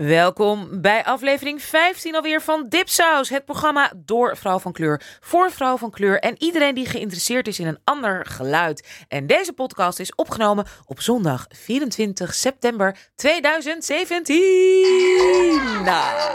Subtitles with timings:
[0.00, 3.28] Welkom bij aflevering 15 alweer van Dipsaus.
[3.28, 7.58] Het programma door vrouw van kleur, voor vrouw van kleur en iedereen die geïnteresseerd is
[7.58, 9.04] in een ander geluid.
[9.08, 14.38] En deze podcast is opgenomen op zondag 24 september 2017.
[15.84, 16.30] Nou.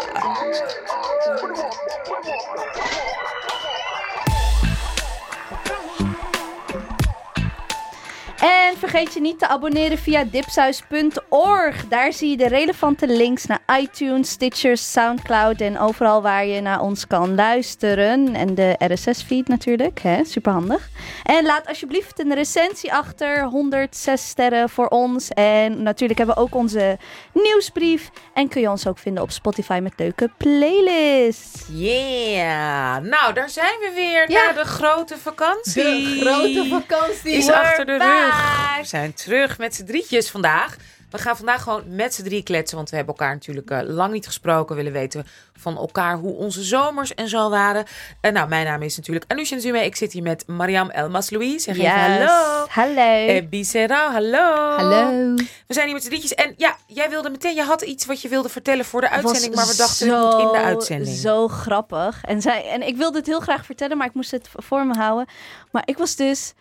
[8.45, 11.87] En vergeet je niet te abonneren via dipsaus.org.
[11.87, 16.79] Daar zie je de relevante links naar iTunes, Stitcher, Soundcloud en overal waar je naar
[16.81, 18.35] ons kan luisteren.
[18.35, 20.23] En de RSS-feed natuurlijk, hè?
[20.25, 20.89] superhandig.
[21.23, 25.29] En laat alsjeblieft een recensie achter, 106 sterren voor ons.
[25.29, 26.97] En natuurlijk hebben we ook onze
[27.33, 28.09] nieuwsbrief.
[28.33, 31.65] En kun je ons ook vinden op Spotify met leuke playlists.
[31.71, 33.01] Yeah.
[33.03, 34.45] Nou, daar zijn we weer Ja.
[34.45, 35.83] na de grote vakantie.
[35.83, 37.31] De grote vakantie.
[37.31, 38.33] is achter de back.
[38.81, 40.75] We zijn terug met z'n drietjes vandaag.
[41.09, 44.13] We gaan vandaag gewoon met z'n drie kletsen, want we hebben elkaar natuurlijk eh, lang
[44.13, 44.75] niet gesproken.
[44.75, 45.25] We willen weten
[45.57, 47.85] van elkaar hoe onze zomers en zo waren.
[48.21, 49.85] En nou, mijn naam is natuurlijk Anusha Zume.
[49.85, 51.63] Ik zit hier met Mariam Elmas-Louis.
[51.63, 52.65] Zeg even hallo.
[52.69, 53.27] Hallo.
[53.27, 54.75] Eh Bisera, hallo.
[54.75, 55.33] Hallo.
[55.67, 56.33] We zijn hier met z'n drietjes.
[56.33, 59.55] En ja, jij wilde meteen, je had iets wat je wilde vertellen voor de uitzending.
[59.55, 61.17] Maar we dachten, het moet in de uitzending.
[61.17, 62.21] Zo grappig.
[62.23, 64.93] En, zij, en ik wilde het heel graag vertellen, maar ik moest het voor me
[64.97, 65.27] houden.
[65.71, 66.53] Maar ik was dus...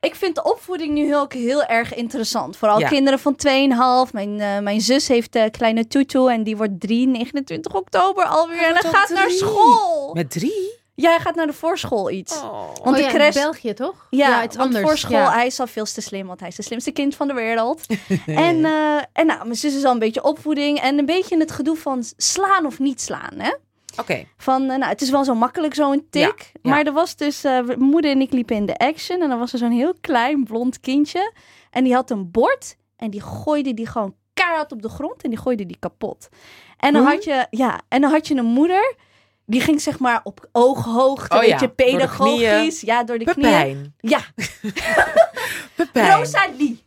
[0.00, 2.56] Ik vind de opvoeding nu ook heel erg interessant.
[2.56, 2.88] Vooral Ja.
[2.88, 4.12] kinderen van 2,5.
[4.12, 8.62] Mijn, eh, mijn zus heeft een kleine Tutu en die wordt 3, 29 oktober alweer.
[8.62, 10.10] en hij gaat naar school.
[10.14, 10.76] Met drie?
[10.94, 12.36] Ja, hij gaat naar de voorschool iets.
[12.36, 12.52] Oh.
[12.52, 13.32] Want oh de ja, in.
[13.32, 14.06] België toch?
[14.10, 14.84] Ja, het is anders.
[14.84, 15.32] voor school, Ja.
[15.32, 17.86] hij is al veel te slim, want hij is het slimste kind van de wereld.
[18.26, 21.50] en, eh, en nou, mijn zus is al een beetje opvoeding en een beetje het
[21.50, 23.52] gedoe van slaan of niet slaan, hè?
[24.00, 24.24] Oké.
[24.36, 26.22] Van, eh, nou, het is wel zo makkelijk, zo'n tik.
[26.22, 26.70] Ja, ja.
[26.70, 29.52] Maar er was dus, mijn moeder en ik liepen in de action en dan was
[29.52, 31.32] er zo'n heel klein blond kindje.
[31.70, 35.30] En die had een bord en die gooide die gewoon keihard op de grond en
[35.30, 36.28] die gooide die kapot.
[36.76, 38.94] En dan had je, ja, en dan had je een moeder,
[39.46, 42.80] die ging zeg maar op ooghoogte, Oh weet ja, je, door pedagogisch.
[42.80, 43.50] Ja, door de knieën.
[43.50, 43.94] Pepijn.
[43.98, 44.20] Ja,
[45.76, 46.16] Pepijn.
[46.18, 46.86] Rosalie.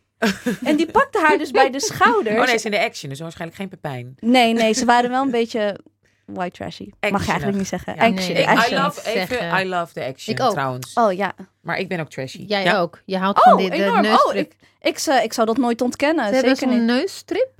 [0.64, 2.38] en die pakte haar dus bij de schouders.
[2.40, 4.14] Oh nee, ze in de action, dus waarschijnlijk geen Pepijn.
[4.20, 5.78] nee, nee, ze waren wel een beetje
[6.24, 6.90] white trashy.
[7.10, 7.94] Mag je eigenlijk niet zeggen.
[7.94, 8.02] Ja.
[8.02, 8.78] Action, Nee, action.
[8.78, 9.60] I love even, zeggen.
[9.60, 10.50] I love the action Ik ook.
[10.52, 10.94] trouwens.
[10.94, 11.32] Oh ja.
[11.60, 12.44] Maar ik ben ook trashy.
[12.46, 12.78] Jij ja.
[12.78, 13.02] ook.
[13.04, 13.96] Je houdt van Oh, dit, de enorm.
[13.96, 14.52] Oh, neusstrip.
[14.52, 16.26] ik, ik, zou- ik zou dat nooit ontkennen.
[16.28, 16.94] Ze hebben Zeker zo'n niet.
[16.96, 17.52] neusstrip.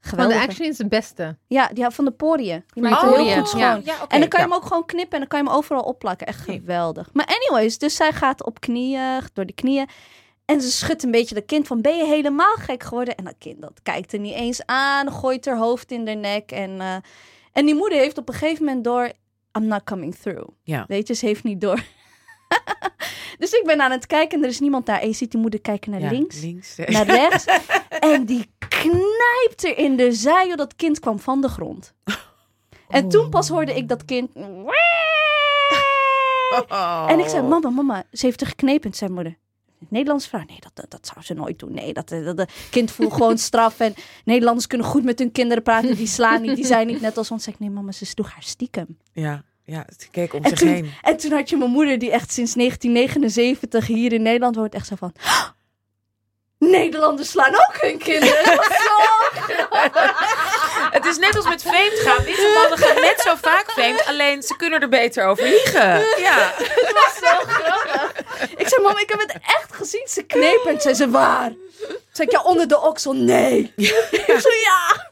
[0.00, 0.48] Van de Geweldig.
[0.48, 1.36] Action is de beste.
[1.46, 2.64] Ja, van de poriën.
[2.72, 3.60] Die Van maakt het heel goed schoon.
[3.60, 3.76] ja.
[4.08, 4.42] En dan kan je ja.
[4.42, 6.26] hem ook gewoon knippen en dan kan je hem overal opplakken.
[6.26, 7.08] Echt geweldig.
[7.12, 9.88] Maar anyways, dus zij gaat op knieën, door de knieën.
[10.44, 13.14] En ze schudt een beetje dat kind van, ben je helemaal gek geworden?
[13.14, 16.50] En dat kind, dat kijkt er niet eens aan, gooit haar hoofd in de nek.
[16.52, 16.96] En, eh,
[17.56, 19.12] en die moeder heeft op een gegeven moment door,
[19.58, 20.48] I'm not coming through.
[20.62, 20.84] Ja.
[20.88, 21.82] Weet je, ze heeft niet door.
[23.38, 25.00] dus ik ben aan het kijken en er is niemand daar.
[25.00, 26.76] En je ziet die moeder kijken naar Ja, links, links.
[26.76, 27.44] naar rechts.
[28.12, 31.94] en die knijpt er in de zij, joh, dat kind kwam van de grond.
[32.88, 34.30] En toen pas hoorde ik dat kind...
[34.34, 34.68] Oh.
[37.10, 38.94] En ik zei, mama, mama, ze heeft er geknepen.
[38.94, 39.36] Zei moeder,
[39.88, 40.42] Nederlandse vrouw?
[40.46, 41.72] Nee, dat, dat, dat zou ze nooit doen.
[41.74, 43.80] Nee, dat, dat, dat kind voelt gewoon straf.
[43.80, 43.94] En
[44.24, 45.94] Nederlanders kunnen goed met hun kinderen praten.
[45.96, 47.46] Die slaan niet, die zijn niet net als ons.
[47.46, 48.98] Ik, nee mama, ze sloeg haar stiekem.
[49.12, 50.90] Ja, ja, ze keek om En zich toen, heen.
[51.02, 54.86] en toen had je mijn moeder, die echt sinds 1979 hier in Nederland woont, echt
[54.86, 55.12] zo van...
[55.22, 55.48] "Ah,
[56.58, 58.44] Nederlanders slaan ook hun kinderen.
[61.06, 62.24] is net als met vreemd gaan.
[62.24, 66.04] Witte mannen gaan net zo vaak vreemd, alleen ze kunnen er beter over liegen.
[66.20, 66.52] Ja.
[66.56, 68.24] Het was zo grappig.
[68.56, 70.06] Ik zei, mama, ik heb het echt gezien.
[70.08, 70.70] Ze knepen.
[70.74, 71.52] En zei ze, waar?
[72.12, 73.12] Zeg ik, ja, onder de oksel.
[73.12, 73.72] Nee.
[73.76, 75.06] Ik zo, ja.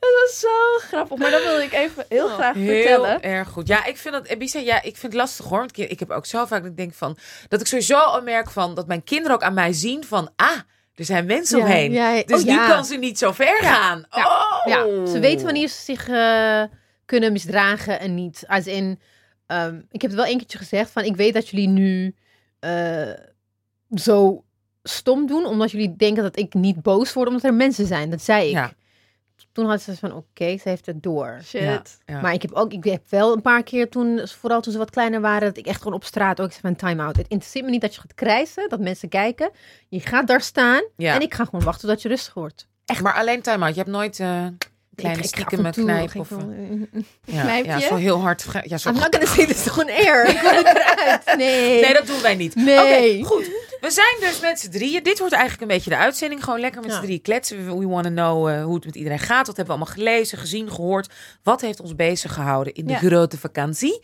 [0.00, 1.18] Het was zo grappig.
[1.18, 3.22] Maar dat wilde ik even heel graag Heel vertellen.
[3.22, 3.68] erg goed.
[3.68, 5.58] Ja, ik vind dat, Ebisa, ja, ik vind het lastig hoor.
[5.58, 7.18] Want ik, ik heb ook zo vaak dat ik denk van,
[7.48, 10.58] dat ik sowieso al merk van, dat mijn kinderen ook aan mij zien van, ah,
[10.94, 11.92] er zijn mensen Ja, omheen.
[11.92, 12.68] ja, Dus oh, nu ja.
[12.68, 14.04] kan ze niet zo ver gaan.
[14.10, 14.60] Oh.
[14.64, 16.62] Ja, ze weten wanneer ze zich eh,
[17.04, 18.44] kunnen misdragen en niet.
[18.46, 19.00] Als in,
[19.46, 22.14] ehm, ik heb het wel een keertje gezegd van, ik weet dat jullie nu
[22.58, 23.10] eh,
[23.94, 24.44] zo
[24.82, 28.10] stom doen, omdat jullie denken dat ik niet boos word, omdat er mensen zijn.
[28.10, 28.74] Dat zei ik.
[29.52, 31.38] Toen had ze van, oké, ze heeft het door.
[31.44, 31.60] Shit.
[31.62, 32.20] Ja, ja.
[32.20, 34.90] Maar ik heb ook, ik heb wel een paar keer toen, vooral toen ze wat
[34.90, 37.16] kleiner waren, dat ik echt gewoon op straat ook zei van time-out.
[37.16, 39.50] Het interesseert me niet dat je gaat krijsen, dat mensen kijken.
[39.88, 41.14] Je gaat daar staan Ja.
[41.14, 42.68] en ik ga gewoon wachten tot je rustig wordt.
[43.02, 43.74] Maar alleen time out.
[43.74, 44.46] Je hebt nooit eh
[44.94, 45.68] kleine Ik- stiekem ga
[45.98, 46.52] ik Of, wel-
[47.24, 48.44] ja, Knijp ja, zo heel hard.
[48.64, 50.26] Ja, zo I'm not gonna say this on air.
[50.34, 51.22] Ik wil het eruit.
[51.36, 51.80] Nee.
[51.80, 52.54] Nee, dat doen wij niet.
[52.54, 53.24] Nee.
[53.24, 53.50] Goed.
[53.80, 55.02] We zijn dus met z'n drieën.
[55.02, 56.44] Dit wordt eigenlijk een beetje de uitzending.
[56.44, 56.96] Gewoon lekker met Ja.
[56.96, 57.66] z'n drieën kletsen.
[57.78, 59.46] We, want to know eh, hoe het met iedereen gaat.
[59.46, 61.12] Wat hebben we allemaal gelezen, gezien, gehoord.
[61.42, 64.00] Wat heeft ons bezig gehouden in de grote vakantie?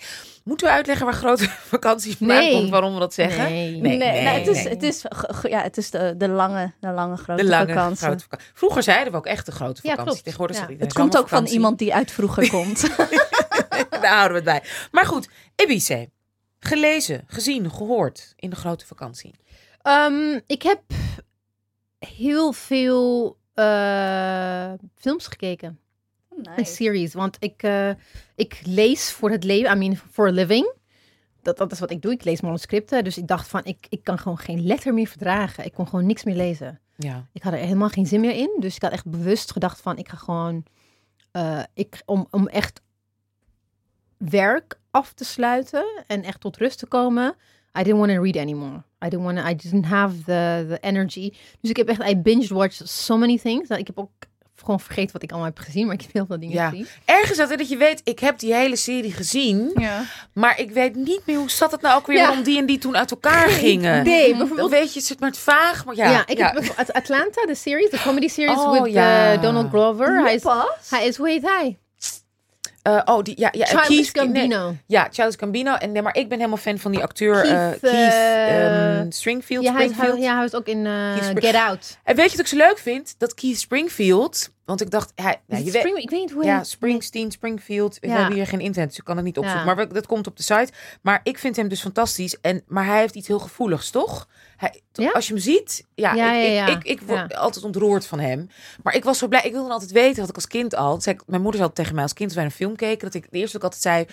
[0.48, 2.52] Moeten we uitleggen waar grote vakantie vandaan Nee.
[2.52, 2.70] komt?
[2.70, 3.44] Waarom we dat zeggen?
[3.44, 3.70] Nee.
[3.76, 5.04] Nee, Nee, nou, het is, het is,
[5.42, 8.06] ja, het is de, de lange, de lange grote De lange vakantie.
[8.06, 8.48] grote vakantie.
[8.54, 10.04] Vroeger zeiden we ook echt de grote Ja, vakantie.
[10.04, 10.22] klopt.
[10.24, 10.62] Tegenwoordig Ja.
[10.62, 12.96] zegt iedereen Het komt ook van iemand die uit vroeger komt.
[14.00, 14.62] Daar houden we het bij.
[14.90, 16.04] Maar goed, Ibiza.
[16.60, 19.34] Gelezen, gezien, gehoord in de grote vakantie.
[19.82, 20.80] Ehm, ik heb
[21.98, 25.78] heel veel eh, films gekeken.
[26.42, 27.14] En series.
[27.14, 27.90] Want ik, eh,
[28.34, 29.76] ik lees voor het leven.
[29.76, 30.72] I mean, for a living.
[31.42, 32.12] Dat, dat is wat ik doe.
[32.12, 33.04] Ik lees manuscripten.
[33.04, 35.64] Dus ik dacht van, ik, ik kan gewoon geen letter meer verdragen.
[35.64, 36.80] Ik kon gewoon niks meer lezen.
[36.96, 37.26] Ja.
[37.32, 38.56] Ik had er helemaal geen zin meer in.
[38.60, 40.64] Dus ik had echt bewust gedacht van, ik ga gewoon...
[41.30, 42.80] eh, ik, om, om echt
[44.16, 47.34] werk af te sluiten en echt tot rust te komen.
[47.78, 48.82] I didn't want to read anymore.
[49.04, 51.32] I didn't want I didn't have the, the energy.
[51.60, 53.68] Dus ik heb echt, I binge watched so many things.
[53.68, 54.10] Ik heb ook
[54.60, 56.68] gewoon vergeten wat ik allemaal heb gezien, maar ik heb heel veel dingen Ja.
[56.68, 56.86] gezien.
[57.04, 59.70] Ergens dat, hè, dat je weet, ik heb die hele serie gezien.
[59.74, 60.02] Ja.
[60.32, 62.26] Maar ik weet niet meer hoe zat het nou ook weer Ja.
[62.26, 64.04] waarom die en die toen uit elkaar gingen.
[64.04, 64.70] Nee, Dan bijvoorbeeld...
[64.70, 65.84] weet je, het zit maar het vaag.
[65.84, 69.32] Maar ja, Ja, ik heb Atlanta, de series, de comedy series Oh, with ja.
[69.32, 70.22] eh, Donald Glover.
[70.22, 70.66] Hij is, Pas?
[70.90, 71.78] hij is, hoe heet hij?
[72.96, 74.74] Eh, oh, die, ja, ja, eh, Childish Keith- nee, Gambino.
[74.86, 75.74] ja, Childish Gambino.
[75.74, 79.10] En, nee, maar ik ben helemaal fan van die acteur Keith, Keith, Keith eh, ehm,
[79.10, 79.64] Stringfield.
[79.64, 80.26] Ja hij, is- hij, Springfield.
[80.28, 81.98] ja, hij was ook in eh, Keith Get Out.
[82.04, 83.14] En weet je wat ik zo leuk vind?
[83.18, 86.64] Dat Keith Springfield, want ik dacht, hij, ja, het weet, ik weet niet hoe ja.
[86.64, 87.98] Springsteen, Springfield.
[88.00, 88.16] We Ja.
[88.16, 89.66] hebben hier geen internet, dus ik kan het niet opzoeken.
[89.66, 89.74] Ja.
[89.74, 90.68] Maar we- dat komt op de site.
[91.02, 92.40] Maar ik vind hem dus fantastisch.
[92.40, 94.28] En, maar hij heeft iets heel gevoeligs, toch?
[94.56, 95.10] Hij, Ja?
[95.10, 96.76] Als je hem ziet, ja, Ja, ik, ja, ik-.
[96.76, 98.48] Ik, ik, word altijd ontroerd van hem.
[98.82, 99.40] Maar ik was zo blij.
[99.44, 101.00] Ik wilde altijd weten, had ik als kind al.
[101.00, 103.26] Zei mijn moeder zei tegen mij als kind, als wij een film keken, dat ik
[103.30, 104.06] de eerste ook altijd zei,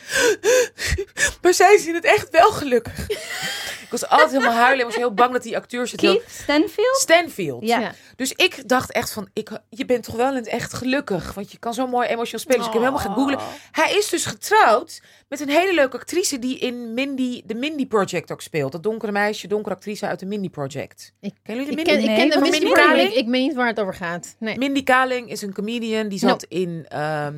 [1.42, 3.10] maar zij zien het echt wel gelukkig.
[3.86, 4.80] ik was altijd helemaal huilen.
[4.80, 6.18] Ik was heel bang dat die acteurs het heel...
[6.18, 6.98] Keith Stanfield?
[6.98, 7.66] Stanfield.
[7.66, 7.80] Ja.
[7.80, 7.94] Ja.
[8.16, 11.34] Dus ik dacht echt van, ik, je bent toch wel in echt gelukkig.
[11.34, 12.58] Want je kan zo mooi emotioneel spelen.
[12.58, 13.40] Dus ik heb helemaal gaan googlen.
[13.72, 18.32] Hij is dus getrouwd met een hele leuke actrice die in Mindy, de Mindy Project
[18.32, 18.72] ook speelt.
[18.72, 21.14] Dat donkere meisje, donkere actrice uit de Mindy Project.
[21.22, 22.02] Ik- Kennen jullie Ik Mindy?
[22.06, 24.36] ken, ik Nee, ken de Mindy Kaling, ik, ik weet niet waar het over gaat.
[24.40, 24.58] Nee.
[24.58, 26.08] Mindy Kaling is een comedian.
[26.08, 26.28] Die No.
[26.28, 27.36] zat in ehm,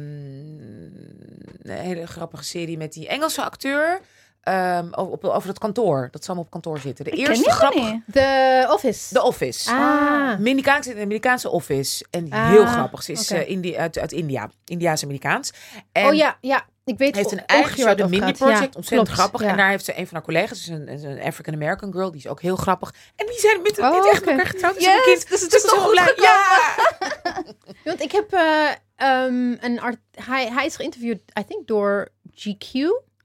[1.62, 4.00] een hele grappige serie met die Engelse acteur.
[4.48, 6.08] Ehm, over, op, over het kantoor.
[6.12, 7.06] Dat ze allemaal op kantoor zitten.
[7.06, 7.74] De Ik eerste grap.
[7.74, 8.02] niet.
[8.12, 9.14] The Office.
[9.14, 9.72] The Office.
[9.72, 10.34] Ah.
[10.40, 10.62] In
[10.96, 12.06] de Amerikaanse office.
[12.10, 13.04] En Ah, heel grappig.
[13.04, 13.40] Ze is oké.
[13.42, 14.50] eh, Indi uit, uit India.
[14.66, 15.52] Indiaas-Amerikaans.
[15.92, 16.66] En oh ja, ja.
[16.86, 18.38] Ik weet heeft een eigen show, de Mindy gaat.
[18.38, 18.76] Ja, Project.
[18.76, 19.42] ontzettend klopt, grappig.
[19.42, 19.48] ja.
[19.48, 22.12] En daar heeft ze een van haar collega's, dus een, een African-American girl.
[22.12, 22.94] Die is ook heel grappig.
[23.16, 24.74] En die zijn met Oh, dit echt elkaar getrouwd.
[24.76, 25.30] Dus een Yes, kind.
[25.30, 26.14] dus het Dus is toch goed blij.
[26.16, 26.76] Ja!
[27.84, 29.98] Want ik heb eh, ehm, een art...
[30.12, 32.72] Hij, hij is geïnterviewd, I think, door GQ.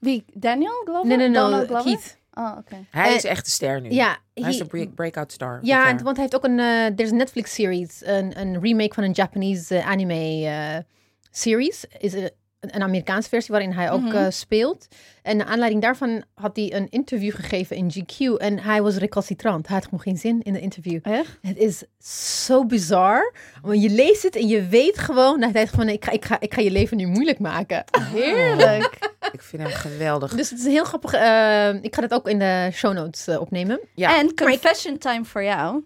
[0.03, 0.25] Wie?
[0.35, 1.07] Daniel Glover?
[1.07, 1.67] Nee, nee, Donald nee.
[1.67, 1.85] Glover?
[1.93, 2.17] Keith.
[2.35, 2.77] Oh, oké.
[2.91, 3.91] Hij Eh, is echt de ster nu.
[3.91, 5.59] Ja, Hij is he- de break- breakout star.
[5.63, 6.59] Ja, en- want hij heeft ook een...
[6.59, 8.03] eh er is een Netflix-series.
[8.05, 10.79] Een, een remake van een Japanese eh, anime eh,
[11.31, 11.85] series.
[11.99, 12.31] Is een,
[12.71, 14.17] een Amerikaanse versie waarin hij ook Mhm.
[14.17, 14.87] eh, speelt.
[15.23, 18.37] En naar aanleiding daarvan had hij een interview gegeven in GQ.
[18.39, 19.67] En hij was recalcitrant.
[19.67, 20.99] Hij had gewoon geen zin in de interview.
[21.03, 21.39] Echt?
[21.43, 21.85] Het is
[22.47, 23.35] zo bizar.
[23.63, 25.33] Want je leest het en je weet gewoon...
[25.35, 27.85] Dat hij denkt van, ik ga, ik, ga, ik ga je leven nu moeilijk maken.
[28.15, 28.99] Heerlijk.
[29.33, 30.35] Ik vind hem geweldig.
[30.35, 31.13] Dus het is een heel grappig...
[31.13, 33.81] eh, ik ga het ook in de show notes eh, opnemen.
[33.95, 34.19] Ja.
[34.19, 35.83] En confession time voor jou.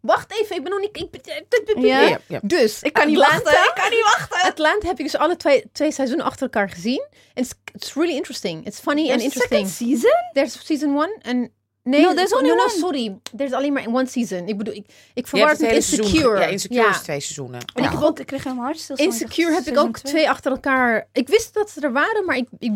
[0.00, 0.96] Wacht even, ik ben nog niet...
[0.96, 2.00] Ik, Ja?
[2.00, 2.40] Ja, ja.
[2.42, 3.52] Dus, Ik kan niet wachten.
[3.52, 4.40] Ik kan niet wachten.
[4.50, 7.06] Atlanta heb ik dus alle twee, twee seizoenen achter elkaar gezien.
[7.34, 8.66] It's, it's really interesting.
[8.66, 9.68] It's funny and interesting.
[9.68, 10.12] second season?
[10.32, 11.50] There's season one en...
[11.82, 12.70] Nee, No, there's only no, no, one.
[12.70, 13.18] sorry.
[13.36, 14.48] There's alleen maar one season.
[14.48, 15.98] Ik bedoel, ik, ik verwar het met seizoen.
[16.04, 16.40] Insecure.
[16.40, 16.90] Ja, Insecure Ja.
[16.90, 17.60] is twee seizoenen.
[17.74, 17.90] En Ja.
[17.90, 19.12] ik, God, ik kreeg helemaal hartstilstand.
[19.12, 21.08] Insecure heb ik ook twee achter elkaar.
[21.12, 22.72] Ik wist dat ze er waren, maar ik, ik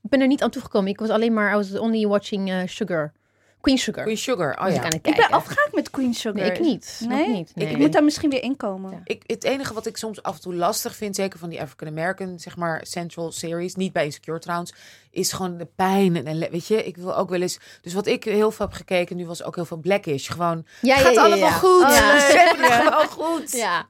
[0.00, 0.90] ben er niet aan toegekomen.
[0.90, 3.12] Ik was alleen maar, I was only watching eh, Sugar.
[3.62, 4.04] Queen Sugar.
[4.04, 4.60] Queen Sugar.
[4.60, 4.78] Oh ik ja.
[4.78, 5.26] aan het Ik kijken.
[5.28, 6.40] ben afgehaakt met Queen Sugar.
[6.40, 6.96] Nee, ik niet.
[7.00, 7.28] Nog Nee?
[7.28, 7.50] niet.
[7.54, 7.76] Ik nee.
[7.76, 8.90] moet daar misschien weer inkomen.
[8.90, 9.00] Ja.
[9.04, 11.88] Ik, het enige wat ik soms af en toe lastig vind, zeker van die African
[11.88, 14.74] American, zeg maar, Central Series, niet bij Insecure trouwens,
[15.12, 16.26] is gewoon de pijn.
[16.26, 17.58] En, weet je, ik wil ook wel eens.
[17.80, 20.30] Dus wat ik heel veel heb gekeken nu was ook heel veel Blackish.
[20.30, 21.50] Gewoon, Ja, gaat ja, allemaal ja.
[21.50, 21.82] goed?
[21.82, 22.18] Oh, ja.
[22.90, 23.52] Gewoon goed.
[23.52, 23.86] Ja,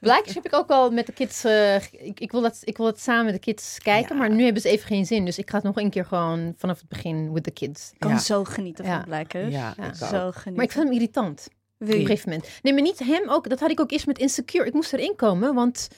[0.00, 1.44] Blackish heb ik ook al met de kids.
[1.44, 4.20] eh, ik, ik, wil dat, ik wil het samen met de kids kijken, Ja.
[4.20, 5.24] maar nu hebben ze even geen zin.
[5.24, 7.90] Dus ik ga het nog een keer gewoon vanaf het begin with the kids.
[7.92, 8.18] Ik kan Ja.
[8.18, 8.94] zo genieten Ja.
[8.96, 9.52] van Blackers.
[9.54, 9.74] Ja.
[9.94, 10.54] Zo genieten.
[10.54, 11.48] Maar ik vind hem irritant
[11.80, 12.48] op een gegeven moment.
[12.62, 13.48] Nee, maar niet hem ook.
[13.48, 14.66] Dat had ik ook eerst met Insecure.
[14.66, 15.88] Ik moest erin komen, want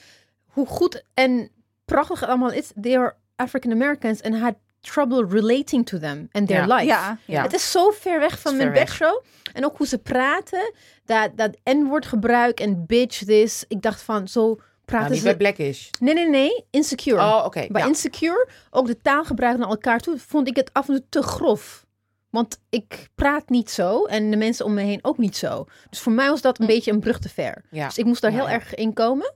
[0.45, 1.49] hoe goed en
[1.85, 2.71] prachtig het allemaal is.
[2.81, 4.55] They are African Americans I had
[4.91, 6.75] trouble relating to them and their Ja.
[6.75, 6.85] life.
[6.85, 7.41] Ja, Ja.
[7.43, 9.23] Het is zo ver weg van mijn bedshow.
[9.53, 10.73] En ook hoe ze praten.
[11.05, 13.65] Dat, dat N-woord gebruik en bitch this.
[13.67, 15.25] Ik dacht van, zo Nou, praten niet ze...
[15.25, 15.89] bij Blackish.
[15.99, 16.65] Nee, nee, nee.
[16.71, 17.21] Insecure.
[17.21, 17.67] Oh, oké.
[17.69, 17.87] Bij ja.
[17.87, 21.85] Insecure, ook de taalgebruik naar elkaar toe, vond ik het af en toe te grof.
[22.29, 25.65] Want ik praat niet zo en de mensen om me heen ook niet zo.
[25.89, 27.63] Dus voor mij was dat een beetje een brug te ver.
[27.71, 27.85] Ja.
[27.87, 28.53] Dus ik moest daar Ja, heel ja.
[28.53, 29.33] erg in komen.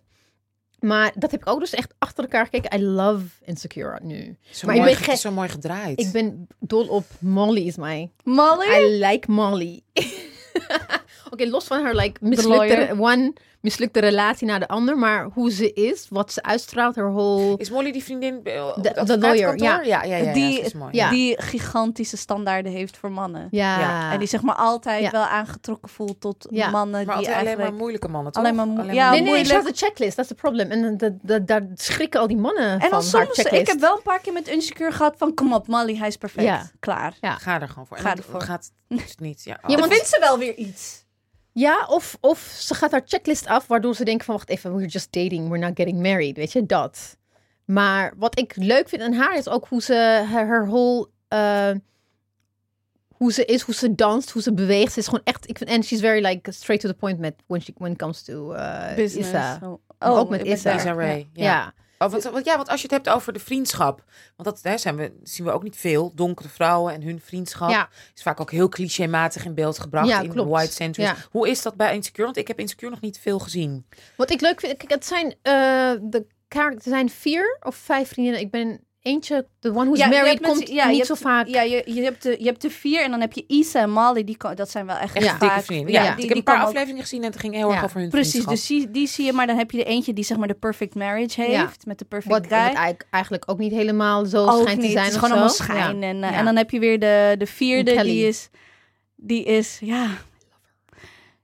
[0.81, 2.79] Maar dat heb ik ook dus echt achter elkaar gekeken.
[2.79, 4.37] I love Insecure nu.
[4.49, 5.19] Zo, Maar ik mooi, ben ge- gek.
[5.19, 5.99] zo mooi gedraaid.
[5.99, 8.11] Ik ben dol op Molly is mij.
[8.23, 8.67] Molly?
[8.81, 9.81] I like Molly.
[11.31, 12.99] Oké, los van haar like, mislukte, lawyer.
[12.99, 14.97] one, mislukte relatie naar de ander.
[14.97, 17.57] Maar hoe ze is, wat ze uitstraalt, haar whole...
[17.57, 19.81] Is Molly die vriendin eh, De- het de lawyer, ja.
[19.81, 20.89] Ja, ja, ja, Die- is mooi.
[20.95, 21.09] ja.
[21.09, 23.47] Die gigantische standaarden heeft voor mannen.
[23.51, 23.79] Ja.
[23.79, 24.11] Ja.
[24.11, 25.11] En die zich maar altijd Ja.
[25.11, 26.69] wel aangetrokken voelt tot Ja.
[26.69, 27.69] mannen Maar die altijd alleen eigenlijk...
[27.69, 28.43] maar moeilijke mannen, toch?
[28.43, 29.47] Alleen maar moe- ja, Nee, nee, nee, moeilijk.
[29.47, 30.15] ze had de checklist.
[30.15, 30.71] Dat is het probleem.
[30.71, 30.97] En
[31.45, 33.03] daar schrikken al die mannen En van dan haar
[33.33, 36.07] soms, ik heb wel een paar keer met Unsecure gehad van, kom op Molly, hij
[36.07, 36.43] is perfect.
[36.45, 36.69] Ja.
[36.79, 37.13] Klaar.
[37.21, 37.31] Ja.
[37.35, 37.97] Ga er gewoon voor.
[37.97, 38.41] En Ga ervoor.
[38.41, 39.43] gaat dus niet.
[39.43, 41.05] Ja, Ja, Dan want- vindt ze wel weer iets.
[41.53, 44.87] Ja, of, of ze gaat haar checklist af, waardoor ze denken van, wacht even, we're
[44.87, 47.17] just dating, we're not getting married, weet je, dat.
[47.65, 49.93] Maar wat ik leuk vind aan haar is ook hoe ze
[50.29, 51.71] haar, haar whole, eh,
[53.07, 54.93] hoe ze is, hoe ze danst, hoe ze beweegt.
[54.93, 57.33] Ze is gewoon echt, ik vind, en she's very like straight to the point met
[57.47, 59.27] when, she, when it comes to uh, Business.
[59.27, 59.59] Issa.
[59.61, 61.03] Oh, Ook met ik ben Issa.
[61.33, 61.73] Ja.
[62.01, 64.03] Oh, want, want- ja, want als je het hebt over de vriendschap.
[64.35, 66.11] Want dat hè, zijn we, zien we ook niet veel.
[66.15, 67.69] Donkere vrouwen en hun vriendschap.
[67.69, 67.89] Ja.
[68.15, 70.07] Is vaak ook heel clichématig in beeld gebracht.
[70.07, 70.49] Ja, in klopt.
[70.49, 71.11] white centuries.
[71.11, 71.17] Ja.
[71.31, 72.23] Hoe is dat bij Insecure?
[72.25, 73.85] Want ik heb Insecure nog niet veel gezien.
[74.15, 76.25] Wat ik leuk vind, kijk, het zijn, eh de
[76.59, 78.41] er zijn vier of vijf vriendinnen.
[78.41, 81.47] Ik ben eentje, the one who's Ja, married, met- komt ja, niet hebt- zo vaak.
[81.47, 83.89] Ja, je, je, hebt de, je hebt de vier en dan heb je Isa en
[83.91, 84.23] Molly.
[84.23, 85.31] Die, dat zijn wel echt Echt Ja.
[85.31, 85.91] dikke vaak- vrienden.
[85.93, 87.99] Ja, ja, ik heb een paar ook- afleveringen gezien en het ging heel erg over
[87.99, 88.55] hun Precies, vriendschap.
[88.55, 89.33] dus die, die zie je.
[89.33, 91.51] Maar dan heb je de eentje die zeg maar de perfect marriage heeft.
[91.53, 91.69] Ja.
[91.85, 92.57] Met de perfect Wat, guy.
[92.57, 94.85] wat eigenlijk, eigenlijk ook niet helemaal zo ook schijnt niet.
[94.85, 95.03] te zijn.
[95.03, 95.99] Het is gewoon allemaal schijn.
[95.99, 96.07] Ja.
[96.07, 96.37] En, eh, Ja.
[96.37, 98.09] en dan heb je weer de, de vierde, Kelly.
[98.09, 98.49] die is,
[99.15, 100.07] die is, ja,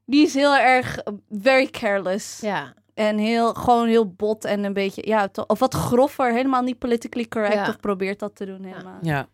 [0.05, 2.39] die is heel erg eh, very careless.
[2.41, 2.73] Ja.
[2.98, 6.34] En heel, gewoon heel bot en een beetje, ja, to- of wat groffer.
[6.34, 7.54] Helemaal niet politically correct.
[7.54, 7.68] Ja.
[7.68, 8.98] Of probeert dat te doen helemaal.
[9.01, 9.27] Ja.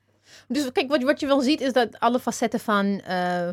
[0.47, 3.49] Dus kijk, wat, wat je wel ziet is dat alle facetten van eh,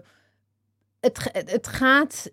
[1.01, 2.31] het, het gaat.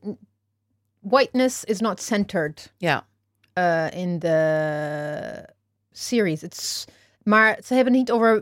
[1.00, 3.06] Whiteness is not centered Ja.
[3.54, 5.46] uh, in the
[5.92, 6.44] series.
[6.44, 6.86] It's,
[7.24, 8.42] maar ze hebben het niet over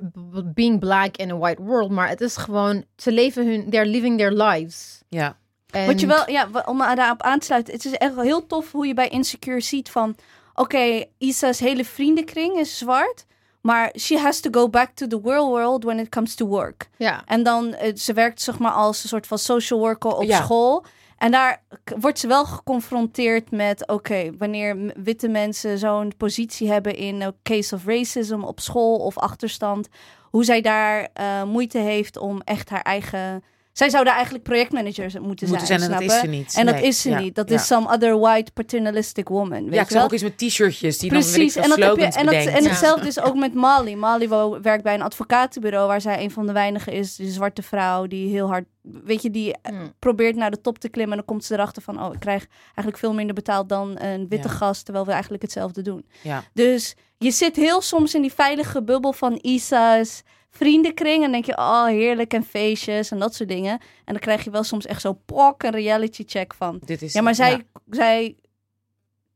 [0.54, 4.18] being black in a white world, maar het is gewoon ze leven hun, they're living
[4.18, 5.02] their lives.
[5.10, 5.38] Ja.
[5.76, 7.74] En- Wat je wel, ja, om daarop aan te sluiten.
[7.74, 10.16] Het is echt heel tof hoe je bij Insecure ziet van...
[10.54, 13.26] Oké, Isa's hele vriendenkring is zwart.
[13.62, 16.90] Maar she has to go back to the real world when it comes to work.
[16.98, 20.24] Ja, En dan, eh, ze werkt zeg maar als een soort van social worker op
[20.24, 20.42] Ja.
[20.44, 20.86] school.
[21.18, 21.62] En daar
[22.00, 23.88] wordt ze wel geconfronteerd met...
[23.88, 29.18] Oké, wanneer witte mensen zo'n positie hebben in een case of racism op school of
[29.18, 29.88] achterstand...
[30.30, 33.44] Hoe zij daar eh, moeite heeft om echt haar eigen...
[33.78, 36.56] Zij zou daar eigenlijk projectmanager moeten, Moeten zijn en dat snap is ze niet.
[36.58, 37.20] En dat is ze Ja.
[37.20, 37.36] niet.
[37.36, 37.56] Dat Ja.
[37.56, 39.64] is some other white paternalistic woman.
[39.64, 41.84] Weet Ja, ik zag ook iets met t-shirtjes die dan Precies, veel, en, dat je,
[41.84, 42.16] en, dat, bedenkt.
[42.58, 42.70] en Ja.
[42.70, 43.54] hetzelfde is ook met.
[43.54, 47.62] Molly wo- werkt bij een advocatenbureau waar zij een van de weinigen is, die zwarte
[47.62, 49.94] vrouw, die heel hard, weet je, die eh, Hmm.
[50.00, 51.12] probeert naar de top te klimmen.
[51.18, 54.26] En dan komt ze erachter van, oh, ik krijg eigenlijk veel minder betaald dan een
[54.30, 54.54] witte Ja.
[54.54, 56.06] gast, terwijl we eigenlijk hetzelfde doen.
[56.22, 56.44] Ja.
[56.54, 60.24] Dus je zit heel soms in die veilige bubbel van Isa's
[60.56, 61.24] vriendenkring.
[61.24, 63.72] En denk je, oh, heerlijk en feestjes en dat soort dingen.
[64.06, 66.80] En dan krijg je wel soms echt zo pok een reality check van.
[66.86, 67.64] Dit is, Ja, maar zij, ja.
[67.90, 68.36] zij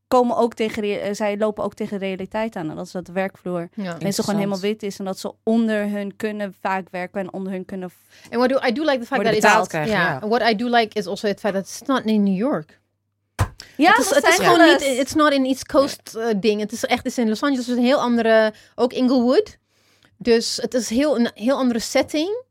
[0.08, 2.70] komen ook tegen, eh, zij lopen ook tegen realiteit aan.
[2.70, 3.96] En dat is dat de werkvloer ja.
[4.02, 4.98] mensen gewoon helemaal wit is.
[4.98, 7.90] En dat ze onder hun kunnen vaak werken en onder hun kunnen...
[8.30, 9.84] En what do I do like the fact that it's ja.
[9.84, 10.28] ja.
[10.28, 12.80] What I do like is also het feit dat it's not in New York.
[13.76, 16.60] Ja, het is, het is gewoon niet, it's not in East Coast eh, ding.
[16.60, 19.58] Het is echt, het is in Los Angeles, het is een heel andere, ook Inglewood.
[20.22, 22.42] Dus het is heel, een heel andere setting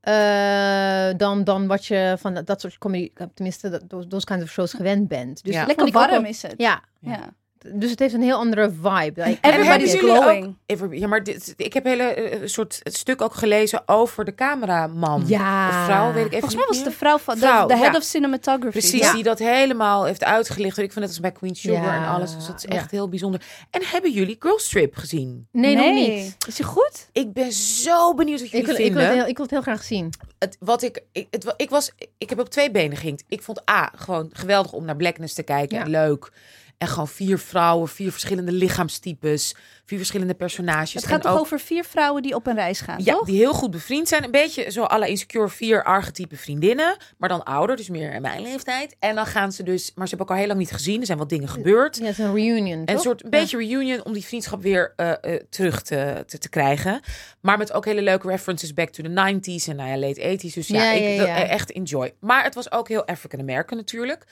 [0.00, 4.44] eh, dan, dan wat je van dat, dat soort comedy, tenminste, dat, those, those kinds
[4.44, 5.44] of shows gewend bent.
[5.44, 5.66] Dus Ja.
[5.66, 6.54] Lekker warm wel- is het.
[6.56, 7.34] Ja, ja.
[7.72, 9.22] Dus het heeft een heel andere vibe.
[9.24, 10.56] Like, En Everybody's hebben jullie glowing.
[10.92, 14.24] ook- ja, maar dit, ik heb een hele eh, soort het stuk ook gelezen over
[14.24, 15.22] de cameraman.
[15.26, 15.68] Ja.
[15.68, 17.76] Of vrouw, weet ik even Volgens mij was het de vrouw van de, Vrouw, de
[17.76, 17.98] head ja.
[17.98, 18.78] of cinematography.
[18.78, 19.12] Precies, Ja.
[19.12, 20.78] die dat helemaal heeft uitgelicht.
[20.78, 22.34] Ik vind het als bij Queen Sugar Ja, en alles.
[22.34, 22.68] Dus dat is ja.
[22.68, 23.42] echt heel bijzonder.
[23.70, 25.48] En hebben jullie Girls Trip gezien?
[25.52, 26.36] nee, nog niet.
[26.46, 27.08] Is die goed?
[27.12, 29.04] Ik ben zo benieuwd wat Ik jullie wil, ik, wil vinden.
[29.06, 30.12] het heel, ik wil het heel graag zien.
[30.38, 33.24] het, wat ik, ik, het, ik was, ik heb op twee benen gehinkt.
[33.28, 35.78] Ik vond A, gewoon geweldig om naar Blackness te kijken.
[35.80, 36.30] En leuk.
[36.78, 39.54] En gewoon vier vrouwen, vier verschillende lichaamstypes,
[39.84, 40.92] vier verschillende personages.
[40.92, 43.26] Het en gaat toch ook, over vier vrouwen die op een reis gaan, ja, toch?
[43.26, 44.24] die heel goed bevriend zijn.
[44.24, 46.96] Een beetje zo alle insecure vier archetype vriendinnen.
[47.18, 48.96] Maar dan ouder, dus meer in mijn leeftijd.
[48.98, 51.00] En dan gaan ze dus, maar ze hebben elkaar heel lang niet gezien.
[51.00, 51.96] Er zijn wat dingen gebeurd.
[51.96, 53.00] Ja, het is een reunion, En een toch?
[53.02, 57.00] soort een beetje reunion om die vriendschap weer eh, eh, terug te, te, te krijgen.
[57.40, 60.52] Maar met ook hele leuke references back to the 90s en nou ja, late 80s.
[60.54, 61.46] Dus ja, Ja, ik, ja, dat- ja.
[61.46, 62.12] echt enjoy.
[62.20, 64.24] Maar het was ook heel African American natuurlijk.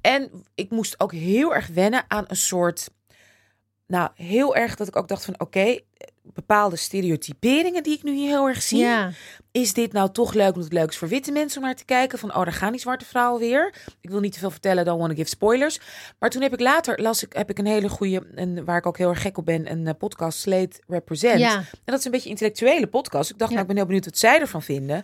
[0.00, 2.90] En ik moest ook heel erg wennen aan een soort.
[3.86, 5.78] Nou, heel erg dat ik ook dacht van oké,
[6.22, 8.78] bepaalde stereotyperingen die ik nu hier heel erg zie.
[8.78, 9.12] Ja.
[9.52, 11.84] Is dit nou toch leuk omdat het leuk is voor witte mensen om naar te
[11.84, 12.18] kijken?
[12.18, 13.74] Van, oh, daar gaan die zwarte vrouwen weer.
[14.00, 15.80] Ik wil niet te veel vertellen, don't want to give spoilers.
[16.18, 18.86] Maar toen heb ik later, las ik, heb ik een hele goede, en waar ik
[18.86, 21.40] ook heel erg gek op ben, een eh, podcast, Slate Represent.
[21.40, 21.56] Ja.
[21.56, 23.30] En dat is een beetje een intellectuele podcast.
[23.30, 23.56] Ik dacht, Ja.
[23.56, 25.02] nou, ik ben heel benieuwd wat zij ervan vinden.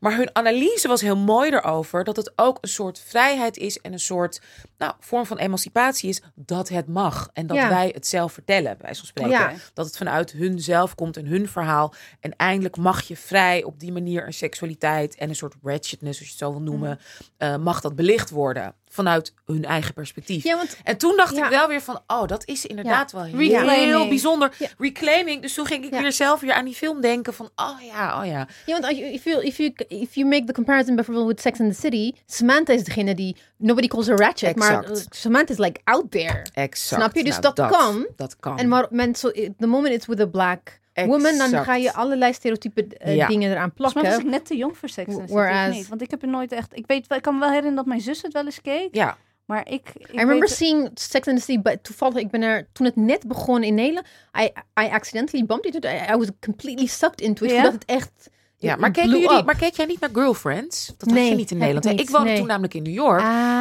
[0.00, 3.92] Maar hun analyse was heel mooi erover dat het ook een soort vrijheid is en
[3.92, 4.40] een soort
[4.78, 7.30] nou, vorm van emancipatie is dat het mag.
[7.32, 7.68] En dat Ja.
[7.68, 9.60] wij het zelf vertellen, bij van spreken.
[9.74, 11.94] Dat het vanuit hun zelf komt en hun verhaal.
[12.20, 16.28] En eindelijk mag je vrij op die manier een seksualiteit en een soort ratchetness, als
[16.28, 16.98] je het zo wil noemen,
[17.36, 20.44] eh, mag dat belicht worden vanuit hun eigen perspectief.
[20.44, 21.44] Ja, want En toen dacht Ja.
[21.44, 24.08] ik wel weer van, oh, dat is inderdaad wel heel, Reclaiming.
[24.08, 24.52] bijzonder.
[24.78, 25.42] Reclaiming.
[25.42, 28.26] Dus toen ging ik weer zelf weer aan die film denken van, oh ja, oh
[28.26, 28.48] ja.
[28.66, 31.40] Ja, want als je- if you, if you, if you make the comparison bijvoorbeeld with
[31.40, 35.16] Sex and the City, Samantha is degene die, nobody calls her ratchet, maar Exact.
[35.16, 36.42] Samantha is like out there.
[36.54, 36.76] Exact.
[37.00, 37.24] Snap je?
[37.24, 38.06] Dus Nou, dat kan.
[38.16, 38.58] Dat kan.
[38.58, 42.86] En maar mensen, the moment it's with a black woman, dan ga je allerlei stereotype
[42.96, 43.26] eh, Ja.
[43.26, 44.32] dingen eraan Volgens mij was plakken.
[44.32, 45.14] ik net te jong voor seks.
[45.26, 45.88] Whereas- niet?
[45.88, 46.76] Want ik heb er nooit echt...
[46.76, 48.88] Ik, weet, wel- ik kan me wel herinneren dat mijn zus het wel eens keek.
[48.94, 49.90] Ja, Maar ik...
[49.94, 52.86] ik I remember weet- seeing Sex and the City, but toevallig, ik ben er, toen
[52.86, 54.06] het net begon in Nederland,
[54.40, 54.42] I,
[54.80, 55.94] I accidentally bumped into it.
[55.94, 57.56] I, I was completely sucked into it, Ja?
[57.56, 60.86] voordat het echt ja maar, keken blew jullie, maar keek jij niet naar Girlfriends?
[60.86, 61.84] Dat had Nee, je niet in Nederland.
[61.84, 61.96] ik hè?
[61.96, 62.38] niet, Ik woonde nee.
[62.38, 63.20] toen namelijk in New York.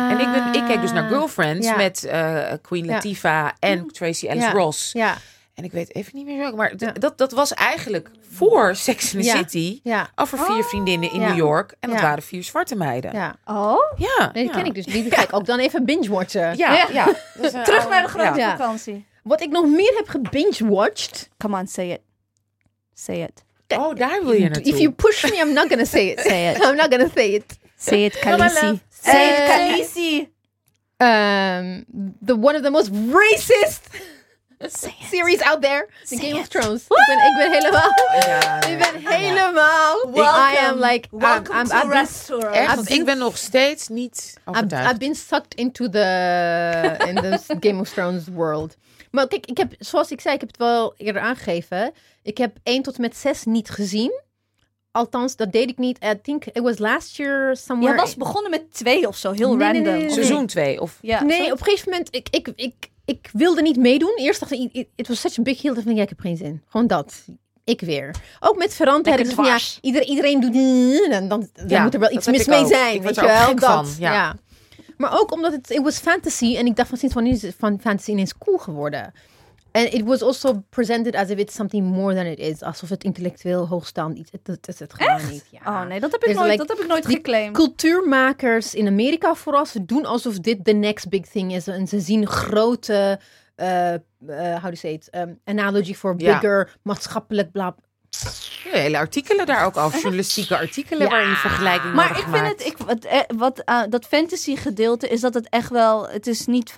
[0.09, 1.75] En ik, ben, ik keek dus naar Girlfriends ja.
[1.75, 2.91] met eh, Queen Ja.
[2.91, 4.51] Latifah en Tracy Ellis Ja.
[4.51, 4.91] Ross.
[4.91, 5.17] Ja,
[5.57, 6.91] En ik weet even niet meer welke, maar Ja.
[6.91, 9.35] dat, dat was eigenlijk voor Sex and the Ja.
[9.37, 9.79] City.
[9.83, 11.27] ja, Over vier vriendinnen in Ja.
[11.27, 11.75] New York.
[11.79, 12.05] En dat Ja.
[12.05, 13.13] waren vier zwarte meiden.
[13.13, 13.35] Ja.
[13.45, 13.77] Oh?
[13.97, 14.29] ja.
[14.33, 14.85] Nee, die ken ik dus.
[14.85, 16.57] Die ga ik ook dan even binge-watchen.
[16.57, 16.87] Ja, Ja.
[16.91, 17.05] ja.
[17.41, 18.35] Dus, eh, Terug naar de grote ja.
[18.35, 18.57] Ja.
[18.57, 19.05] vakantie.
[19.23, 21.29] Wat ik nog meer heb gebinge-watched.
[21.37, 21.99] Come on, say it.
[22.93, 23.43] Say it.
[23.79, 24.63] Oh, daar wil je naartoe.
[24.73, 26.19] If you push me, I'm not gonna say it.
[26.19, 26.63] Say it.
[26.63, 27.57] I'm not gonna say it.
[27.77, 28.79] Say it, Khaleesi.
[28.89, 30.35] Say it, Khaleesi.
[30.99, 31.85] Um,
[32.25, 33.81] the one of the most racist.
[35.09, 35.87] Series out there.
[36.09, 36.47] Game of.
[36.47, 36.81] Thrones.
[36.81, 37.89] Ik ben, ik ben helemaal...
[38.27, 39.95] Ja, Ik ben helemaal...
[40.15, 41.07] I am like...
[41.11, 42.55] I'm, Welcome I'm, to I've been- restaurant.
[42.55, 44.89] Echt, ik ben nog steeds niet I've, overtuigd.
[44.89, 48.75] I've been sucked into the, in the Game of Thrones world.
[49.11, 51.91] Maar kijk, ik heb, zoals ik zei, ik heb het wel eerder aangegeven.
[52.23, 54.21] Ik heb 1 tot en met 6 niet gezien.
[54.91, 56.03] Althans, dat deed ik niet.
[56.03, 57.95] I think it was last year somewhere.
[57.95, 59.83] Je was begonnen met twee of zo, heel Nee, random.
[59.93, 60.97] nee, nee, Seizoen 2 of...
[61.01, 62.73] Ja, nee, op een gegeven moment, ik, ik, ik,
[63.07, 64.13] ik wilde niet meedoen.
[64.15, 65.75] Eerst dacht ik, it was such a big deal.
[65.75, 66.61] Dat ik, ja, ik heb geen zin.
[66.69, 67.13] Gewoon dat.
[67.63, 68.15] Ik weer.
[68.39, 70.53] Ook met Dus van, ja, iedereen, iedereen doet...
[71.11, 72.67] Dan, dan, dan Ja, moet er wel iets mis mee ook.
[72.67, 72.95] zijn.
[72.95, 73.55] Ik weet je wel?
[73.55, 74.13] Dat, van, ja.
[74.13, 74.35] ja.
[74.97, 76.55] Maar ook omdat het, it was fantasy.
[76.55, 79.13] En ik dacht van sinds wanneer is het van fantasy ineens cool geworden?
[79.77, 82.61] En it was also presented as if it's something more than it is.
[82.61, 84.31] Alsof het intellectueel hoogstaand iets...
[84.43, 85.45] Dat is het gewoon niet.
[85.51, 85.59] Ja.
[85.81, 87.55] Oh nee, dat heb ik There's nooit, like- dat heb ik nooit geclaimd.
[87.55, 91.67] cultuurmakers in Amerika vooral, ze doen alsof dit the next big thing is.
[91.67, 93.19] En ze zien grote,
[93.55, 93.99] eh eh
[94.53, 96.31] how do you say it, um, analogy voor Ja.
[96.39, 97.75] bigger, maatschappelijk bla.
[98.63, 99.99] Hele artikelen daar ook over.
[100.01, 101.09] Journalistieke artikelen Ja.
[101.09, 105.21] waarin vergelijkingen Maar ik vind het, ik, wat, eh, wat eh, dat fantasy gedeelte is
[105.21, 106.73] dat het echt wel, het is niet 50%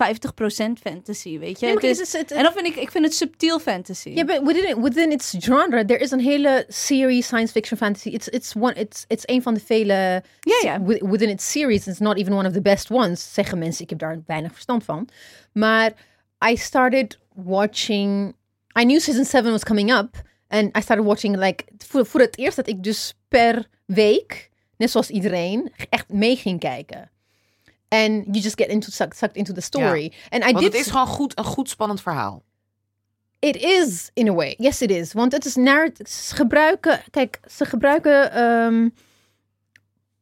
[0.82, 1.66] fantasy, weet je.
[1.66, 3.58] Nee, maar het het is, is- het- en dan vind ik, ik vind het subtiel
[3.60, 4.08] fantasy.
[4.08, 8.08] Ja, but within, within its genre, there is een hele serie science fiction fantasy.
[8.08, 10.22] It's, it's, one, it's, it's een van de vele...
[10.40, 10.82] Ja, ja.
[10.82, 13.82] wi- Within its series, it's not even one of the best ones, zeggen mensen.
[13.84, 15.08] Ik heb daar weinig verstand van.
[15.52, 15.92] Maar
[16.50, 18.34] I started watching...
[18.80, 20.14] I knew season 7 was coming up.
[20.50, 21.64] And I started watching, like...
[21.78, 26.60] Voor, voor het eerst dat ik dus per week, net zoals iedereen, echt mee ging
[26.60, 27.10] kijken.
[27.88, 30.12] And you just get into, sucked, sucked into the story.
[30.34, 32.42] I Want did het is gewoon goed, een goed spannend verhaal.
[33.38, 34.54] It is, in a way.
[34.58, 35.12] Yes, it is.
[35.12, 35.90] Want het is naar...
[36.08, 37.00] Ze gebruiken...
[37.10, 38.88] Kijk, ze gebruiken ehm,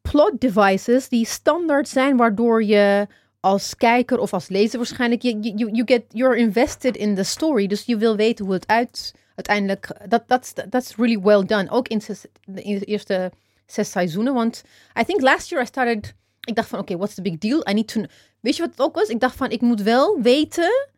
[0.02, 2.16] plot devices die standaard zijn...
[2.16, 3.06] waardoor je
[3.40, 5.22] als kijker of als lezer waarschijnlijk...
[5.22, 7.66] Je, you, you get, you're invested in the story.
[7.66, 9.90] Dus je wil weten hoe het uit, uiteindelijk...
[10.09, 11.70] Dat that's, that's really well done.
[11.70, 13.33] Ook in, zes- in de eerste
[13.66, 14.35] zes seizoenen.
[14.35, 14.62] Want
[15.01, 16.14] I think last year I started...
[16.40, 17.68] Ik dacht van, oké, what's the big deal?
[17.70, 18.03] I need to...
[18.40, 19.09] Weet je wat het ook was?
[19.09, 20.88] Ik dacht van, ik moet wel weten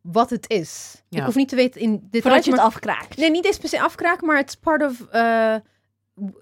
[0.00, 1.02] wat het is.
[1.08, 1.18] Ja.
[1.18, 3.16] Ik hoef niet te weten in dit Voordat je maar- het afkraakt.
[3.16, 5.54] Nee, niet eens per se afkraken, maar it's part of uh,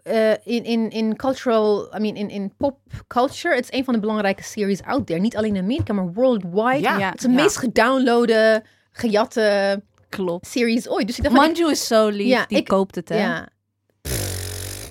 [0.04, 3.54] uh, in, in, in cultural, I mean in, in pop culture.
[3.54, 5.20] Het is een van de belangrijke series out there.
[5.20, 6.80] Niet alleen in Amerika, maar worldwide.
[6.80, 6.98] Ja.
[6.98, 7.42] Het is de Ja.
[7.42, 9.82] meest gedownloade, gejatte
[10.16, 10.46] Klopt.
[10.46, 11.06] series ooit.
[11.06, 13.16] Dus ik dacht van, Manju is zo lief, Ja, die ik- koopt het, hè?
[13.20, 13.48] ja.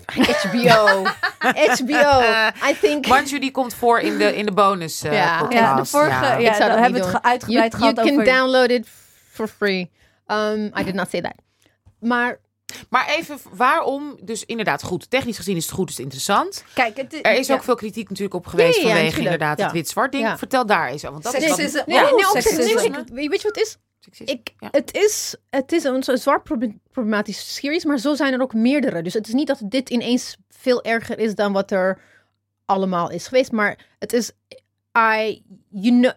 [0.05, 1.03] HBO.
[1.67, 2.21] HBO.
[2.69, 3.07] I think...
[3.07, 5.37] Manju die komt voor in de, in de bonus eh, Ja.
[5.39, 5.61] podcast.
[5.61, 7.21] Ja, de vorige, ja, Ik zou daar dat hebben niet we het doen.
[7.21, 8.33] ge- uitgebreid You, you gehad can over...
[8.33, 8.87] download it
[9.31, 9.91] for free.
[10.27, 11.33] Um, I did not say that.
[11.99, 12.39] Maar
[12.89, 14.17] Maar even, waarom?
[14.21, 15.09] Dus inderdaad, goed.
[15.09, 16.63] Technisch gezien is het goed, is het interessant.
[16.73, 17.53] Kijk, het, Er is ja.
[17.53, 19.63] ook veel kritiek natuurlijk op geweest Ja, ja, ja, vanwege natuurlijk, inderdaad ja.
[19.63, 20.23] het wit-zwart ding.
[20.23, 20.37] Ja.
[20.37, 21.11] Vertel daar eens over.
[21.21, 22.01] Want dat is wat- Nee, Ja.
[22.03, 22.63] nee, nee, ook seksisme.
[22.63, 23.03] seksisme.
[23.13, 23.77] Weet je wat het is?
[24.05, 24.33] Seksisme.
[24.33, 24.67] Ik, Ja.
[24.71, 29.01] het, is, het is een, zwaar proble- problematische series, maar zo zijn er ook meerdere.
[29.01, 32.01] Dus het is niet dat dit ineens veel erger is dan wat er
[32.65, 33.51] allemaal is geweest.
[33.51, 34.31] Maar het is,
[34.97, 36.11] I, you know,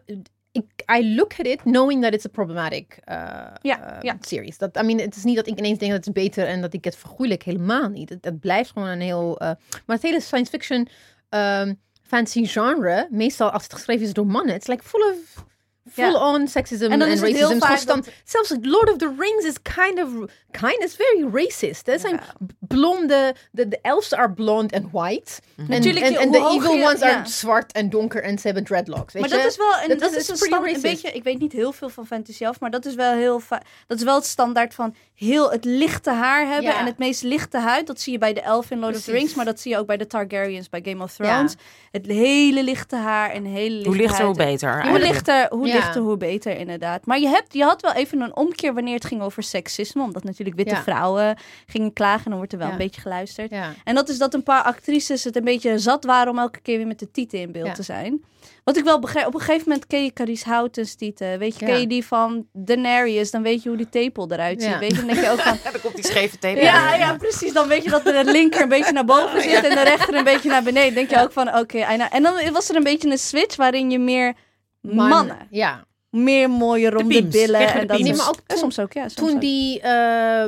[0.98, 3.14] I look at it knowing that it's a problematic uh,
[3.60, 4.16] Ja, uh, ja.
[4.20, 4.58] series.
[4.58, 6.60] Dat, I mean, het is niet dat ik ineens denk dat het is beter en
[6.60, 7.42] dat ik het vergoeilijk.
[7.42, 8.08] Helemaal niet.
[8.08, 9.32] Het, het blijft gewoon een heel...
[9.42, 9.48] uh,
[9.86, 10.88] maar het hele science fiction
[11.30, 15.44] um, fantasy genre, meestal als het geschreven is door mannen, het is like full of...
[15.92, 17.58] Full-on sexism En en, dan is het heel racism.
[17.58, 18.04] vaak constant.
[18.04, 20.30] dat- Zelfs Lord of the Rings is kind of...
[20.50, 21.88] Kind is very racist.
[21.88, 22.20] Er zijn
[22.60, 23.34] blonde...
[23.52, 25.32] De, de elves are blonde and white.
[25.56, 28.64] En, Natuurlijk, en, en de evil je- ones are zwart en donker en ze hebben
[28.64, 29.12] dreadlocks.
[29.12, 29.36] Weet Maar je?
[29.42, 31.10] dat is wel en Dat dat, is- is, is een, beetje.
[31.12, 33.42] Ik weet niet heel veel van fantasy af, maar dat is wel heel
[33.86, 37.58] Dat is wel het standaard van heel het lichte haar hebben en het meest lichte
[37.58, 37.86] huid.
[37.86, 39.10] Dat zie je bij de elfen in Lord of the.
[39.12, 41.54] Rings, maar dat zie je ook bij de Targaryens bij Game of Thrones.
[41.90, 44.68] Het hele lichte haar en hele lichte Hoe lichter, hoe beter.
[44.72, 45.10] Hoe eigenlijk.
[45.12, 45.66] lichter, hoe.
[45.78, 47.06] Lichter, hoe beter, inderdaad.
[47.06, 50.02] Maar je, hebt, je had wel even een omkeer wanneer het ging over seksisme.
[50.02, 51.36] Omdat natuurlijk witte vrouwen
[51.66, 52.24] gingen klagen.
[52.24, 53.52] En dan wordt er wel een beetje geluisterd.
[53.84, 56.76] En dat is dat een paar actrices het een beetje zat waren om elke keer
[56.76, 58.24] weer met de tieten in beeld te zijn.
[58.64, 61.38] Wat ik wel begrijp, op een gegeven moment ken je Carice Houtens tieten.
[61.38, 64.78] Weet je, ken je die van Daenerys, dan weet je hoe die tepel eruit ziet.
[64.78, 65.56] Weet je, dan denk je ook van...
[65.72, 66.60] Dan komt die scheve tape.
[66.60, 67.52] Ja, ja, precies.
[67.52, 70.24] Dan weet je dat de linker een beetje naar boven zit en de rechter een
[70.24, 70.94] beetje naar beneden.
[70.94, 71.78] Denk je ook van, oké.
[71.78, 74.34] En dan was er een beetje een switch waarin je meer
[74.80, 75.84] Man- mannen, Ja.
[76.10, 77.34] meer mooie ronde beams.
[77.34, 77.60] billen.
[77.60, 79.02] En dat Nee, maar ook en soms ook, ja.
[79.08, 79.40] Soms Toen ook.
[79.40, 79.80] die...
[79.80, 80.44] eh,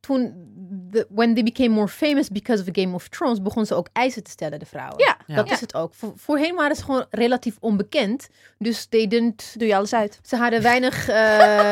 [0.00, 0.50] toen...
[0.90, 3.42] The, when they became more famous because of Game of Thrones...
[3.42, 4.98] begonnen ze ook eisen te stellen, de vrouwen.
[4.98, 5.34] Ja, Ja.
[5.34, 5.54] Dat Ja.
[5.54, 5.94] is het ook.
[5.94, 8.28] Voor, voorheen waren ze gewoon relatief onbekend.
[8.58, 9.54] Dus they didn't...
[9.58, 10.18] doe je alles uit.
[10.22, 11.16] Ze hadden weinig, eh,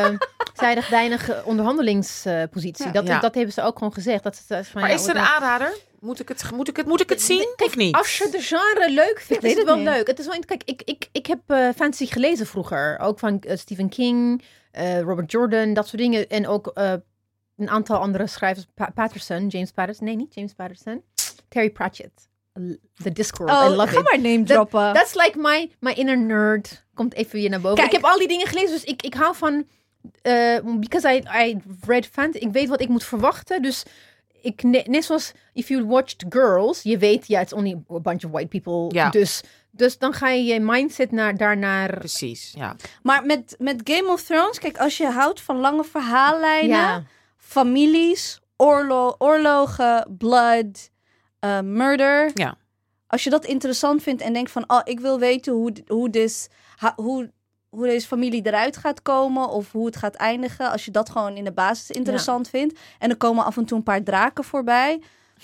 [0.59, 2.85] ze hadden weinig eh, onderhandelingspositie.
[2.85, 2.91] Ja.
[2.91, 3.19] dat, Ja.
[3.19, 4.23] dat hebben ze ook gewoon gezegd.
[4.23, 5.77] Dat ze, van, Maar ja, is het een aanrader?
[6.01, 7.95] Moet ik het, moet ik het, moet ik het zien of niet?
[7.95, 9.85] Als je de genre leuk vindt, is het wel niet.
[9.85, 10.07] leuk.
[10.07, 12.99] Het is wel, kijk, ik, ik, ik heb eh, fantasy gelezen vroeger.
[12.99, 16.29] Ook van eh, Stephen King, eh, Robert Jordan, dat soort dingen.
[16.29, 16.71] En ook
[17.57, 18.65] een aantal andere schrijvers.
[18.73, 20.05] Pa- Patterson, James Patterson.
[20.05, 21.03] Nee, niet James Patterson.
[21.47, 22.29] Terry Pratchett.
[23.03, 23.49] The Discord.
[23.49, 24.03] I Oh, love ga it.
[24.03, 24.93] maar name droppen.
[24.93, 26.85] That's like my, my inner nerd.
[26.93, 27.77] Komt even weer naar boven.
[27.77, 27.87] Kijk.
[27.87, 29.67] Ik heb al die dingen gelezen, dus ik, ik hou van...
[30.79, 33.61] because I, I read fantasy, ik weet wat ik moet verwachten.
[33.61, 33.83] Dus
[34.41, 38.23] ik, ne- net zoals if you watched Girls, je weet, ja, it's only a bunch
[38.23, 38.95] of white people.
[38.99, 39.09] Ja.
[39.09, 41.97] Dus, dus dan ga je je mindset naar, daarnaar...
[41.97, 42.75] Precies, ja.
[43.03, 47.03] Maar met, met Game of Thrones, kijk, als je houdt van lange verhaallijnen, Ja,
[47.37, 50.89] families, oorlo oorlogen, blood,
[51.39, 52.31] eh, murder.
[52.33, 52.57] Ja.
[53.07, 56.47] Als je dat interessant vindt en denkt van, oh, ik wil weten hoe, hoe, dis,
[56.75, 57.31] ha- hoe,
[57.71, 60.71] hoe deze familie eruit gaat komen of hoe het gaat eindigen.
[60.71, 62.79] Als je dat gewoon in de basis interessant vindt.
[62.99, 65.01] En er komen af en toe een paar draken voorbij.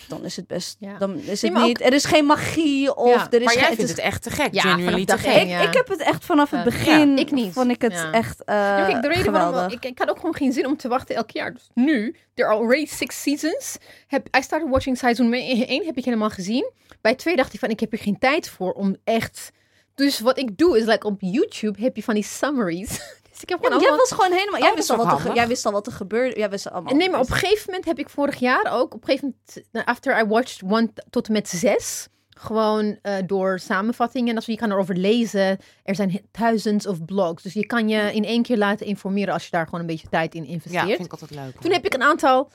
[0.07, 0.77] Dan is het best.
[0.79, 0.97] Ja.
[0.97, 1.81] Dan is het niet.
[1.81, 4.23] Er is geen magie of Ja, er is Maar jij geen- vindt is- het echt
[4.23, 5.41] te gek, Ja, te gek.
[5.41, 5.59] ik, ja.
[5.61, 7.09] ik heb het echt vanaf het begin.
[7.15, 7.53] Ja, ik niet.
[7.53, 8.11] Vond ik het Ja.
[8.11, 9.51] echt eh Ja, kijk, de reden geweldig.
[9.51, 11.53] waarom ik, ik had ook gewoon geen zin om te wachten elk jaar.
[11.53, 13.77] Dus nu, there are already six seasons.
[14.07, 16.71] Heb, I started watching seizoen 1 heb ik helemaal gezien.
[17.01, 19.49] Bij 2 dacht ik van, ik heb er geen tijd voor om echt...
[19.97, 22.89] Dus wat ik doe is, like op YouTube heb je van die summaries.
[23.31, 24.59] dus ik heb Ja, gewoon jij was gewoon helemaal.
[24.59, 26.39] Jij, wist is al wat er, jij wist al wat er gebeurde.
[26.39, 26.95] Jij wist allemaal.
[26.95, 29.67] Nee, maar op een gegeven moment heb ik vorig jaar ook, op een gegeven moment,
[29.71, 34.55] nou, after I watched one tot en met zes, gewoon eh, door samenvattingen, als je
[34.55, 35.57] kan erover lezen.
[35.83, 39.43] Er zijn thousands of blogs, dus je kan je in één keer laten informeren als
[39.43, 40.85] je daar gewoon een beetje tijd in Ja, investeert.
[40.85, 41.61] vind ik altijd leuk.
[41.61, 42.51] Toen heb ik een aantal,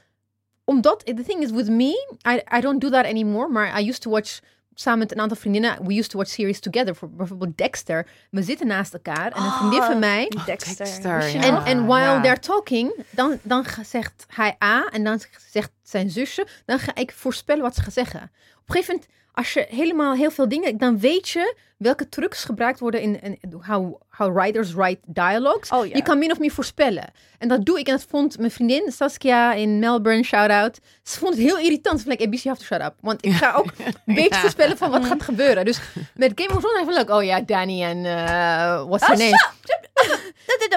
[0.64, 4.00] omdat, the thing is with me, I, I don't do that anymore, maar I used
[4.00, 4.38] to watch
[4.74, 8.06] samen met een aantal vriendinnen, we used to watch series together, voor bijvoorbeeld Dexter.
[8.30, 11.30] We zitten naast elkaar en een vriendin van mij, die Dexter.
[11.30, 11.42] Ja.
[11.42, 12.20] en, en while ja.
[12.20, 17.12] they're talking, dan, dan zegt hij A en dan zegt zijn zusje, dan ga ik
[17.12, 18.22] voorspellen wat ze gaat zeggen.
[18.22, 22.44] Op een gegeven moment, als je helemaal heel veel dingen, dan weet je welke trucs
[22.44, 25.70] gebruikt worden in, in how, how writers write dialogues.
[25.70, 25.96] Oh ja.
[25.96, 27.12] Je kan min of meer voorspellen.
[27.38, 27.86] En dat doe ik.
[27.86, 30.78] En dat vond mijn vriendin Saskia in Melbourne, shout-out.
[31.02, 32.00] Ze vond het heel irritant.
[32.00, 32.94] Ze vond like, ABC, you have to shut up.
[33.00, 33.72] Want ik ga ook
[34.06, 34.40] een beetje Ja.
[34.40, 35.64] voorspellen van wat gaat gebeuren.
[35.64, 35.80] Dus
[36.14, 37.10] met Game of Thrones even leuk.
[37.10, 39.50] Oh ja, Danny en uh, what's her Oh, name?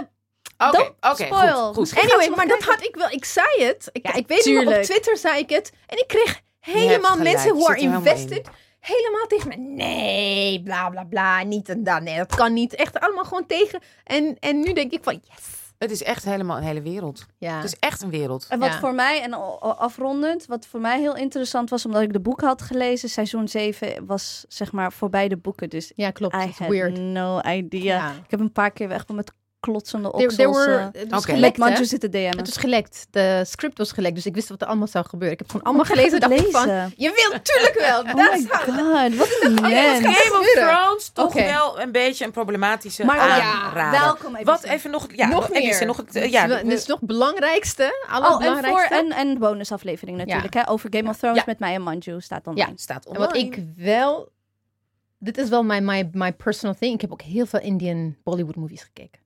[0.57, 1.73] Oké, oké, spoil.
[1.73, 2.01] goed, goed.
[2.01, 3.09] Anyway, maar dat had ik wel.
[3.09, 3.89] Ik zei het.
[3.91, 4.83] Ik, Ja, ik weet nog, op.
[4.83, 5.71] Twitter zei ik het.
[5.87, 8.49] En ik kreeg helemaal mensen who are invested.
[8.79, 9.55] Helemaal tegen me.
[9.55, 11.43] Nee, bla bla bla.
[11.43, 12.01] Niet en dat.
[12.01, 12.75] Nee, dat kan niet.
[12.75, 13.79] Echt allemaal gewoon tegen.
[14.03, 15.63] En, en nu denk ik van yes.
[15.77, 17.25] Het is echt helemaal een hele wereld.
[17.37, 17.55] Ja.
[17.55, 18.45] Het is echt een wereld.
[18.49, 18.79] En wat Ja.
[18.79, 22.61] voor mij, en afrondend, wat voor mij heel interessant was, omdat ik de boeken had
[22.61, 25.69] gelezen, seizoen 7 was zeg maar voorbij de boeken.
[25.69, 26.35] Dus ja, klopt.
[26.35, 26.97] I had weird.
[26.99, 27.95] no idea.
[27.95, 28.11] Ja.
[28.11, 29.31] Ik heb een paar keer echt met
[29.65, 30.35] klotsende There, oksels.
[30.55, 31.57] there were, eh, het was gelekt?
[31.57, 32.37] Manju zitten DM'en.
[32.37, 33.07] Het was gelekt.
[33.11, 34.15] De script was gelekt.
[34.15, 35.37] Dus ik wist wat er allemaal zou gebeuren.
[35.37, 36.19] Ik heb het gewoon allemaal Oh, gelezen.
[36.19, 36.93] dacht het van, lezen?
[36.97, 37.99] je wil natuurlijk wel.
[38.01, 40.05] Oh That's my god, wat een ja, mens.
[40.05, 40.75] gaat Game of gebeuren.
[40.75, 43.99] Thrones toch wel een beetje een problematische Maar aanrader.
[43.99, 44.45] welkom even.
[44.45, 45.85] Wat even nog, ja, nog even meer.
[45.85, 48.05] nog het, Dit is ja, dit is nog het belangrijkste.
[48.09, 50.69] Alle Oh, en voor een, een bonusaflevering natuurlijk, hè?
[50.69, 51.43] Over Game of Thrones Ja.
[51.45, 52.73] met mij en Manju staat online.
[52.75, 53.27] staat En online.
[53.27, 54.33] wat ik wel...
[55.19, 56.93] Dit is wel mijn my, my personal thing.
[56.93, 59.19] Ik heb ook heel veel Indian Bollywood movies gekeken.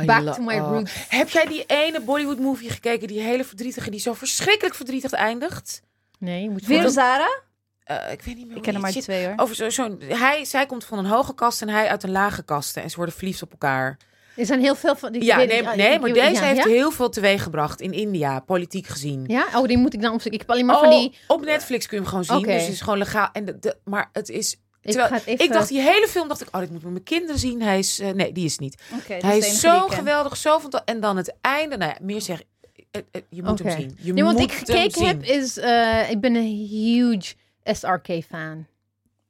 [0.00, 0.70] I Back to my oh.
[0.70, 0.92] roots.
[1.08, 5.82] Heb jij die ene Bollywood movie gekeken, die hele verdrietige, die zo verschrikkelijk verdrietig eindigt?
[6.18, 7.40] Nee, moet je Weer Zara?
[7.84, 8.56] Eh, ik weet niet meer.
[8.56, 9.32] Ik ken er maar twee hoor.
[9.36, 12.42] Over zo, zo'n, hij, zij komt van een hoge kast en hij uit een lage
[12.42, 12.76] kast.
[12.76, 13.96] En ze worden verliefd op elkaar.
[14.36, 15.12] Er zijn heel veel van...
[15.12, 16.68] die- Ja, nee, die- nee die- maar die- deze ja, heeft ja?
[16.70, 19.24] heel veel teweeggebracht in India, politiek gezien.
[19.26, 19.46] Ja?
[19.54, 20.40] Oh, die moet ik dan opzoeken.
[20.40, 21.16] Ik heb alleen maar Oh, van die...
[21.26, 22.46] op Netflix kun je hem gewoon zien.
[22.52, 23.28] Dus het is gewoon legaal.
[23.32, 24.56] En de, de- maar het is.
[24.82, 25.44] Ik, Terwijl, even...
[25.44, 27.62] Ik dacht die hele film, dacht ik, oh, dit moet ik met mijn kinderen zien.
[27.62, 28.82] Hij is, eh, nee, die is niet.
[29.18, 30.94] Hij is zo ik geweldig, zo fantastisch.
[30.94, 32.42] En dan het einde, nou ja, meer zeg,
[32.90, 33.96] eh, eh, je moet hem zien.
[34.00, 35.58] Je Nee, wat moet ik hem gekeken heb is...
[35.58, 38.66] eh, ik ben een huge SRK-fan.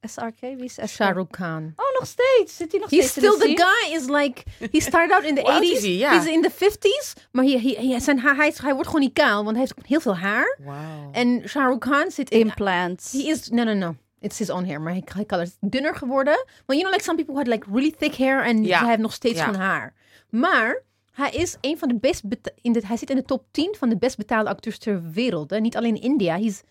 [0.05, 0.87] SRK, wie is SRK?
[0.87, 1.73] Shah Rukh Khan.
[1.75, 2.55] Oh, nog steeds.
[2.55, 3.71] Zit hij nog He's steeds in still the scene?
[3.89, 5.71] guy is like he started out in the Hoe oud 80s.
[5.71, 5.91] is hij?
[5.95, 6.17] Ja.
[6.19, 9.01] He's in the 50s, maar hij, hij, hij, zijn haar, hij, is- hij wordt gewoon
[9.01, 10.57] niet kaal, want hij heeft heel veel haar.
[10.63, 11.09] Wauw.
[11.11, 13.11] En Shah Rukh Khan zit in Implants.
[13.11, 13.95] He is no no no.
[14.23, 16.45] It's his own hair, maar hij, hij color is dunner geworden.
[16.65, 18.79] Maar you know, like some people had like really thick hair en Ja.
[18.79, 19.45] hij heeft nog steeds Ja.
[19.45, 19.93] gewoon haar.
[20.29, 20.81] Maar
[21.11, 22.21] hij is een van de best
[22.61, 25.49] in de, hij zit in de top 10 van de best betaalde acteurs ter wereld.
[25.49, 25.59] Hè?
[25.59, 26.37] Niet alleen in India.
[26.37, 26.61] He's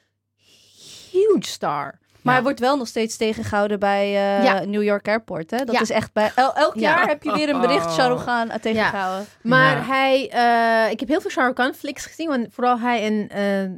[1.11, 1.99] huge star.
[2.13, 2.33] Maar Ja.
[2.33, 4.65] hij wordt wel nog steeds tegengehouden bij eh, Ja.
[4.65, 5.51] New York Airport.
[5.51, 5.57] Hè?
[5.65, 5.81] Dat Ja.
[5.81, 6.33] is echt bij.
[6.35, 6.81] el- elk Ja.
[6.81, 7.93] jaar heb je weer een bericht Oh.
[7.93, 9.27] Shah Rukh Khan eh, tegengehouden.
[9.43, 9.83] Maar Ja.
[9.85, 13.29] hij, eh, ik heb heel veel Shah Rukh Khan flicks gezien, want vooral hij en
[13.29, 13.71] eh,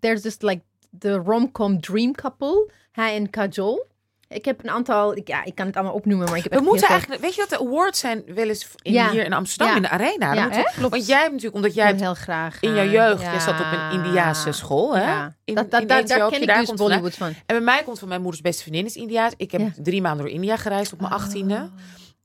[0.00, 0.62] there's this like
[0.98, 3.90] the rom-com dream couple, hij en Kajol.
[4.28, 6.58] Ik heb een aantal, ik, ja, ik kan het allemaal opnoemen, maar ik heb We
[6.58, 9.10] echt moeten veel- eigenlijk, weet je dat de awards zijn wel eens in, Ja.
[9.10, 9.76] hier in Amsterdam Ja.
[9.76, 10.32] in de arena?
[10.34, 10.48] Ja?
[10.48, 10.90] Klopt.
[10.90, 12.90] Want jij hebt natuurlijk, omdat jij hebt heel graag in jouw gaan.
[12.92, 15.02] jeugd, jij zat op een Indiaanse school, hè?
[15.02, 15.34] Ja.
[15.44, 15.98] In- dat, dat, in daar-
[16.30, 16.78] ken ik daar dus komt.
[16.78, 17.26] Bollywood van.
[17.28, 19.32] En bij mij komt van mijn moeders beste vriendin is Indiaas.
[19.36, 21.70] Ik heb drie maanden door India gereisd op mijn achttiende.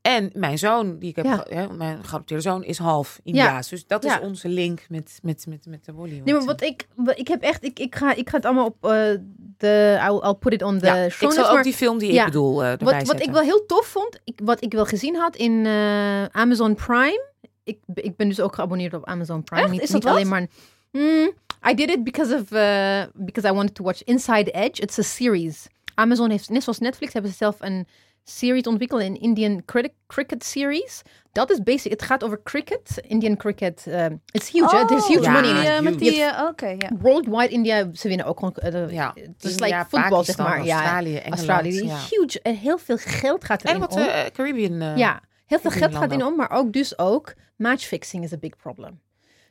[0.01, 1.35] En mijn zoon, die ik heb, Ja.
[1.37, 3.69] ge- hè, mijn geadopteerde zoon, is half Indiaas.
[3.69, 4.19] Dus dat is Ja.
[4.19, 6.25] onze link met, met, met, met de Bollywood.
[6.25, 8.65] Nee, maar wat ik, wat- ik heb echt, ik, ik, ga, ik ga het allemaal
[8.65, 9.09] op eh,
[9.57, 11.97] de, I'll, I'll put it on the ja, show ik zal notes, ook die film
[11.97, 14.85] die ik bedoel erbij wat, wat ik wel heel tof vond, ik, wat ik wel
[14.85, 17.25] gezien had in eh, Amazon Prime.
[17.63, 19.61] Ik, ik ben dus ook geabonneerd op Amazon Prime.
[19.61, 19.71] Echt?
[19.71, 20.47] Niet, Is dat niet alleen maar.
[20.91, 21.31] Hmm,
[21.69, 24.81] I did it because of uh, because I wanted to watch Inside Edge.
[24.81, 25.67] It's a series.
[25.97, 27.87] Amazon heeft net zoals Netflix hebben ze zelf een
[28.23, 31.01] series ontwikkeld, een Indian cricket, cricket series.
[31.31, 31.91] Dat is basic.
[31.91, 33.85] Het gaat over cricket, Indian cricket.
[33.87, 34.75] um, it's huge.
[34.75, 34.85] hè?
[34.85, 36.89] There's huge ja, money in die, eh, met die, eh, Oké, ja.
[36.99, 38.53] Worldwide India, ze winnen ook gewoon.
[38.55, 40.63] eh, ja, het is India, like voetbal, zeg maar.
[40.65, 41.33] Ja, Australië, Engeland.
[41.37, 41.83] Australië.
[41.85, 41.97] ja.
[42.09, 42.39] Huge.
[42.41, 44.01] En heel veel geld gaat erin En wat om.
[44.01, 44.81] eh, Caribbean.
[44.81, 48.31] eh, Ja, heel veel geld gaat in landen om, maar ook dus ook matchfixing is
[48.31, 48.99] een big problem.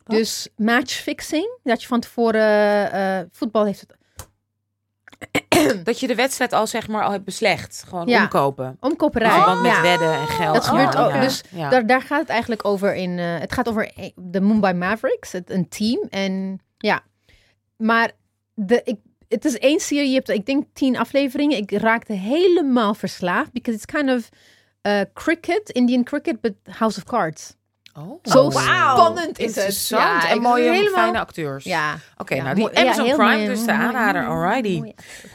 [0.05, 0.17] Wat?
[0.17, 3.95] Dus matchfixing, dat je van tevoren eh, voetbal heeft het
[5.85, 7.85] Dat je de wedstrijd al zeg maar al hebt beslecht.
[7.89, 8.23] Gewoon Ja.
[8.23, 8.77] omkopen.
[8.81, 9.55] omkoperij.
[9.63, 9.83] Met ja.
[9.83, 10.55] wedden en geld.
[10.55, 11.11] Dat gebeurt Oh, ook.
[11.11, 11.21] ja.
[11.21, 11.43] Dus.
[11.51, 13.19] Daar, daar gaat het eigenlijk over in.
[13.19, 16.07] eh, het gaat over eh, de Mumbai Mavericks, het, een team.
[16.11, 17.03] En ja,
[17.77, 18.11] maar
[18.55, 18.97] de, ik,
[19.29, 20.09] het is één serie.
[20.09, 21.57] Je hebt, ik denk, tien afleveringen.
[21.59, 23.53] Ik raakte helemaal verslaafd.
[23.53, 24.29] Because it's kind of
[24.83, 27.56] uh, cricket, Indian cricket, but House of Cards.
[27.99, 28.19] Oh.
[28.23, 28.51] Zo Oh.
[28.95, 29.57] spannend is het.
[29.57, 30.03] Interessant.
[30.23, 31.65] Ja, en mooie, helemaal- fijne acteurs.
[31.65, 31.99] Ja.
[32.17, 34.23] Oké, Ja, nou die ja, Amazon Prime, mooi, dus de aanrader.
[34.23, 34.79] mooi, Alrighty.
[34.79, 34.95] mooi.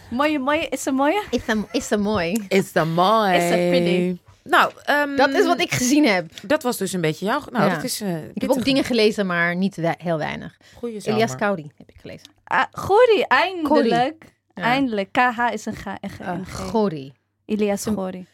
[0.10, 0.68] Mooie, mooie.
[0.70, 1.24] Is ze mooie?
[1.30, 2.46] Is dat, is mooi?
[2.48, 3.34] Is dat mooi.
[3.36, 4.18] Is dat pretty?
[4.44, 6.32] Nou, ehm, Dat is wat ik gezien heb.
[6.44, 7.42] Dat was dus een beetje jouw...
[7.52, 7.76] Nou, Ja.
[7.76, 8.02] dat is...
[8.02, 10.58] eh, Ik heb ook dingen gelezen, maar niet we- heel weinig.
[10.78, 11.36] Goeie Elias zomer.
[11.36, 12.28] Kaudi heb ik gelezen.
[12.44, 14.24] Ah, Gori, eindelijk.
[14.54, 14.64] Ja.
[14.64, 15.12] Eindelijk.
[15.12, 15.86] KH is een G.
[16.00, 16.30] en G- Uh.
[16.56, 17.14] Gori.
[17.46, 18.26] Elias Gori.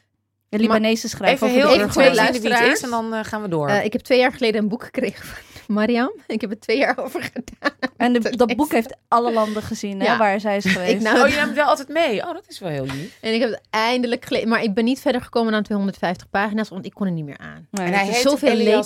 [0.50, 1.48] Een Libanese schrijver.
[1.48, 2.82] Even heel de even twee wie het is luisteraars.
[2.82, 3.68] en dan eh, gaan we door.
[3.70, 5.44] Eh, ik heb twee jaar geleden een boek gekregen van
[5.76, 6.12] Mariam.
[6.28, 7.78] Ik heb er twee jaar over gedaan.
[7.98, 10.92] En de- dat boek heeft alle landen gezien, hè, waar zij is geweest.
[10.94, 12.22] Ik nou- oh, je neemt wel altijd mee.
[12.22, 13.18] Oh, dat is wel heel lief.
[13.22, 14.50] En ik heb het eindelijk gelezen.
[14.50, 17.38] Maar ik ben niet verder gekomen dan 250 pagina's, want ik kon er niet meer
[17.38, 17.68] aan.
[17.72, 18.84] Nee, En het hij is- heet zoveel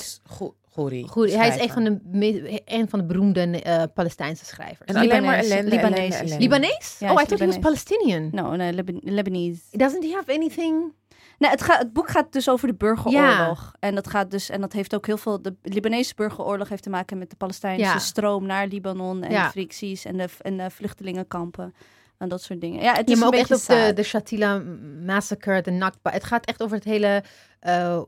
[0.73, 1.03] Gori.
[1.07, 4.89] Goed, hij is een van de, een van de beroemde eh, Palestijnse schrijvers.
[4.89, 5.49] En alleen maar Libanees.
[5.49, 7.57] ellende, Libanees oh, hij I is thought he was.
[7.59, 8.29] Palestinian.
[8.31, 9.61] No, nee, Liban- Lebanese.
[9.71, 10.93] Doesn't he have anything?
[11.41, 13.73] Nee, het, gaat, het boek gaat dus over de burgeroorlog.
[13.79, 15.41] En dat gaat dus, en dat heeft ook heel veel.
[15.41, 17.97] De Libanese burgeroorlog heeft te maken met de Palestijnse Ja.
[17.99, 19.43] stroom naar Libanon en Ja.
[19.45, 21.73] de fricties en de, en de vluchtelingenkampen
[22.17, 22.81] en dat soort dingen.
[22.81, 24.61] Ja, het Ja, is maar ook een echt beetje op de, de Shatila
[25.05, 26.11] massacre, de Nakba.
[26.11, 27.23] Het gaat echt over het hele
[27.59, 28.01] eh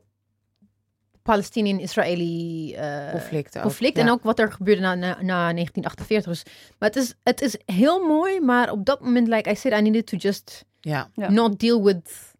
[1.22, 3.96] Palestinian-Israëli eh, Conflict ook, conflict.
[3.96, 4.02] ja.
[4.02, 6.32] En ook wat er gebeurde na, na, na 1948.
[6.32, 6.42] Dus,
[6.78, 9.82] maar het is, het is heel mooi, maar op dat moment, like I said, I
[9.82, 10.64] needed to just
[11.14, 12.32] not deal with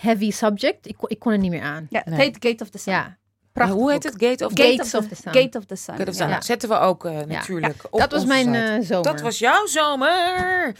[0.00, 0.86] heavy subject.
[0.88, 1.86] Ik, kon- ik kon er niet meer aan.
[1.90, 2.18] Ja, het Nee.
[2.20, 2.92] heet Gate of the Sun.
[2.92, 3.16] Ja.
[3.52, 4.14] Prachtig hoe heet het?
[4.18, 5.32] Gate of Gate of of the, the Sun.
[5.32, 5.96] Gate of the Sun.
[5.96, 6.30] Gate of ja.
[6.32, 6.42] Sun.
[6.42, 9.12] Zetten we ook eh, natuurlijk op Dat was mijn eh, zomer.
[9.12, 10.74] Dat was jouw zomer.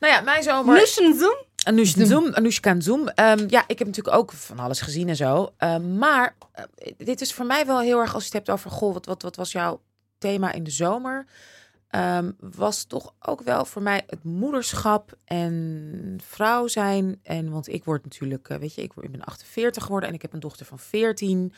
[0.00, 0.74] Nou ja, mijn zomer.
[0.74, 1.36] Mission Zoom.
[1.64, 2.34] Anoushka Zoom.
[2.34, 3.08] Anoushka Zoom.
[3.08, 5.52] Ehm, ja, ik heb natuurlijk ook van alles gezien en zo.
[5.56, 6.64] Ehm, maar eh,
[6.98, 9.22] dit is voor mij wel heel erg, als je het hebt over, goh, wat, wat,
[9.22, 9.80] wat was jouw
[10.18, 11.26] thema in de zomer?
[11.94, 17.20] Ehm, was toch ook wel voor mij het moederschap en vrouw zijn.
[17.22, 20.14] En want ik word natuurlijk, eh, weet je, ik, word- ik ben 48 geworden en
[20.14, 21.52] ik heb een dochter van 14.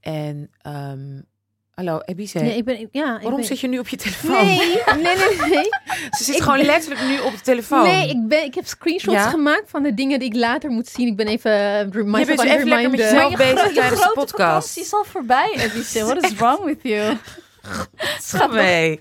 [0.00, 1.20] En, ehm,
[1.74, 2.38] hallo, Ebice.
[2.38, 4.46] Nee, ik ben, ik- ja, ik Waarom ben- zit je nu op je telefoon?
[4.46, 4.56] Nee,
[4.96, 5.68] nee, nee, nee.
[6.18, 7.82] Ze zit gewoon letterlijk nu op de telefoon.
[7.82, 9.30] Nee, ik, ben, ik heb screenshots Ja?
[9.30, 11.06] gemaakt van de dingen die ik later moet zien.
[11.06, 14.12] Ik ben even uh, Je bent aan even lekker met jezelf bezig tijdens de grote
[14.20, 14.36] podcast.
[14.40, 16.04] vakantie is al voorbij, Ebice.
[16.04, 17.16] What is wrong with you?
[18.28, 19.00] Schat mee.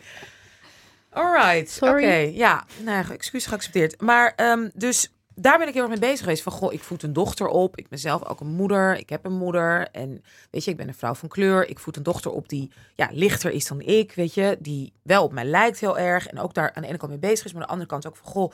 [1.18, 2.04] Alright, Sorry.
[2.04, 2.16] oké.
[2.16, 4.02] Ja, nou, ja, excuus geaccepteerd.
[4.02, 6.44] Maar ehm, dus daar ben ik heel erg mee bezig geweest.
[6.44, 7.78] Van, goh, ik voed een dochter op.
[7.78, 8.98] Ik ben zelf ook een moeder.
[8.98, 9.88] Ik heb een moeder.
[9.92, 11.70] En weet je, ik ben een vrouw van kleur.
[11.70, 14.58] Ik voed een dochter op die ja, lichter is dan ik, weet je.
[14.60, 16.28] Die wel op mij lijkt heel erg.
[16.28, 17.54] En ook daar aan de ene kant mee bezig is.
[17.54, 18.54] Maar aan de andere kant ook van, goh...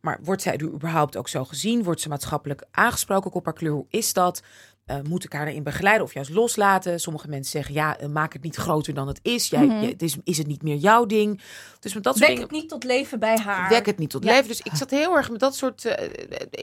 [0.00, 1.82] Maar wordt zij er überhaupt ook zo gezien?
[1.82, 3.72] Wordt ze maatschappelijk aangesproken op haar kleur?
[3.72, 4.42] Hoe is dat?
[4.84, 7.00] Eh, moet ik haar erin begeleiden of juist loslaten?
[7.00, 9.48] Sommige mensen zeggen, ja, eh, maak het niet groter dan het is.
[9.48, 11.40] Jij, je- het is, is het niet meer jouw ding?
[11.80, 12.42] Dus met dat soort Wek dingen...
[12.52, 13.68] het niet tot leven bij haar.
[13.68, 14.30] Wek het niet tot Ja.
[14.30, 14.48] leven.
[14.48, 16.08] Dus ik zat heel erg met dat soort eh,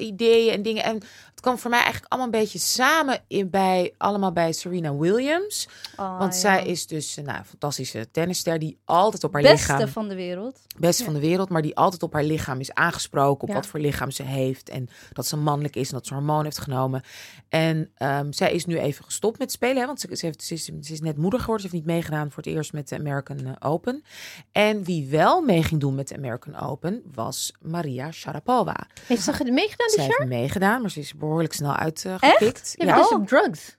[0.08, 0.84] ideeën en dingen.
[0.84, 0.94] En
[1.30, 5.68] het kwam voor mij eigenlijk allemaal een beetje samen in bij, allemaal bij Serena Williams.
[5.98, 6.40] Oh, Want ja.
[6.40, 10.16] zij is dus nou, een fantastische tennisster die altijd op haar beste lichaam van de
[10.16, 10.60] wereld.
[10.78, 13.80] beste van de wereld, maar die altijd op haar lichaam is aangesproken, op wat voor
[13.80, 17.04] lichaam ze heeft en dat ze mannelijk is en dat ze hormoon heeft genomen.
[17.50, 20.54] En ehm, zij is nu even gestopt met spelen, hè, want ze, ze, heeft, ze,
[20.54, 22.96] is, ze is net moeder geworden, ze heeft niet meegedaan voor het eerst met de
[22.98, 24.04] American eh, Open.
[24.52, 28.76] En wie wel mee ging doen met de American Open was Maria Sharapova.
[29.08, 30.06] Heeft ze ge- meegedaan dit jaar?
[30.08, 32.74] heeft meegedaan, maar ze is behoorlijk snel uitgepikt.
[32.78, 33.00] Ja, ja.
[33.00, 33.12] Oh.
[33.12, 33.78] op drugs.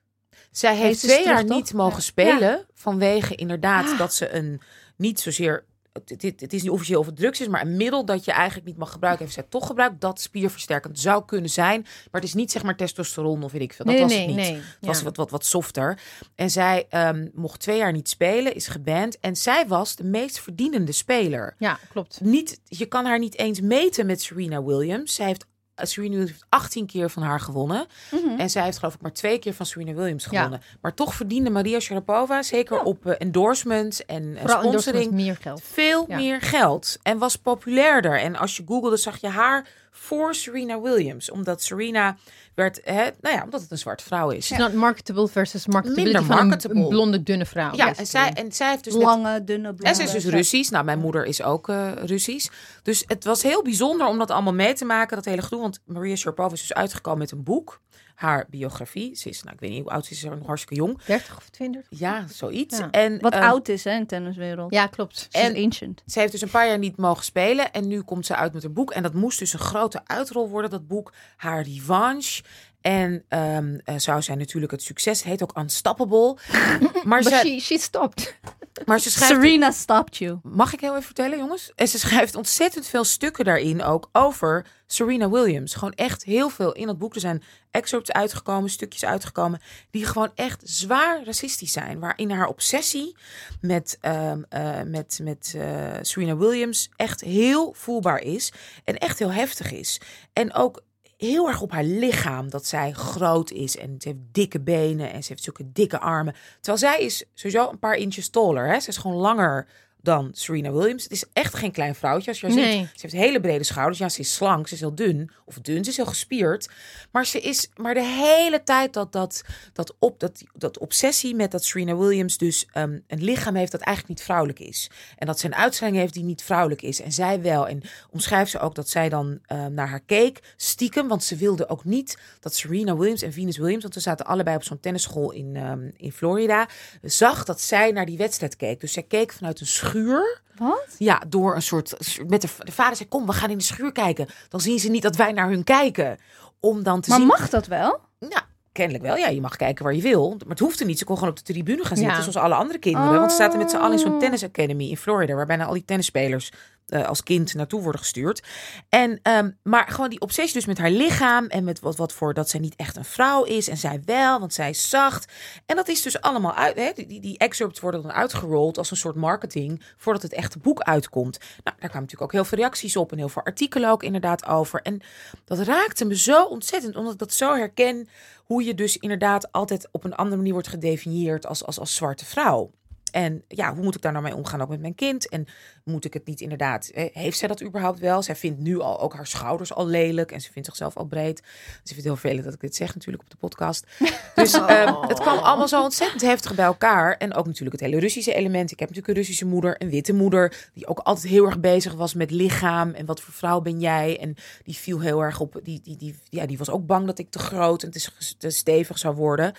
[0.50, 2.00] Zij heeft Heeft ze twee jaar niet mogen Ja.
[2.02, 2.66] spelen.
[2.74, 3.98] Vanwege inderdaad Ah.
[3.98, 4.60] dat ze een
[4.96, 5.64] niet zozeer.
[5.92, 8.33] Het, het, het is niet officieel of het drugs is, maar een middel dat je
[8.33, 10.00] eigenlijk niet mag gebruiken, heeft zij toch gebruikt.
[10.00, 11.81] Dat spierversterkend zou kunnen zijn.
[11.83, 13.85] Maar het is niet zeg maar testosteron of weet ik veel.
[13.85, 14.44] Dat nee, was nee, het niet.
[14.46, 14.55] nee.
[14.55, 15.05] Het was Ja.
[15.05, 15.98] wat, wat, wat softer.
[16.35, 19.18] En zij ehm, mocht twee jaar niet spelen, is geband.
[19.20, 21.55] En zij was de meest verdienende speler.
[21.59, 22.20] Ja, klopt.
[22.20, 25.14] Niet, je kan haar niet eens meten met Serena Williams.
[25.14, 25.46] Zij heeft,
[25.88, 27.86] Serena Williams heeft 18 keer van haar gewonnen.
[28.10, 28.38] Mhm.
[28.40, 30.30] En zij heeft geloof ik maar twee keer van Serena Williams Ja.
[30.30, 30.62] gewonnen.
[30.80, 32.82] Maar toch verdiende Maria Sharapova, zeker Ja.
[32.82, 35.62] op eh, endorsements en eh, sponsoring, endorsements, meer geld.
[35.64, 36.16] veel Ja.
[36.16, 36.98] meer geld.
[37.02, 38.20] En was populairder.
[38.20, 41.31] En als je googelde, zag je haar voor Serena Williams.
[41.31, 42.16] Omdat Serena
[42.55, 44.50] werd, hè, nou ja, omdat het een zwarte vrouw is.
[44.50, 46.81] Not marketable versus marketability Minder van een- marketable.
[46.83, 47.74] een blonde, dunne vrouw.
[47.74, 49.83] Ja, en zij, en zij heeft dus net Lange, dunne, blonde.
[49.85, 50.70] en ze is dus Russisch.
[50.70, 52.48] Nou, mijn moeder is ook eh, Russisch.
[52.83, 55.61] Dus het was heel bijzonder om dat allemaal mee te maken, dat hele gedoe.
[55.61, 57.81] Want Maria Sharapova is dus uitgekomen met een boek.
[58.20, 59.16] Haar biografie.
[59.16, 61.02] Ze is, nou, ik weet niet hoe oud ze is, ze is nog hartstikke jong.
[61.04, 61.87] 30 of 20?
[61.88, 62.78] Ja, zoiets.
[62.78, 62.90] Ja.
[62.90, 64.72] En, Wat ehm, oud is, hè, in de tenniswereld.
[64.74, 65.18] Ja, klopt.
[65.18, 66.02] Ze is en- ancient.
[66.06, 67.72] Ze heeft dus een paar jaar niet mogen spelen.
[67.72, 68.90] En nu komt ze uit met een boek.
[68.90, 71.12] En dat moest dus een grote uitrol worden, dat boek.
[71.37, 72.42] Haar revanche.
[72.80, 75.18] En ehm, eh, zou zij natuurlijk het succes.
[75.18, 76.37] Het heet ook Unstoppable.
[76.52, 78.37] maar, Maar ze, she, she stopped.
[78.84, 79.34] Maar ze schrijft...
[79.34, 80.38] Serena stopped you.
[80.42, 81.72] Mag ik heel even vertellen, jongens?
[81.74, 85.74] En ze schrijft ontzettend veel stukken daarin ook over Serena Williams.
[85.74, 87.14] Gewoon echt heel veel in dat boek.
[87.14, 91.98] Er zijn excerpts uitgekomen, stukjes uitgekomen, die gewoon echt zwaar racistisch zijn.
[91.98, 93.16] Waarin haar obsessie
[93.60, 98.52] met, ehm, eh, met, met eh, Serena Williams echt heel voelbaar is.
[98.84, 100.00] En echt heel heftig is.
[100.32, 100.82] En ook
[101.20, 102.50] heel erg op haar lichaam.
[102.50, 106.35] Dat zij groot is en ze heeft dikke benen en ze heeft zulke dikke armen.
[106.61, 108.66] Terwijl zij is sowieso een paar inches taller.
[108.66, 108.80] Hè?
[108.80, 109.66] Ze is gewoon langer
[110.02, 111.02] dan Serena Williams.
[111.02, 112.30] Het is echt geen klein vrouwtje.
[112.30, 112.78] Als je Nee.
[112.78, 113.98] ziet, ze heeft hele brede schouders.
[113.98, 115.30] Ja, ze is slank, ze is heel dun.
[115.44, 116.68] Of dun, ze is heel gespierd.
[117.10, 121.50] Maar ze is maar de hele tijd dat, dat, dat, op, dat, dat obsessie met
[121.50, 124.90] dat Serena Williams dus ehm, een lichaam heeft dat eigenlijk niet vrouwelijk is.
[125.16, 127.00] En dat ze een uitstraling heeft die niet vrouwelijk is.
[127.00, 127.68] En zij wel.
[127.68, 131.08] En omschrijft ze ook dat zij dan ehm, naar haar keek, stiekem.
[131.08, 134.56] Want ze wilde ook niet dat Serena Williams en Venus Williams, want ze zaten allebei
[134.56, 136.68] op zo'n tennisschool in, ehm, in Florida,
[137.02, 138.80] zag dat zij naar die wedstrijd keek.
[138.80, 140.40] Dus zij keek vanuit een schuur.
[140.57, 140.87] Wat?
[140.98, 142.18] Ja, door een soort.
[142.26, 144.26] Met de, de vader zei: Kom, we gaan in de schuur kijken.
[144.48, 146.18] Dan zien ze niet dat wij naar hun kijken.
[146.61, 147.26] Om dan te Maar zien.
[147.26, 148.00] mag dat wel?
[148.18, 149.16] Nou, kennelijk wel.
[149.16, 150.29] Ja, je mag kijken waar je wil.
[150.31, 150.98] Maar het hoefde niet.
[150.98, 152.14] Ze kon gewoon op de tribune gaan zitten.
[152.16, 152.20] Ja.
[152.22, 153.12] Zoals alle andere kinderen.
[153.14, 154.18] Want ze zaten met z'n allen in zo'n Oh.
[154.18, 155.35] tennis academy in Florida.
[155.35, 156.53] Waar bijna al die tennisspelers
[156.90, 158.42] eh, als kind naartoe worden gestuurd.
[158.88, 162.35] En, ehm, maar gewoon die obsessie dus met haar lichaam en met wat, wat voor
[162.35, 165.33] dat zij niet echt een vrouw is en zij wel, want zij is zacht.
[165.66, 166.76] En dat is dus allemaal uit.
[166.76, 170.81] Hè, die, die excerpts worden dan uitgerold als een soort marketing voordat het echte boek
[170.81, 171.38] uitkomt.
[171.38, 174.46] Nou, daar kwamen natuurlijk ook heel veel reacties op en heel veel artikelen ook inderdaad
[174.46, 174.83] over.
[174.83, 175.00] En
[175.44, 178.08] dat raakte me zo ontzettend, omdat ik dat zo herken
[178.44, 182.25] hoe je dus inderdaad altijd op een andere manier wordt gedefinieerd als, als, als zwarte
[182.25, 182.71] vrouw.
[183.11, 185.29] En ja, hoe moet ik daar nou mee omgaan ook met mijn kind?
[185.29, 185.46] En
[185.85, 186.90] moet ik het niet inderdaad...
[186.94, 188.23] Heeft zij dat überhaupt wel?
[188.23, 190.33] Zij vindt nu al ook haar schouders al lelijk.
[190.33, 191.38] En ze vindt zichzelf al breed.
[191.38, 193.87] Ze vindt het heel vervelend dat ik dit zeg natuurlijk op de podcast.
[194.35, 195.08] Dus oh.
[195.08, 197.17] het kwam allemaal zo ontzettend heftig bij elkaar.
[197.17, 198.71] En ook natuurlijk het hele Russische element.
[198.71, 200.69] Ik heb natuurlijk een Russische moeder, een witte moeder...
[200.75, 202.90] die ook altijd heel erg bezig was met lichaam.
[202.90, 204.19] En wat voor vrouw ben jij?
[204.21, 204.35] En
[204.65, 205.61] die viel heel erg op...
[205.63, 208.08] Die, die, die, ja, die was ook bang dat ik te groot en te,
[208.38, 209.54] te stevig zou worden...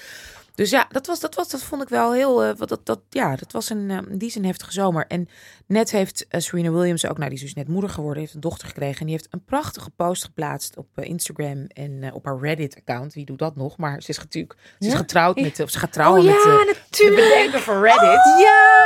[0.55, 2.47] Dus ja, dat, was, dat, was, dat vond ik wel heel.
[2.47, 5.05] Uh, dat, dat, ja, dat was een, uh, die zin heftige zomer.
[5.07, 5.29] En
[5.65, 8.39] net heeft uh, Serena Williams ook, nou, die is dus net moeder geworden, heeft een
[8.39, 8.99] dochter gekregen.
[8.99, 13.13] En die heeft een prachtige post geplaatst op Instagram en op haar Reddit-account.
[13.13, 13.77] Wie doet dat nog?
[13.77, 15.59] Maar ze is natuurlijk ze is getrouwd met.
[15.59, 17.21] Of ze gaat trouwen oh, ja, met natuurlijk.
[17.21, 18.01] de bedenker van Reddit.
[18.01, 18.79] Oh, ja,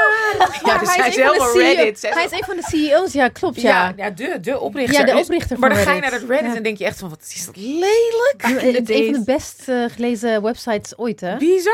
[0.63, 2.01] ja, dus hij, is helemaal Reddit.
[2.01, 3.61] Hij is een van de CEO's, ja, klopt.
[3.61, 5.07] Ja, ja, de, de oprichter.
[5.07, 7.09] Ja, de oprichter Maar dan ga je naar dat Reddit en denk je echt van,
[7.09, 8.41] wat is dat lelijk.
[8.41, 9.63] Het is een van de best
[9.93, 11.37] gelezen websites ooit, hè?
[11.37, 11.64] Bizar.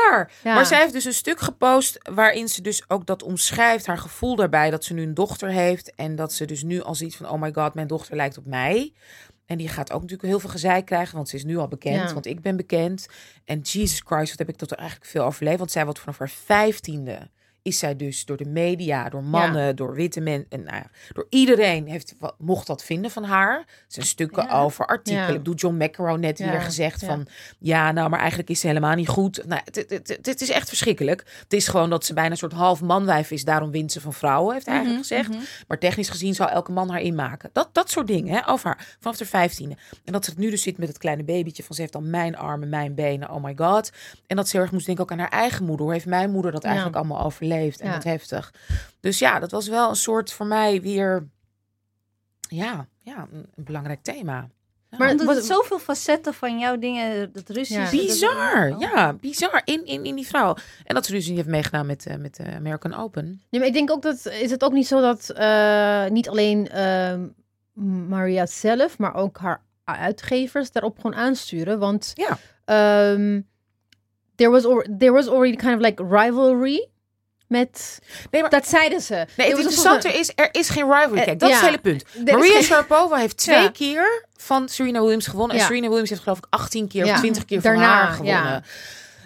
[0.42, 0.54] Ja.
[0.54, 4.36] Maar zij heeft dus een stuk gepost waarin ze dus ook dat omschrijft, haar gevoel
[4.36, 7.28] daarbij dat ze nu een dochter heeft en dat ze dus nu al ziet van,
[7.28, 8.92] oh my god, mijn dochter lijkt op mij.
[9.46, 12.08] En die gaat ook natuurlijk heel veel gezeik krijgen, want ze is nu al bekend,
[12.08, 12.12] ja.
[12.12, 13.06] want ik ben bekend.
[13.44, 16.18] En Jesus Christ, wat heb ik tot er eigenlijk veel overleefd, want zij wordt vanaf
[16.18, 17.30] haar vijftiende
[17.62, 19.72] is zij dus door de media, door mannen, ja.
[19.72, 23.58] door witte mensen, en nou ja, door iedereen heeft, wat, mocht dat vinden van haar.
[23.58, 24.60] Er zijn stukken ja.
[24.60, 25.34] over, artikelen.
[25.34, 27.26] Ik doe John McEnroe net weer gezegd van,
[27.58, 29.46] ja, nou, maar eigenlijk is ze helemaal niet goed.
[29.46, 29.60] Nou,
[30.22, 31.24] het is echt verschrikkelijk.
[31.42, 34.12] Het is gewoon dat ze bijna een soort half manwijf is, daarom wint ze van
[34.12, 35.28] vrouwen, heeft hij Mhm, eigenlijk gezegd.
[35.28, 35.64] Mm -hmm.
[35.68, 37.50] Maar technisch gezien zou elke man haar inmaken.
[37.52, 39.76] Dat, dat soort dingen, hè, over haar, vanaf de vijftiende.
[40.04, 42.10] En dat ze het nu dus zit met het kleine babytje van, ze heeft dan
[42.10, 43.92] mijn armen, mijn benen, oh my god.
[44.26, 45.84] En dat ze heel erg moest denken ook aan haar eigen moeder.
[45.84, 47.50] Hoe heeft mijn moeder dat eigenlijk allemaal overleefd?
[47.52, 47.92] En Ja.
[47.92, 48.54] wat heftig.
[49.00, 51.26] Dus ja, dat was wel een soort voor mij weer,
[52.48, 54.48] ja, ja een, een belangrijk thema.
[54.90, 54.98] Ja.
[54.98, 57.96] Maar omdat het zoveel facetten van jouw dingen, dat Russische...
[57.96, 58.02] Ja.
[58.04, 60.56] Bizar, dat- ja, bizar in, in, in die vrouw.
[60.84, 63.42] En dat ze dus niet heeft meegedaan met, eh, met de American Open.
[63.48, 66.68] Ja, maar ik denk ook dat is het ook niet zo dat eh, niet alleen
[66.68, 67.26] ehm,
[68.08, 71.78] Maria zelf, maar ook haar uitgevers daarop gewoon aansturen.
[71.78, 72.38] Want Ja.
[72.64, 73.40] ehm,
[74.34, 74.62] there, was
[74.98, 76.88] there was already kind of like rivalry
[77.52, 77.98] met.
[78.30, 79.14] Nee, maar Dat zeiden ze.
[79.14, 81.18] nee, het een interessante is, er is geen rivalry.
[81.18, 82.04] Eh, Kijk, dat is het hele punt.
[82.06, 83.68] van- er Maria geen- Sharapova heeft twee Ja.
[83.70, 85.56] keer van Serena Williams gewonnen.
[85.56, 85.62] En.
[85.64, 88.64] Serena Williams heeft geloof ik 18 keer of 20 keer van Daarna, haar gewonnen.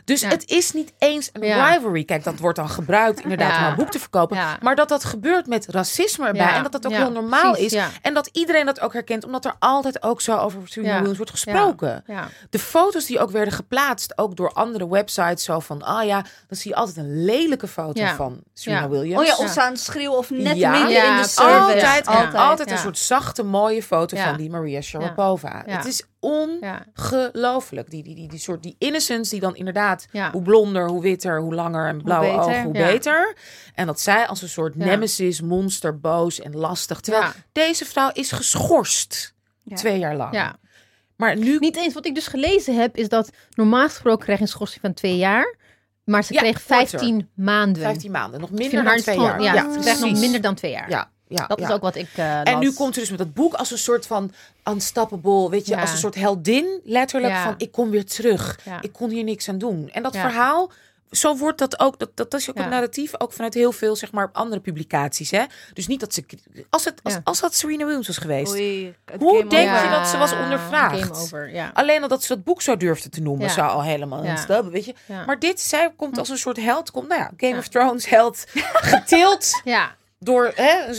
[0.07, 0.29] Dus Ja.
[0.29, 1.71] het is niet eens een Ja.
[1.75, 2.05] rivalry.
[2.05, 3.57] Kijk, dat wordt dan gebruikt inderdaad Ja.
[3.57, 4.37] om haar boek te verkopen.
[4.37, 4.59] Ja.
[4.63, 6.43] Maar dat dat gebeurt met racisme erbij.
[6.47, 6.55] Ja.
[6.55, 7.73] En dat dat ook Ja, heel normaal precies, is.
[7.73, 7.89] ja.
[8.03, 9.25] En dat iedereen dat ook herkent.
[9.25, 10.95] Omdat er altijd ook zo over Serena Ja.
[10.97, 12.03] Williams wordt gesproken.
[12.07, 12.29] Ja.
[12.51, 16.59] De foto's die ook werden geplaatst, ook door andere websites, zo van, ah ja, dan
[16.59, 18.15] zie je altijd een lelijke foto Ja.
[18.15, 18.89] van Serena Ja.
[18.89, 19.21] Williams.
[19.21, 20.71] Oh ja, of ze aan het schreeuwen of net Ja.
[20.71, 21.61] midden Ja, in de service.
[21.61, 22.31] altijd, Ja.
[22.31, 22.75] altijd Ja.
[22.75, 24.25] een soort zachte, mooie foto Ja.
[24.29, 25.63] van die Maria Sharapova.
[25.67, 25.77] Ja.
[25.77, 26.03] Het is.
[26.27, 27.91] Ongelooflijk.
[27.91, 30.31] Die, die, die, die soort die innocence die dan inderdaad, Ja.
[30.31, 32.87] hoe blonder, hoe witter, hoe langer en blauwe ogen, hoe Ja.
[32.87, 33.37] beter.
[33.75, 37.01] En dat zij als een soort nemesis, monster, boos en lastig.
[37.01, 39.35] Terwijl deze vrouw is geschorst
[39.75, 40.35] twee jaar lang.
[40.35, 40.57] ja.
[41.17, 41.95] Maar nu Niet eens.
[41.95, 45.17] Wat ik dus gelezen heb, is dat normaal gesproken krijg je een schorsing van twee
[45.17, 45.55] jaar.
[46.05, 46.87] Maar ze Ja, kreeg korter.
[46.89, 47.83] 15 maanden.
[47.83, 49.43] 15 maanden, nog minder dan twee jaar.
[49.43, 50.91] Ja, ze krijgt nog minder dan twee jaar.
[50.91, 51.67] Ja, ja, Dat ja.
[51.67, 53.79] is ook wat ik eh En nu komt ze dus met het boek als een
[53.79, 54.33] soort van
[54.69, 55.81] unstoppable, weet je, Ja.
[55.81, 57.43] als een soort heldin, letterlijk Ja.
[57.45, 58.59] van ik kom weer terug.
[58.65, 58.79] Ja.
[58.83, 59.89] Ik kon hier niks aan doen.
[59.93, 60.21] En dat Ja.
[60.21, 60.71] verhaal,
[61.11, 62.65] zo wordt dat ook, dat, dat is ook Ja.
[62.65, 65.31] een narratief, ook vanuit heel veel, zeg maar, andere publicaties.
[65.31, 65.45] Hè?
[65.73, 66.25] Dus niet dat ze,
[66.71, 67.21] als het, als, Ja.
[67.25, 68.53] als dat Serena Williams was geweest.
[68.53, 69.85] Oei, Hoe denk over.
[69.85, 71.11] je dat ze was ondervraagd?
[71.21, 71.71] Over.
[71.75, 73.53] Alleen al dat ze dat boek zo durfde te noemen, Ja.
[73.53, 74.31] zou al helemaal Ja.
[74.31, 74.95] een stap, weet je.
[75.07, 75.25] Ja.
[75.25, 77.59] Maar dit, zij komt als een soort held, komt, nou ja, Game Ja.
[77.59, 78.45] of Thrones held,
[78.93, 79.95] getild ja.
[80.19, 80.93] Door, hè,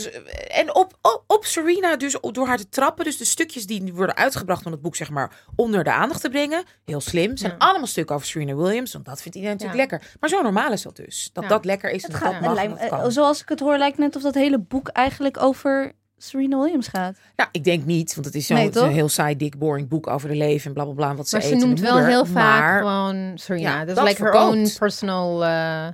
[0.48, 3.04] en op, op, op Serena, dus door haar te trappen.
[3.04, 6.28] Dus de stukjes die worden uitgebracht van het boek, zeg maar, onder de aandacht te
[6.30, 6.62] brengen.
[6.84, 7.36] Heel slim.
[7.36, 7.58] Zijn Ja.
[7.58, 8.92] allemaal stukken over Serena Williams.
[8.92, 9.96] Want dat vindt iedereen natuurlijk Ja.
[9.96, 10.16] lekker.
[10.20, 11.30] Maar zo normaal is dat dus.
[11.32, 11.48] Dat Ja.
[11.48, 13.12] dat lekker is Het dat gaat, dat mag en dat kan.
[13.12, 17.16] zoals ik het hoor, lijkt net of dat hele boek eigenlijk over Serena Williams gaat.
[17.36, 18.96] Nou, ik denk niet, want het is, zo, Nee, het is een toch?
[18.96, 21.04] heel saai, dik, boring boek over de leven en blablabla.
[21.04, 22.08] Bla, bla, wat ze Maar ze noemt wel moeder.
[22.10, 23.68] heel vaak Maar gewoon Serena.
[23.78, 25.44] Ja, dat is like her own personal...
[25.44, 25.86] eh,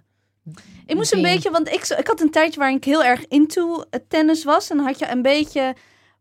[0.86, 1.34] Ik moest een ding.
[1.34, 4.70] beetje, want ik, ik had een tijdje waarin ik heel erg into het tennis was.
[4.70, 5.74] En dan had je een beetje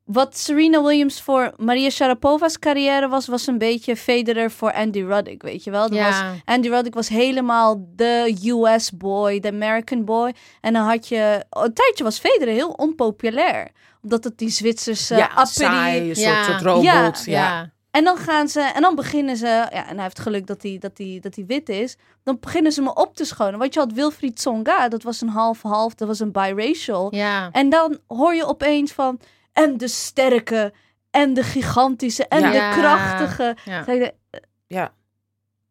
[0.03, 5.41] wat Serena Williams voor Maria Sharapova's carrière was, was een beetje Federer voor Andy Roddick,
[5.41, 5.81] weet je wel?
[5.89, 6.33] Dat was, Ja.
[6.45, 10.33] Andy Roddick was helemaal de US boy, de American boy.
[10.61, 13.67] En dan had je, een tijdje was Federer heel onpopulair.
[14.01, 16.43] Omdat het die Zwitserse ja, appie- saai, een soort, Ja.
[16.43, 16.83] soort robot.
[16.85, 16.93] Ja.
[17.03, 17.71] Ja, Ja.
[17.93, 20.77] En dan gaan ze, en dan beginnen ze, ja, en hij heeft geluk dat hij,
[20.79, 21.95] dat hij, dat hij wit is.
[22.23, 23.59] Dan beginnen ze me op te schonen.
[23.59, 27.15] Want je had Wilfried Tsonga, dat was een half-half, dat was een biracial.
[27.15, 27.49] Ja.
[27.51, 29.19] En dan hoor je opeens van,
[29.51, 30.73] en de sterke,
[31.11, 32.49] en de gigantische, en Ja.
[32.49, 32.71] de Ja.
[32.71, 33.55] krachtige.
[33.65, 33.85] Ja.
[33.87, 34.09] Eh,
[34.67, 34.93] Ja.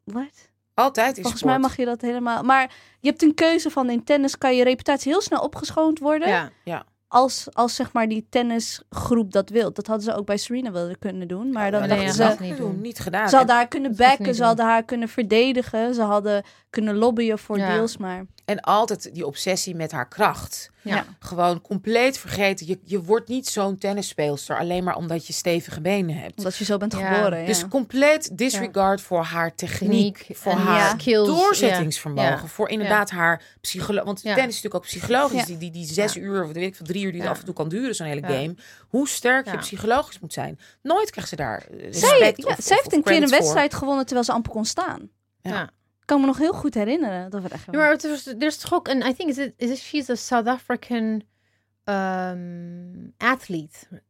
[0.04, 0.50] Wat?
[0.74, 1.54] Altijd in Volgens sport.
[1.54, 2.42] mij mag je dat helemaal.
[2.42, 6.50] Maar je hebt een keuze van in tennis kan je reputatie heel snel opgeschoond worden.
[6.64, 6.84] Ja.
[7.12, 9.72] Als, als zeg maar die tennisgroep dat wil.
[9.72, 11.50] Dat hadden ze ook bij Serena willen kunnen doen.
[11.52, 12.22] Maar dan nee, dachten ja, ze.
[12.22, 12.80] dat niet, doen.
[12.80, 13.28] niet gedaan.
[13.28, 17.58] Ze hadden haar kunnen backen, ze hadden haar kunnen verdedigen, ze hadden kunnen lobbyen voor
[17.58, 17.74] Ja.
[17.74, 20.70] deals, maar En altijd die obsessie met haar kracht.
[20.82, 21.04] Ja.
[21.18, 22.66] Gewoon compleet vergeten.
[22.66, 26.38] Je, je wordt niet zo'n tennisspeelster alleen maar omdat je stevige benen hebt.
[26.38, 27.12] omdat je zo bent Ja.
[27.14, 27.40] geboren.
[27.40, 27.46] Ja.
[27.46, 30.98] Dus compleet disregard voor haar techniek, Techniek voor haar ja.
[30.98, 31.26] skills.
[31.28, 32.46] doorzettingsvermogen, Ja.
[32.46, 34.04] voor inderdaad haar psychologie.
[34.06, 34.34] Want Ja.
[34.34, 35.38] tennis is natuurlijk ook psychologisch.
[35.40, 35.44] Ja.
[35.46, 37.44] Die, die, die zes uur, of weet ik veel, drie uur die het af en
[37.44, 38.26] toe kan duren, zo'n hele Ja.
[38.26, 38.54] game.
[38.88, 40.58] Hoe sterk je psychologisch moet zijn.
[40.82, 41.78] Nooit krijgt ze daar zij,
[42.10, 43.38] respect ja, of, zij of- heeft een keer een credits voor.
[43.40, 45.10] wedstrijd gewonnen terwijl ze amper kon staan.
[45.40, 45.70] Ja.
[46.12, 47.30] Kan me nog heel goed herinneren.
[47.30, 49.38] Dat we echt Ja, maar het is, er is toch ook een, I think, is
[49.38, 51.22] it, is it, she's a South African
[51.84, 54.02] um, athlete.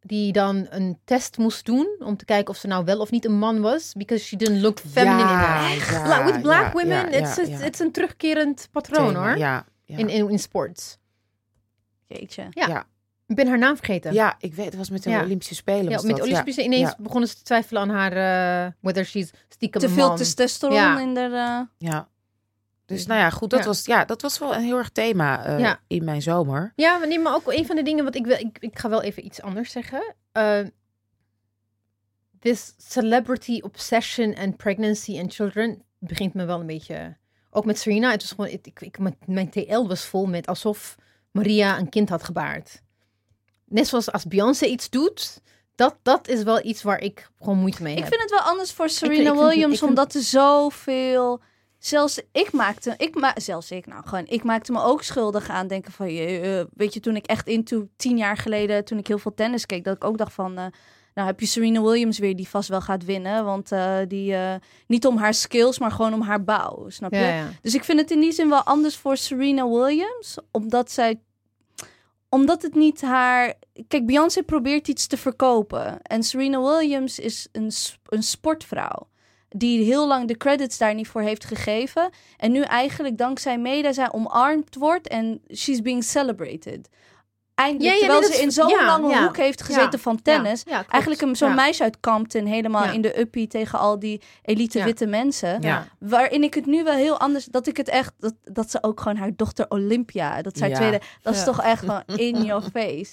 [0.00, 3.24] Die dan een test moest doen om te kijken of ze nou wel of niet
[3.24, 3.92] een man was.
[3.92, 5.90] Because she didn't look feminine Ja, enough.
[5.90, 7.64] ja, with black ja, women, ja, it's, ja, it's, ja.
[7.66, 9.36] it's een terugkerend patroon Thema, hoor.
[9.36, 9.96] Ja, ja.
[9.96, 10.98] In, in, in sports.
[12.06, 12.46] Jeetje.
[12.50, 12.86] Ja.
[13.26, 14.12] Ik ben haar naam vergeten.
[14.12, 15.22] ja, ik weet, het was met de Ja.
[15.22, 15.90] Olympische Spelen.
[15.90, 16.30] Ja, met de ja.
[16.30, 16.96] Olympische ineens Ja.
[16.98, 18.12] begonnen ze te twijfelen aan haar,
[18.66, 20.16] uh, whether she's stiekem Te veel man.
[20.16, 21.00] testosteron Ja.
[21.00, 21.20] in de.
[21.20, 21.60] eh,
[21.90, 22.08] Ja.
[22.86, 23.66] Dus nou ja, goed, dat, Ja.
[23.66, 25.80] Was, ja, dat was wel een heel erg thema eh, Ja.
[25.86, 26.72] in mijn zomer.
[26.76, 28.36] Ja, maar, nee, maar ook een van de dingen wat ik wil...
[28.38, 30.14] Ik, ik ga wel even iets anders zeggen.
[30.32, 30.58] Uh,
[32.40, 37.16] this celebrity obsession and pregnancy and children begint me wel een beetje...
[37.50, 38.48] Ook met Serena, het was gewoon...
[38.50, 40.96] Ik, ik, mijn TL was vol met alsof
[41.30, 42.82] Maria een kind had gebaard.
[43.74, 45.42] Net zoals als Beyoncé iets doet...
[45.76, 48.08] Dat, dat is wel iets waar ik gewoon moeite mee Ik heb.
[48.08, 51.40] vind het wel anders voor Serena ik Williams, ik vind- omdat er zoveel.
[51.78, 55.66] Zelfs ik maakte, ik ma zelfs ik, nou gewoon, ik maakte me ook schuldig aan
[55.66, 59.06] denken van, je, eh, weet je, toen ik echt into tien jaar geleden, toen ik
[59.06, 60.64] heel veel tennis keek, dat ik ook dacht van, eh,
[61.14, 64.34] nou heb je Serena Williams weer die vast wel gaat winnen, want eh, die
[64.86, 67.18] niet om haar skills, maar gewoon om haar bouw, snap je?
[67.18, 67.46] ja, ja.
[67.62, 70.38] Dus ik vind het in die zin wel anders voor Serena Williams.
[70.50, 71.20] Omdat zij.
[72.34, 73.54] Omdat het niet haar.
[73.88, 76.02] Kijk, Beyoncé probeert iets te verkopen.
[76.02, 77.72] En Serena Williams is een,
[78.08, 79.08] een sportvrouw.
[79.48, 82.10] Die heel lang de credits daar niet voor heeft gegeven.
[82.36, 85.08] En nu eigenlijk dankzij mede zij omarmd wordt.
[85.08, 86.88] En she's being celebrated.
[87.54, 90.62] Eindelijk, Ja, ja, terwijl ze in zo'n ja, lange hoek heeft gezeten van tennis.
[90.88, 95.06] Eigenlijk een- zo'n meisje uit Compton helemaal in de uppie tegen al die elite witte
[95.06, 95.62] mensen.
[95.62, 95.86] Ja.
[95.98, 99.00] Waarin ik het nu wel heel anders, dat ik het echt, dat, dat ze ook
[99.00, 103.12] gewoon haar dochter Olympia, dat zij tweede, dat is toch echt gewoon in your face.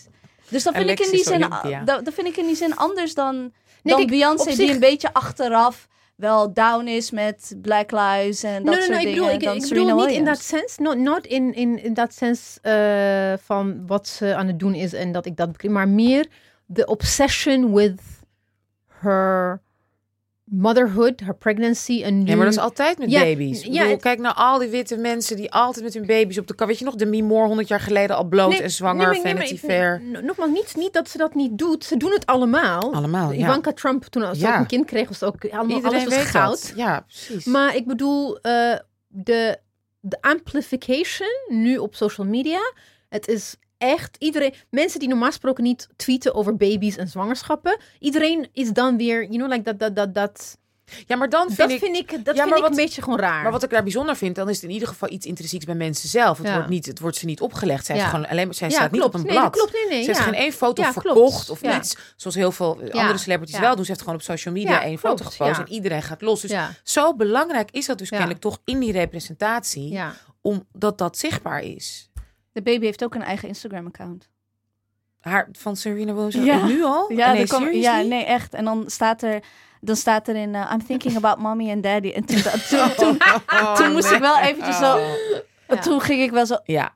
[0.50, 1.40] Dus dat vind ik in die zin,
[1.86, 3.36] dat, dat vind ik in die zin anders dan,
[3.84, 5.88] Nee, dan Beyoncé die zich- een beetje achteraf
[6.22, 9.14] wel down is met Black Lives en dat no, no, soort no, ik dingen.
[9.14, 12.14] bedoel, ik, dan ik bedoel niet in dat sens, not, not in, in, in dat
[12.14, 15.90] sens eh, van wat ze aan het doen is en dat ik dat begrijp, maar
[15.90, 16.28] meer
[16.66, 18.02] de obsession with
[18.88, 19.62] her
[20.54, 22.30] motherhood, her pregnancy en nu...
[22.30, 23.64] Ja, maar dat is altijd met Ja, baby's.
[23.64, 26.56] Ja, bedoel, kijk naar al die witte mensen die altijd met hun baby's op de
[26.56, 26.68] kar.
[26.68, 29.34] Weet je nog, Demi Moore 100 jaar geleden al bloot Nee, en zwanger, nee, maar-
[29.34, 30.02] nee, Vanity maar Fair.
[30.24, 31.84] Nogmaals, niet, niet dat ze dat niet doet.
[31.86, 32.94] Ze doen het allemaal.
[32.94, 33.40] Allemaal, ja.
[33.40, 34.54] Ivanka Trump, toen ze Ja.
[34.54, 36.68] ook een kind kreeg, was ook allemaal Iedereen alles was goud.
[36.68, 36.74] dat.
[36.76, 37.46] Ja, precies.
[37.46, 38.76] Maar ik bedoel, eh,
[39.08, 39.58] de,
[40.00, 42.60] de amplification nu op social media.
[43.10, 44.54] Het is echt iedereen.
[44.70, 47.80] Mensen die normaal gesproken niet tweeten over baby's en zwangerschappen.
[48.00, 50.58] Iedereen is dan weer, you know, like dat, dat, dat, dat.
[51.08, 51.80] ja, maar dan vind Dat ik...
[51.80, 53.44] vind ik, dat Ja, vind ik wat- een beetje gewoon raar.
[53.44, 55.76] Maar wat ik daar bijzonder vind, dan is het in ieder geval iets intrinsieks bij
[55.76, 56.38] mensen zelf.
[56.38, 56.54] Het, Ja.
[56.54, 57.86] wordt, niet, het wordt ze niet opgelegd.
[57.86, 58.08] Zij, Ja.
[58.08, 58.94] gewoon alleen, zij staat klopt.
[58.94, 59.44] niet op een nee, blad.
[59.44, 59.74] dat klopt.
[59.74, 60.02] Nee, nee.
[60.04, 61.06] Ze heeft geen één foto verkocht.
[61.46, 61.50] klopt.
[61.50, 63.84] Of net zoals heel veel andere celebrities wel doen.
[63.86, 65.20] Ze heeft gewoon op social media één klopt.
[65.22, 65.60] foto gepost.
[65.60, 66.42] En iedereen gaat los.
[66.42, 66.54] Dus
[66.84, 70.00] zo belangrijk is dat dus kennelijk toch in die representatie.
[70.44, 72.10] Omdat dat zichtbaar is.
[72.52, 74.30] De baby heeft ook een eigen Instagram-account.
[75.20, 76.66] Haar, van Serena Williams Ja.
[76.66, 77.12] nu al?
[77.12, 78.54] Ja, nee, ja, nee, echt.
[78.54, 79.44] En dan staat er,
[79.82, 82.12] dan staat er in, eh, I'm thinking about mommy and daddy.
[82.12, 83.18] En toen, toen, toen,
[83.62, 85.00] Oh, toen moest ik wel eventjes zo,
[85.72, 85.78] Oh.
[85.78, 85.82] Ja.
[85.84, 86.94] toen ging ik wel zo, Ja,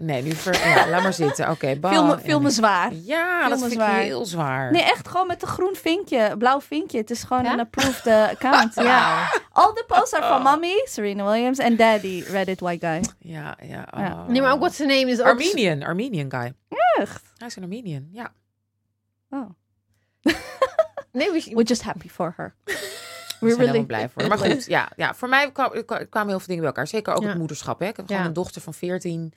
[0.00, 0.68] nee, nu ver...
[0.68, 1.50] ja, laat maar zitten.
[1.50, 2.18] Oké, bye.
[2.22, 2.92] viel me, zwaar.
[2.94, 3.98] Ja, dat vind zwaar.
[3.98, 4.70] ik heel zwaar.
[4.72, 6.98] Nee, echt gewoon met een groen vinkje, blauw vinkje.
[6.98, 7.52] Het is gewoon Ja?
[7.52, 8.74] een approved eh, account.
[8.74, 9.28] ja.
[9.52, 10.28] All the posts are Oh.
[10.30, 13.02] van mommy, Serena Williams en daddy, Reddit white guy.
[13.32, 13.88] Ja, ja.
[13.96, 14.12] Ja.
[14.12, 14.28] oh.
[14.28, 15.26] Nee, maar ook wat zijn name is ook...
[15.26, 16.52] Armenian, Armenian guy.
[16.98, 17.22] Echt?
[17.36, 18.32] Hij is een Armenian, ja.
[19.30, 19.50] Oh.
[21.12, 22.54] Nee, we, We're just happy for her.
[23.40, 24.28] We zijn helemaal blij voor.
[24.28, 26.86] Maar goed, ja, ja voor mij kwam- kwamen heel veel dingen bij elkaar.
[26.86, 27.28] Zeker ook Ja.
[27.28, 27.80] het moederschap.
[27.80, 27.86] Hè.
[27.86, 29.32] Ik heb gewoon een dochter van 14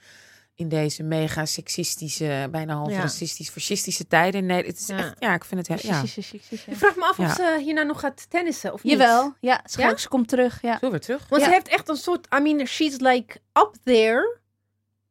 [0.55, 2.99] in deze mega seksistische, bijna half Ja.
[2.99, 4.45] racistisch, fascistische tijden.
[4.45, 4.97] Nee, het is Ja.
[4.97, 6.01] echt, ja, ik vind het, he- ja.
[6.01, 7.25] Ik vraag me af Ja.
[7.25, 8.91] of ze hierna nog gaat tennissen of niet.
[8.91, 9.87] Jawel, ja, ze, Ja?
[9.87, 10.53] gaat- ze komt terug.
[10.53, 10.59] Ja.
[10.59, 11.25] Zullen we weer terug?
[11.29, 11.47] Want Ja.
[11.47, 14.37] ze heeft echt een soort, I mean, she's like up there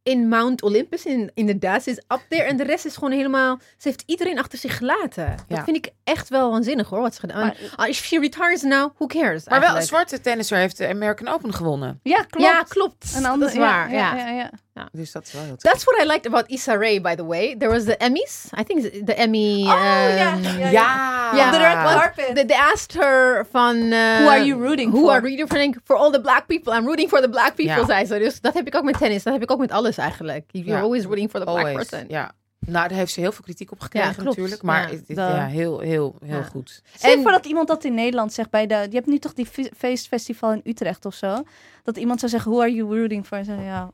[0.03, 1.05] in Mount Olympus.
[1.05, 2.43] In, inderdaad, ze is up there.
[2.43, 5.27] En de rest is gewoon helemaal, ze heeft iedereen achter zich gelaten.
[5.49, 7.41] Dat vind ik echt wel waanzinnig hoor, wat ze gedaan.
[7.41, 10.89] Maar- Ah, if she retires now, who cares Maar wel een zwarte tennisser heeft de
[10.89, 12.01] American Open gewonnen.
[12.03, 12.47] Ja, klopt.
[12.47, 13.13] Ja, klopt.
[13.17, 14.17] Een ander, dat is waar, ja.
[14.17, 14.89] ja, ja, ja.
[14.93, 15.73] Dus dat is wel heel tof.
[15.73, 17.57] That's what I liked about Issa Rae, by the way.
[17.57, 18.47] There was the Emmys.
[18.61, 19.61] I think the Emmy...
[19.61, 20.71] Oh, ja, um, ja, ja.
[20.71, 21.37] Ja.
[21.37, 22.35] Ja, The red carpet.
[22.35, 23.77] They, they asked her van...
[23.77, 25.11] uh, Who are you rooting who for?
[25.11, 25.97] are you rooting for?
[25.97, 26.73] all the black people.
[26.77, 27.85] I'm rooting for the black people, Ja.
[27.87, 28.19] zei ze.
[28.19, 29.23] Dus dat heb ik ook met tennis.
[29.23, 30.45] Dat heb ik ook met alles eigenlijk.
[30.51, 30.81] You're Ja.
[30.81, 31.89] always rooting for the black Always.
[31.89, 32.05] person.
[32.09, 32.33] Ja.
[32.67, 34.63] Nou, daar heeft ze heel veel kritiek op gekregen Ja, natuurlijk.
[34.63, 36.43] Maar Ja, het- het- de- ja, heel, heel, heel Ja.
[36.43, 36.83] goed.
[37.01, 38.75] En- voor dat iemand dat in Nederland zegt bij de...
[38.75, 41.43] Je hebt nu toch die fe- feestfestival in Utrecht of zo?
[41.83, 43.39] Dat iemand zou zeggen, who are you rooting for?
[43.39, 43.91] En zeggen, ja,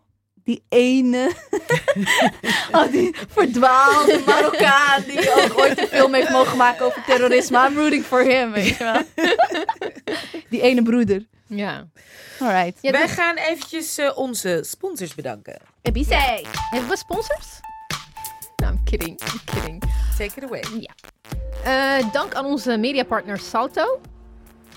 [0.48, 1.30] die ene...
[2.76, 7.66] oh, die verdwaalde Marokkaan die ook ooit een film heeft mogen maken over terrorisme.
[7.68, 9.02] I'm rooting for him, weet je wel.
[10.50, 11.26] die ene broeder.
[11.46, 11.86] Ja.
[12.40, 12.78] Alright.
[12.80, 15.60] Ja, Wij dus- gaan eventjes eh, onze sponsors bedanken.
[15.82, 16.46] Ebisei.
[16.70, 17.60] Hebben we sponsors?
[18.56, 19.20] No, I'm kidding.
[19.20, 19.82] I'm kidding.
[20.18, 20.88] Take it away.
[21.64, 24.00] Eh, dank aan onze mediapartner Salto.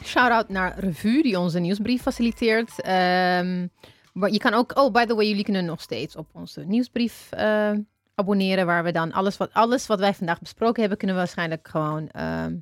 [0.03, 2.81] Shout-out naar Revue, die onze nieuwsbrief faciliteert.
[2.81, 3.67] Ehm,
[4.13, 4.77] maar je kan ook...
[4.77, 7.71] Oh, by the way, jullie kunnen nog steeds op onze nieuwsbrief eh,
[8.15, 8.65] abonneren.
[8.65, 10.97] Waar we dan alles wat, alles wat wij vandaag besproken hebben...
[10.97, 12.09] kunnen we waarschijnlijk gewoon...
[12.09, 12.55] ehm,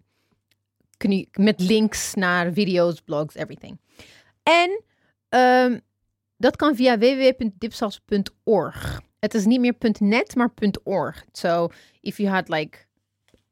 [0.97, 3.79] kun je, met links naar video's, blogs, everything.
[4.43, 4.81] En
[5.29, 5.79] ehm,
[6.37, 9.01] dat kan via www.dipsas.org.
[9.19, 10.51] Het is niet meer .net, maar
[10.83, 11.25] .org.
[11.31, 11.69] So,
[12.01, 12.87] if you had like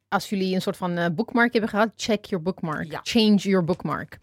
[0.10, 2.91] als jullie een soort van eh, bookmark hebben gehad, check your bookmark.
[2.91, 3.00] Ja.
[3.04, 4.18] Change your bookmark.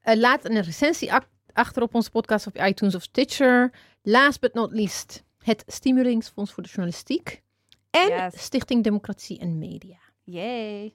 [0.00, 1.12] Eh, laat een recensie
[1.52, 3.72] achter op onze podcast op iTunes of Stitcher.
[4.02, 7.42] Last but not least, het Stimuleringsfonds voor de Journalistiek.
[7.90, 8.42] En Yes.
[8.42, 9.98] Stichting Democratie en Media.
[10.24, 10.94] Yay.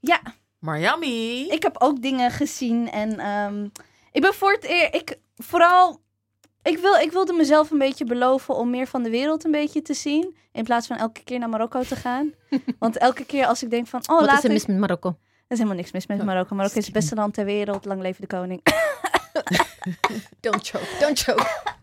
[0.00, 0.20] Ja,
[0.58, 1.48] Miami.
[1.48, 3.64] ik heb ook dingen gezien en ehm,
[4.12, 6.00] ik ben voor het eer, ik vooral,
[6.62, 9.82] ik, wil, ik wilde mezelf een beetje beloven om meer van de wereld een beetje
[9.82, 12.32] te zien, in plaats van elke keer naar Marokko te gaan.
[12.78, 14.78] Want elke keer als ik denk van, oh Wat laat is er ik, mis met
[14.78, 15.18] Marokko?
[15.50, 16.24] Er is helemaal niks mis met.
[16.24, 16.54] Marokko.
[16.54, 18.60] Marokko is het beste land ter wereld, lang leven de koning.
[20.40, 21.46] Don't choke, don't choke.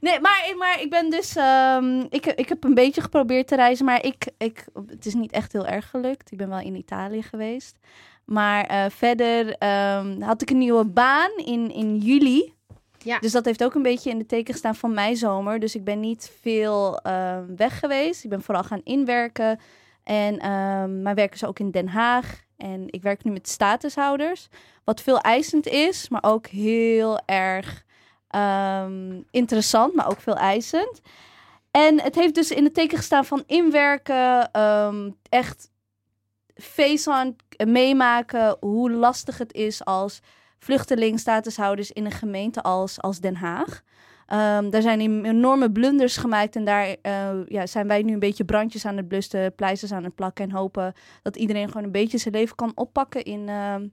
[0.00, 1.36] Nee, maar, maar ik ben dus.
[1.36, 5.32] ehm, ik, ik heb een beetje geprobeerd te reizen, maar ik, ik, het is niet
[5.32, 6.32] echt heel erg gelukt.
[6.32, 7.78] Ik ben wel in Italië geweest.
[8.24, 12.52] Maar eh, verder ehm, had ik een nieuwe baan in, in juli.
[12.98, 13.18] Ja.
[13.18, 15.60] Dus dat heeft ook een beetje in de teken gestaan van mijn zomer.
[15.60, 18.24] Dus ik ben niet veel ehm, weg geweest.
[18.24, 19.60] Ik ben vooral gaan inwerken.
[20.04, 22.44] En ehm, mijn werk is ook in Den Haag.
[22.56, 24.48] En ik werk nu met statushouders.
[24.84, 27.84] Wat veel eisend is, maar ook heel erg
[28.28, 31.00] ehm, interessant, maar ook veel eisend.
[31.70, 35.70] En het heeft dus in de teken gestaan van inwerken, ehm, echt
[36.54, 37.36] face-on
[37.66, 40.20] meemaken hoe lastig het is als
[40.58, 43.82] vluchteling, statushouders in een gemeente als, als Den Haag.
[44.26, 48.44] Ehm daar zijn enorme blunders gemaakt en daar eh, ja, zijn wij nu een beetje
[48.44, 52.18] brandjes aan het blussen, pleisters aan het plakken en hopen dat iedereen gewoon een beetje
[52.18, 53.88] zijn leven kan oppakken in, ehm,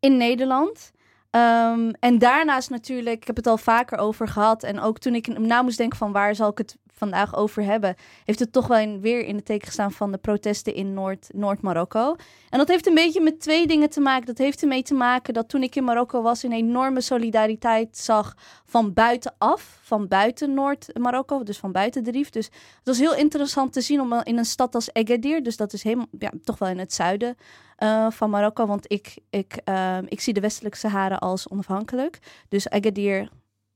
[0.00, 0.92] in Nederland.
[1.30, 4.62] Ehm, en daarnaast natuurlijk, ik heb het al vaker over gehad.
[4.62, 7.94] En ook toen ik na moest denken van waar zal ik het vandaag over hebben,
[8.24, 12.16] heeft het toch wel weer in het teken gestaan van de protesten in Noord- Noord-Marokko.
[12.50, 14.26] en dat heeft een beetje met twee dingen te maken.
[14.26, 18.36] Dat heeft ermee te maken dat toen ik in Marokko was, een enorme solidariteit zag
[18.64, 22.30] van buitenaf, van buiten Noord-Marokko, dus van buiten de Rif.
[22.30, 25.72] Dus het was heel interessant te zien om in een stad als Agadir, dus dat
[25.72, 27.36] is helemaal, ja, toch wel in het zuiden
[27.76, 32.18] eh, van Marokko, want ik, ik, ehm, ik zie de westelijke Sahara als onafhankelijk.
[32.48, 33.28] Dus Agadir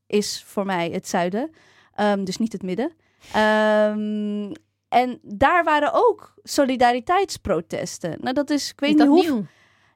[0.07, 1.51] is voor mij het zuiden,
[1.95, 2.93] ehm, dus niet het midden.
[3.33, 4.53] Ehm,
[4.89, 8.17] en daar waren ook solidariteitsprotesten.
[8.21, 9.23] Nou, dat is, ik weet Is niet hoe.
[9.23, 9.45] nieuw?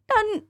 [0.06, 0.42] Nou,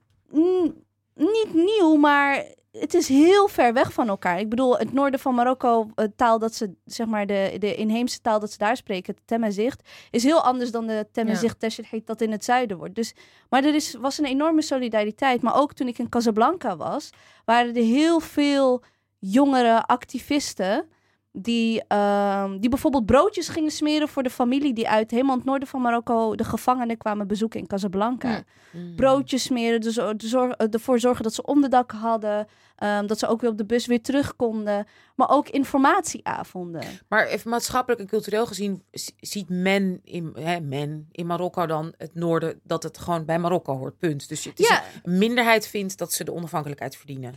[1.15, 2.45] niet nieuw, maar
[2.79, 4.39] het is heel ver weg van elkaar.
[4.39, 8.21] Ik bedoel, het noorden van Marokko, eh, taal dat ze, zeg maar, de, de inheemse
[8.21, 12.21] taal dat ze daar spreken, het Tamazight, is heel anders dan de Tamazight Teshit dat
[12.21, 12.95] in het zuiden wordt.
[12.95, 13.15] Dus,
[13.49, 15.41] maar er is, was een enorme solidariteit.
[15.41, 17.09] Maar ook toen ik in Casablanca was,
[17.45, 18.83] waren er heel veel
[19.19, 20.89] jongere activisten
[21.35, 25.67] die, ehm, die bijvoorbeeld broodjes gingen smeren voor de familie die uit helemaal het noorden
[25.67, 28.43] van Marokko de gevangenen kwamen bezoeken in Casablanca.
[28.71, 28.81] Mm.
[28.81, 28.95] Mm.
[28.95, 33.41] Broodjes smeren, dus de zorg, ervoor zorgen dat ze onderdak hadden, ehm, dat ze ook
[33.41, 34.87] weer op de bus weer terug konden.
[35.15, 36.83] Maar ook informatieavonden.
[37.09, 38.83] Maar even maatschappelijk en cultureel gezien
[39.19, 43.77] ziet men in, hè, men in Marokko dan het noorden dat het gewoon bij Marokko
[43.77, 43.97] hoort.
[43.97, 44.29] Punt.
[44.29, 44.83] Dus het is Ja.
[45.03, 47.33] een minderheid vindt dat ze de onafhankelijkheid verdienen.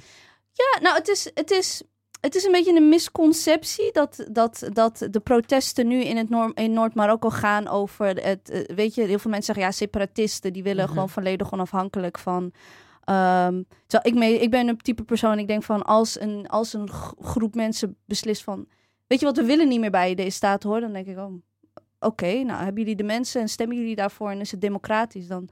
[0.52, 1.82] Ja, nou, het is, het is,
[2.26, 6.52] het is een beetje een misconceptie dat, dat, dat de protesten nu in, het Noor-
[6.54, 8.50] in Noord-Marokko gaan over het.
[8.50, 10.92] eh, weet je, heel veel mensen zeggen ja, separatisten die willen Mhm.
[10.92, 12.52] gewoon volledig onafhankelijk van.
[13.86, 16.88] zo, ik, mee, ik ben een type persoon, ik denk van als een, als een
[17.20, 18.66] groep mensen beslist van.
[19.06, 20.80] Weet je wat, we willen niet meer bij deze staat hoor.
[20.80, 21.32] Dan denk ik, oh,
[22.00, 25.26] oké, nou hebben jullie de mensen en stemmen jullie daarvoor en is het democratisch?
[25.26, 25.48] Dan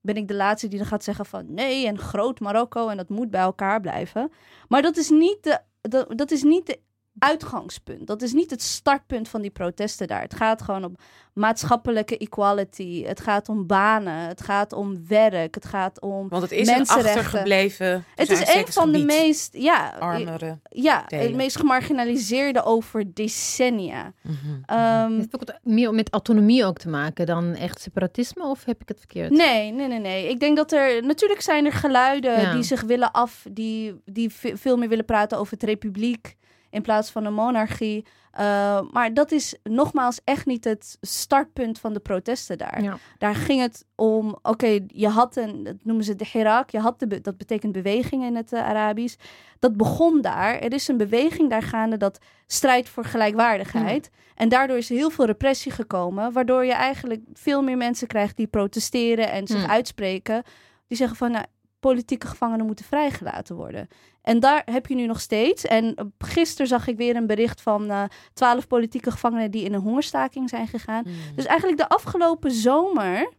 [0.00, 3.08] ben ik de laatste die dan gaat zeggen van nee en groot Marokko en dat
[3.08, 4.30] moet bij elkaar blijven.
[4.68, 5.58] Maar dat is niet de,
[5.90, 6.78] dat, dat is niet de
[7.18, 8.06] uitgangspunt.
[8.06, 10.20] Dat is niet het startpunt van die protesten daar.
[10.22, 10.96] Het gaat gewoon om
[11.32, 13.04] maatschappelijke equality.
[13.04, 14.14] Het gaat om banen.
[14.28, 15.54] Het gaat om werk.
[15.54, 16.28] Het gaat om.
[16.28, 17.20] Want het is een Mensenrechten.
[17.20, 18.04] achtergebleven.
[18.14, 20.58] Het is een van de meest, ja, armere.
[20.68, 24.12] ja, het meest gemarginaliseerde over decennia.
[24.20, 24.34] Mhm.
[24.66, 28.44] Ehm, Heeft het ook meer met autonomie ook te maken dan echt separatisme?
[28.46, 29.30] Of heb ik het verkeerd?
[29.30, 30.28] Nee, nee, nee, nee.
[30.28, 32.52] Ik denk dat er natuurlijk zijn er geluiden Ja.
[32.54, 36.36] die zich willen af, die, die ve- veel meer willen praten over het republiek
[36.74, 38.04] in plaats van een monarchie.
[38.40, 42.82] Uh, maar dat is nogmaals echt niet het startpunt van de protesten daar.
[42.82, 42.98] Ja.
[43.18, 46.98] Daar ging het om, oké, je had een, dat noemen ze de Hirak, je had
[46.98, 49.16] de, dat betekent beweging in het uh, Arabisch.
[49.58, 50.58] Dat begon daar.
[50.58, 54.10] Er is een beweging daar gaande dat strijd voor gelijkwaardigheid.
[54.34, 58.46] En daardoor is heel veel repressie gekomen, waardoor je eigenlijk veel meer mensen krijgt die
[58.46, 59.70] protesteren en zich Hmm.
[59.70, 60.42] uitspreken.
[60.86, 61.44] Die zeggen van, nou,
[61.84, 63.88] politieke gevangenen moeten vrijgelaten worden.
[64.22, 65.64] En daar heb je nu nog steeds.
[65.64, 69.72] En uh, gisteren zag ik weer een bericht van uh, twaalf politieke gevangenen die in
[69.74, 71.04] een hongerstaking zijn gegaan.
[71.06, 71.14] Mm.
[71.34, 73.32] Dus eigenlijk de afgelopen zomer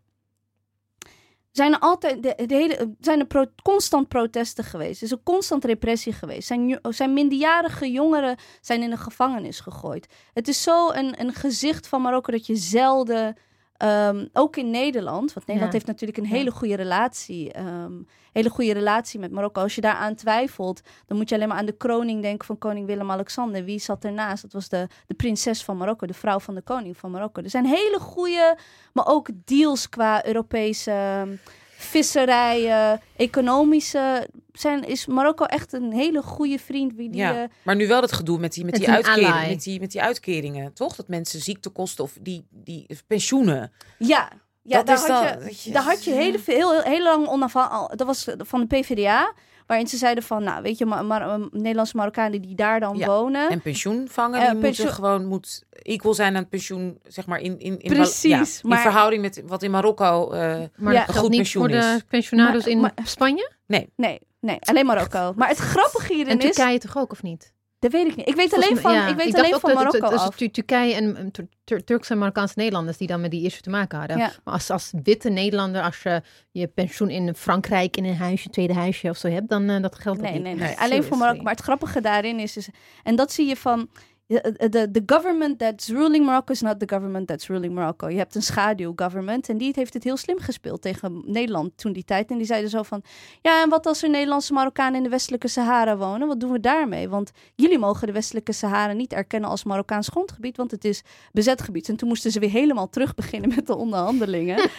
[1.52, 4.98] zijn er altijd de, de hele, zijn er pro, constant protesten geweest.
[4.98, 6.48] Er is een constant repressie geweest.
[6.48, 10.08] Zijn, zijn minderjarige jongeren zijn in de gevangenis gegooid.
[10.34, 13.36] Het is zo een, een gezicht van Marokko dat je zelden,
[13.84, 15.80] um, ook in Nederland, want Nederland Ja.
[15.80, 19.62] heeft natuurlijk een hele goede relatie, um, hele goede relatie met Marokko.
[19.62, 22.86] Als je daaraan twijfelt, dan moet je alleen maar aan de kroning denken van koning
[22.88, 23.64] Willem-Alexander.
[23.64, 24.42] Wie zat ernaast?
[24.42, 27.42] Dat was de, de prinses van Marokko, de vrouw van de koning van Marokko.
[27.42, 28.58] Er zijn hele goede,
[28.94, 31.40] maar ook deals qua Europese um,
[31.78, 34.28] visserijen, economische.
[34.60, 36.94] Zijn, is Marokko echt een hele goede vriend?
[36.96, 39.50] Wie die, Ja, uh, maar nu wel het gedoe met die, met die, is uitkeringen,
[39.50, 40.96] met, die, met die uitkeringen, toch?
[40.96, 43.72] Dat mensen ziektekosten of die, die pensioenen.
[43.98, 44.32] ja.
[44.68, 46.82] Ja, Dat daar, is had dan- je, dat je- daar had je hele, veel- heel,
[46.82, 47.98] heel lang onafhankelijk.
[47.98, 49.34] Dat was van de PvdA.
[49.68, 53.08] Waarin ze zeiden van, nou weet je, maar, maar, Nederlandse Marokkanen die daar dan Ja,
[53.08, 53.50] wonen.
[53.50, 57.40] En pensioenvangen, Eh, die pensioen- moeten gewoon moet equal zijn aan het pensioen, zeg maar,
[57.40, 60.32] in, in, in, Precies, ja, in maar- verhouding met wat in Marokko...
[60.32, 61.08] eh, Maar Ja.
[61.08, 62.04] Een goed niet pensioen voor de is.
[62.10, 63.52] pensionados Maar- in maar- Spanje?
[63.68, 64.20] Nee, nee,
[64.60, 65.34] alleen Marokko.
[65.36, 66.56] Maar het grappige hierin En is...
[66.56, 67.54] Turkije toch ook, of niet?
[67.80, 68.28] Dat weet ik niet.
[68.28, 69.08] Ik weet alleen van, ja.
[69.08, 70.36] ik weet alleen van Marokko het- het- af.
[70.36, 73.62] Tu- Turkije en en Tur- Tur- Turkse en Marokkaanse Nederlanders die dan met die issue
[73.62, 74.18] te maken hadden.
[74.18, 74.32] Ja.
[74.44, 76.22] Maar als, als witte Nederlander, als je
[76.52, 79.96] je pensioen in Frankrijk in een huisje, tweede huisje of zo hebt, dan uh, dat
[80.00, 80.44] geldt ook Nee, niet.
[80.44, 80.68] nee, nee.
[80.68, 81.18] Nee, Alleen voor.
[81.18, 81.44] Marokko.
[81.44, 82.70] Maar het grappige daarin is, is...
[83.04, 83.90] En dat zie je van...
[84.28, 88.10] De, de, the government that's ruling Morocco is not the government that's ruling Morocco.
[88.10, 92.04] Je hebt een schaduw-government en die heeft het heel slim gespeeld tegen Nederland toen die
[92.04, 92.32] tijd.
[92.32, 93.04] En die zeiden zo van,
[93.42, 96.28] ja, en wat als er Nederlandse Marokkanen in de westelijke Sahara wonen?
[96.28, 97.10] Wat doen we daarmee?
[97.10, 101.02] Want jullie mogen de westelijke Sahara niet erkennen als Marokkaans grondgebied, want het is
[101.32, 101.90] bezet gebied.
[101.90, 104.58] En toen moesten ze weer helemaal terug beginnen met de onderhandelingen.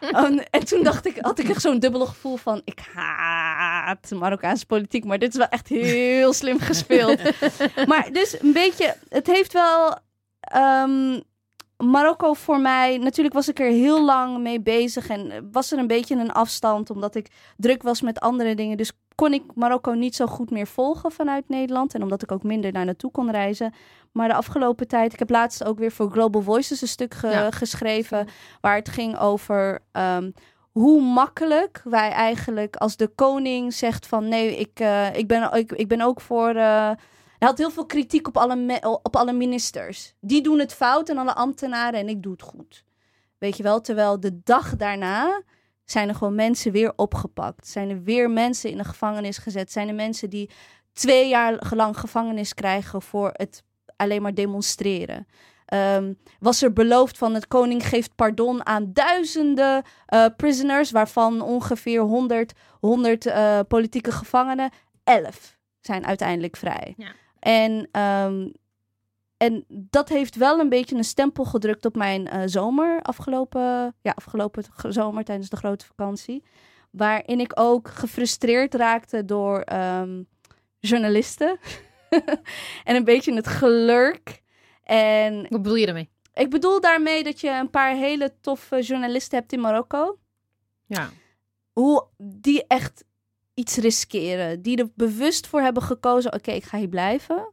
[0.00, 4.66] en, en toen dacht ik, had ik echt zo'n dubbele gevoel van, ik haat Marokkaanse
[4.66, 7.20] politiek, maar dit is wel echt heel slim gespeeld.
[7.86, 9.96] maar dus een beetje, het heeft wel
[10.40, 11.20] ehm,
[11.78, 12.98] Marokko voor mij.
[12.98, 16.90] Natuurlijk was ik er heel lang mee bezig en was er een beetje een afstand
[16.90, 18.76] omdat ik druk was met andere dingen.
[18.76, 22.42] Dus kon ik Marokko niet zo goed meer volgen vanuit Nederland en omdat ik ook
[22.42, 23.74] minder naar naartoe kon reizen.
[24.12, 27.28] Maar de afgelopen tijd, ik heb laatst ook weer voor Global Voices een stuk ge-
[27.28, 27.50] Ja.
[27.50, 28.26] geschreven
[28.60, 29.78] waar het ging over.
[29.92, 30.30] ehm,
[30.72, 35.72] hoe makkelijk wij eigenlijk als de koning zegt van nee, ik, uh, ik, ben, ik,
[35.72, 36.54] ik ben ook voor.
[36.54, 36.90] Uh,
[37.44, 40.14] hij had heel veel kritiek op alle, op alle ministers.
[40.20, 42.84] Die doen het fout en alle ambtenaren en ik doe het goed.
[43.38, 45.42] Weet je wel, terwijl de dag daarna
[45.84, 47.66] zijn er gewoon mensen weer opgepakt.
[47.66, 49.72] Zijn er weer mensen in de gevangenis gezet.
[49.72, 50.50] Zijn er mensen die
[50.92, 53.62] twee jaar lang gevangenis krijgen voor het
[53.96, 55.26] alleen maar demonstreren.
[55.74, 59.82] Um, was er beloofd van het koning geeft pardon aan duizenden
[60.14, 64.70] uh, prisoners, waarvan ongeveer 100, 100 uh, politieke gevangenen.
[65.04, 66.94] Elf zijn uiteindelijk vrij.
[66.96, 67.12] Ja.
[67.44, 68.52] En um,
[69.36, 73.02] en dat heeft wel een beetje een stempel gedrukt op mijn eh, zomer.
[73.02, 76.44] Afgelopen, ja, afgelopen zomer tijdens de grote vakantie.
[76.90, 80.22] Waarin ik ook gefrustreerd raakte door ehm,
[80.78, 81.58] journalisten.
[82.84, 84.42] en een beetje het gelurk.
[84.82, 86.10] En Wat bedoel je daarmee?
[86.34, 90.18] ik bedoel daarmee dat je een paar hele toffe journalisten hebt in Marokko.
[90.86, 91.10] Ja.
[91.72, 93.04] Hoe die echt
[93.54, 94.62] iets riskeren.
[94.62, 97.52] Die er bewust voor hebben gekozen: oké, ik ga hier blijven.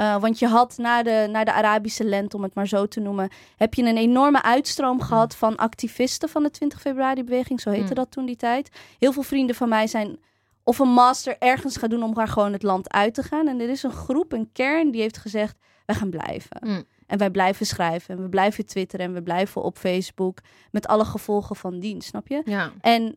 [0.00, 3.00] Uh, want je had na de, na de Arabische lente, om het maar zo te
[3.00, 7.60] noemen, heb je een enorme uitstroom gehad van activisten van de 20 februari-beweging.
[7.60, 7.94] Zo heette Mm.
[7.94, 8.70] dat toen die tijd.
[8.98, 10.18] Heel veel vrienden van mij zijn
[10.64, 13.48] of een master ergens gaan doen om daar gewoon het land uit te gaan.
[13.48, 16.60] En er is een groep, een kern, die heeft gezegd: wij gaan blijven.
[16.60, 16.84] Mm.
[17.06, 20.38] En wij blijven schrijven en we blijven twitteren en we blijven op Facebook
[20.70, 22.42] met alle gevolgen van dien, snap je?
[22.44, 22.72] Ja.
[22.80, 23.16] En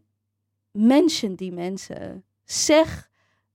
[0.71, 2.23] mention die mensen.
[2.43, 3.09] Zeg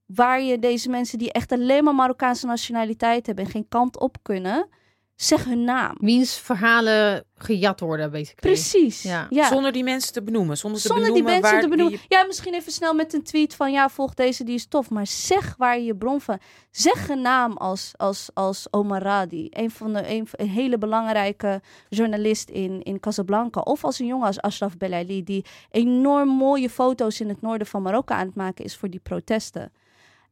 [0.06, 4.16] waar je deze mensen die echt alleen maar Marokkaanse nationaliteit hebben en geen kant op
[4.22, 4.68] kunnen,
[5.16, 5.94] zeg hun naam.
[5.98, 8.52] Wiens verhalen gejat worden, basically.
[8.54, 9.02] Precies.
[9.02, 9.26] Ja.
[9.30, 9.48] Ja.
[9.48, 10.56] Zonder die mensen te benoemen.
[10.56, 11.98] Zonder te Zonder die benoemen mensen waar te benoemen.
[12.08, 14.90] die- Ja, misschien even snel met een tweet van ja, volg deze, die is tof.
[14.90, 16.38] Maar zeg waar je je bron van.
[16.70, 19.46] Zeg een naam als, als, als Omar Radi.
[19.50, 23.60] Een van de een, een hele belangrijke journalist in, in Casablanca.
[23.60, 27.82] Of als een jongen als Ashraf Belaili, die enorm mooie foto's in het noorden van
[27.82, 29.72] Marokko aan het maken is voor die protesten.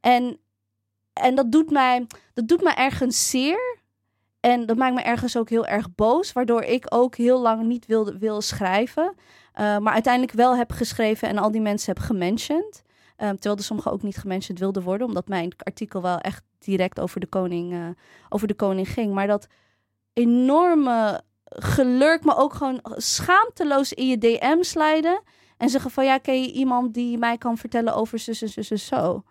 [0.00, 0.38] En,
[1.12, 3.80] en dat, doet mij, dat doet mij ergens zeer.
[4.42, 6.32] En dat maakt me ergens ook heel erg boos.
[6.32, 9.14] Waardoor ik ook heel lang niet wilde, wil schrijven.
[9.14, 12.82] Uh, maar uiteindelijk wel heb geschreven en al die mensen heb gementiond.
[13.16, 15.06] Um, terwijl er sommigen ook niet gementiond wilden worden.
[15.06, 17.86] Omdat mijn artikel wel echt direct over de koning, uh,
[18.28, 19.14] over de koning ging.
[19.14, 19.46] Maar dat
[20.12, 25.22] enorme gelurk, maar ook gewoon schaamteloos in je DM slijden.
[25.56, 28.70] En zeggen van ja, ken je iemand die mij kan vertellen over zus en zus
[28.70, 29.22] en zo.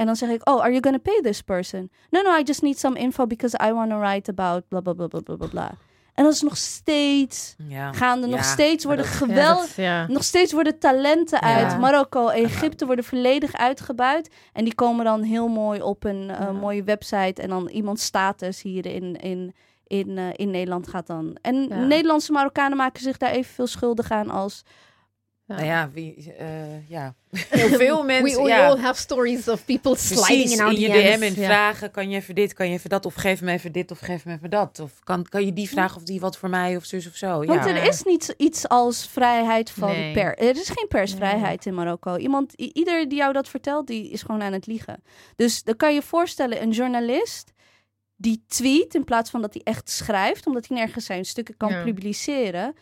[0.00, 1.90] En dan zeg ik, oh, are you gonna pay this person?
[2.10, 4.92] No, no, I just need some info because I want to write about bla bla
[4.92, 5.70] bla bla bla bla bla.
[6.14, 7.92] En dat is nog steeds Ja.
[7.92, 8.26] gaande.
[8.26, 9.76] Nog Ja, steeds worden dat- geweldig.
[9.76, 10.14] Ja, dat- ja.
[10.14, 11.78] Nog steeds worden talenten uit.
[11.78, 14.30] Marokko, Egypte worden volledig uitgebuit.
[14.52, 16.52] En die komen dan heel mooi op een eh, Ja.
[16.52, 17.42] mooie website.
[17.42, 19.54] En dan iemands status hier in, in,
[19.86, 21.36] in, eh, in Nederland gaat dan.
[21.42, 21.76] En Ja.
[21.84, 24.62] Nederlandse Marokkanen maken zich daar evenveel schuldig aan als.
[25.56, 27.14] Nou ja, wie, eh, ja.
[27.48, 28.36] heel veel mensen.
[28.36, 28.66] We, we ja.
[28.68, 31.16] all have stories of people sliding Precies, in our in je DM's.
[31.18, 31.46] DM en Ja.
[31.46, 33.98] vragen, kan je even dit, kan je even dat, of geef me even dit, of
[33.98, 34.78] geef me even dat.
[34.80, 37.44] Of kan, kan je die vragen of die wat voor mij, of zus of zo.
[37.44, 37.66] Want Ja.
[37.74, 40.12] er is niet iets als vrijheid van Nee.
[40.12, 40.38] per.
[40.38, 42.16] Er is geen persvrijheid in Marokko.
[42.16, 45.02] Iemand, ieder die jou dat vertelt, die is gewoon aan het liegen.
[45.36, 47.52] Dus dan kan je voorstellen, een journalist
[48.16, 51.70] die tweet in plaats van dat hij echt schrijft, omdat hij nergens zijn stukken kan
[51.72, 51.82] Ja.
[51.82, 52.74] publiceren.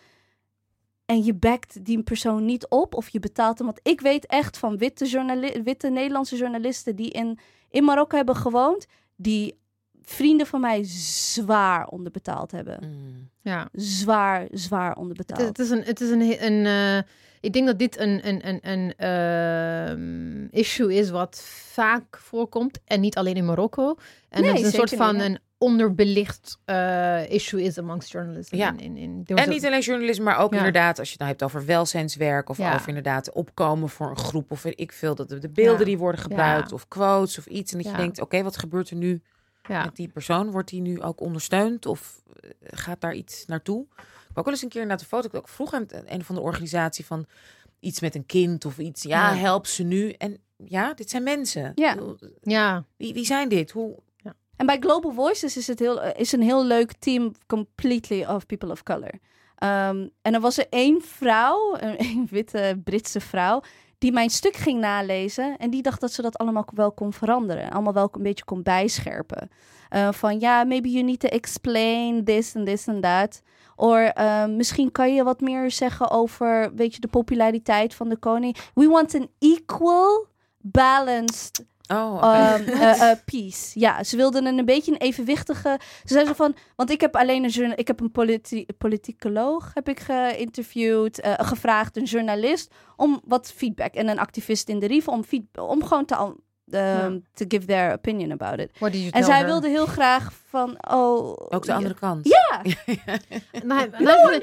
[1.08, 3.66] En je backt die persoon niet op of je betaalt hem.
[3.66, 7.38] Want ik weet echt van witte, journali- witte Nederlandse journalisten die in,
[7.70, 8.86] in Marokko hebben gewoond,
[9.16, 9.58] die
[10.02, 12.78] vrienden van mij zwaar onderbetaald hebben.
[12.82, 13.30] Mm.
[13.40, 13.68] Ja.
[13.72, 15.40] Zwaar, zwaar onderbetaald.
[15.40, 17.02] het is een, het is een, een eh,
[17.40, 21.42] ik denk dat dit een, een, een, een ehm, issue is wat
[21.72, 23.94] vaak voorkomt en niet alleen in Marokko.
[24.28, 28.10] En Nee, dat het een soort zeker van niet, een onderbelicht eh, issue is amongst
[28.12, 28.50] journalists.
[28.50, 28.74] Ja.
[28.76, 30.56] In, in, En niet alleen journalisme, maar ook Ja.
[30.56, 32.74] inderdaad, als je het nou hebt over welzijnswerk of Ja.
[32.74, 36.20] over inderdaad opkomen voor een groep of ik veel, dat de, de beelden die worden
[36.20, 37.72] gebruikt of quotes of iets.
[37.72, 39.22] En dat je denkt, oké, wat gebeurt er nu
[39.68, 39.84] ja.
[39.84, 40.50] met die persoon?
[40.50, 43.82] Wordt die nu ook ondersteund of eh, gaat daar iets naartoe?
[43.82, 43.96] Ik
[44.28, 46.34] heb ook wel eens een keer naar de foto, ik ook vroeg aan een van
[46.34, 47.26] de organisatie van
[47.80, 49.02] iets met een kind of iets.
[49.02, 50.10] Ja, help ze nu.
[50.10, 51.72] En ja, dit zijn mensen.
[51.74, 51.96] Ja.
[52.42, 52.84] Ja.
[52.96, 53.70] Wie, wie zijn dit?
[53.70, 53.96] Hoe?
[54.58, 58.70] En bij Global Voices is het heel, is een heel leuk team completely of people
[58.70, 59.12] of color.
[59.62, 63.60] Um, en er was er één vrouw, een, witte Britse vrouw,
[63.98, 65.56] die mijn stuk ging nalezen.
[65.56, 67.70] En die dacht dat ze dat allemaal wel kon veranderen.
[67.70, 69.50] Allemaal wel een beetje kon bijscherpen.
[69.90, 73.42] Uh, van ja, maybe you need to explain this and this and that.
[73.76, 78.16] Of uh, misschien kan je wat meer zeggen over, weet je, de populariteit van de
[78.16, 78.56] koning.
[78.74, 80.26] We want an equal,
[80.58, 82.54] balanced Oh, oké.
[82.54, 83.80] um, uh, uh, piece.
[83.80, 85.78] Ja, ze wilden een, een beetje een evenwichtige.
[85.80, 89.88] Ze zeiden zo van, want ik heb alleen een ik heb een politi politicoloog heb
[89.88, 95.10] ik geïnterviewd, uh, gevraagd, een journalist om wat feedback en een activist in de RIVE
[95.10, 95.24] om
[95.54, 96.34] om gewoon te
[96.70, 96.80] um,
[97.12, 97.18] Ja.
[97.34, 98.70] to give their opinion about it.
[98.78, 99.46] What did you En tell zij her?
[99.46, 102.28] wilde heel graag van, oh, ook de andere kant.
[102.28, 102.62] Ja,
[103.64, 104.42] Nou, nou,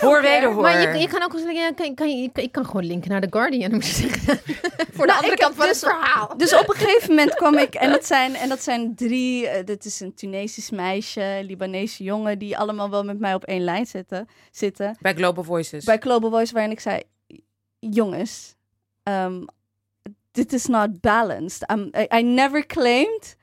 [0.00, 0.62] Hoor wederhoor.
[0.62, 3.20] Maar je, je kan ook ja, kan, kan, je, kan, ik kan gewoon linken naar
[3.20, 4.38] The Guardian, moet je zeggen.
[4.94, 6.36] Voor de Nou, andere ik kant van dus- het verhaal.
[6.36, 9.50] Dus op een gegeven moment kwam ik, en dat zijn, en dat zijn drie, uh,
[9.64, 13.86] dit is een Tunesisch meisje, Libanese jongen, die allemaal wel met mij op één lijn
[13.86, 14.28] zitten.
[14.50, 14.96] zitten.
[15.00, 15.84] Bij Global Voices.
[15.84, 17.02] Bij Global Voice, waarin ik zei,
[17.78, 18.54] jongens,
[19.02, 19.44] um,
[20.30, 21.70] dit is not balanced.
[21.70, 23.36] Um, I, I never claimed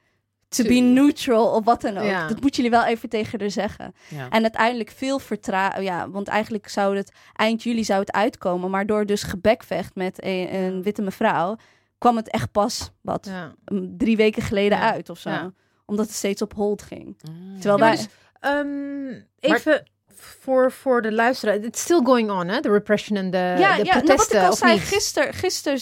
[0.49, 2.05] to be neutral of wat dan ook.
[2.05, 2.27] Ja.
[2.27, 3.93] Dat moeten jullie wel even tegen haar zeggen.
[4.07, 4.29] Ja.
[4.29, 5.83] En uiteindelijk veel vertragen.
[5.83, 8.69] Ja, want eigenlijk zou het eind juli zou het uitkomen.
[8.69, 11.55] Maar door dus gebekvecht met een, een witte mevrouw.
[11.97, 13.53] kwam het echt pas wat Ja.
[13.65, 14.91] um, drie weken geleden Ja.
[14.91, 15.29] uit of zo.
[15.29, 15.53] Ja.
[15.85, 17.05] Omdat het steeds op hold ging.
[17.31, 17.59] Mm.
[17.59, 17.91] Terwijl wij.
[17.95, 18.07] dus,
[18.39, 19.83] ehm, even
[20.19, 21.55] voor, voor de luisteraar.
[21.55, 22.59] It's still going on, hè?
[22.59, 25.79] De repression en de, ja, de ja nou, wat protesten, ik al zei, gisteren gister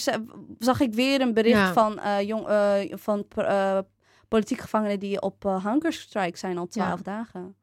[0.58, 1.72] zag ik weer een bericht Ja.
[1.72, 3.78] van, eh, jong, eh, van eh,
[4.28, 7.54] politieke gevangenen die op eh, hunger strike zijn al twaalf dagen.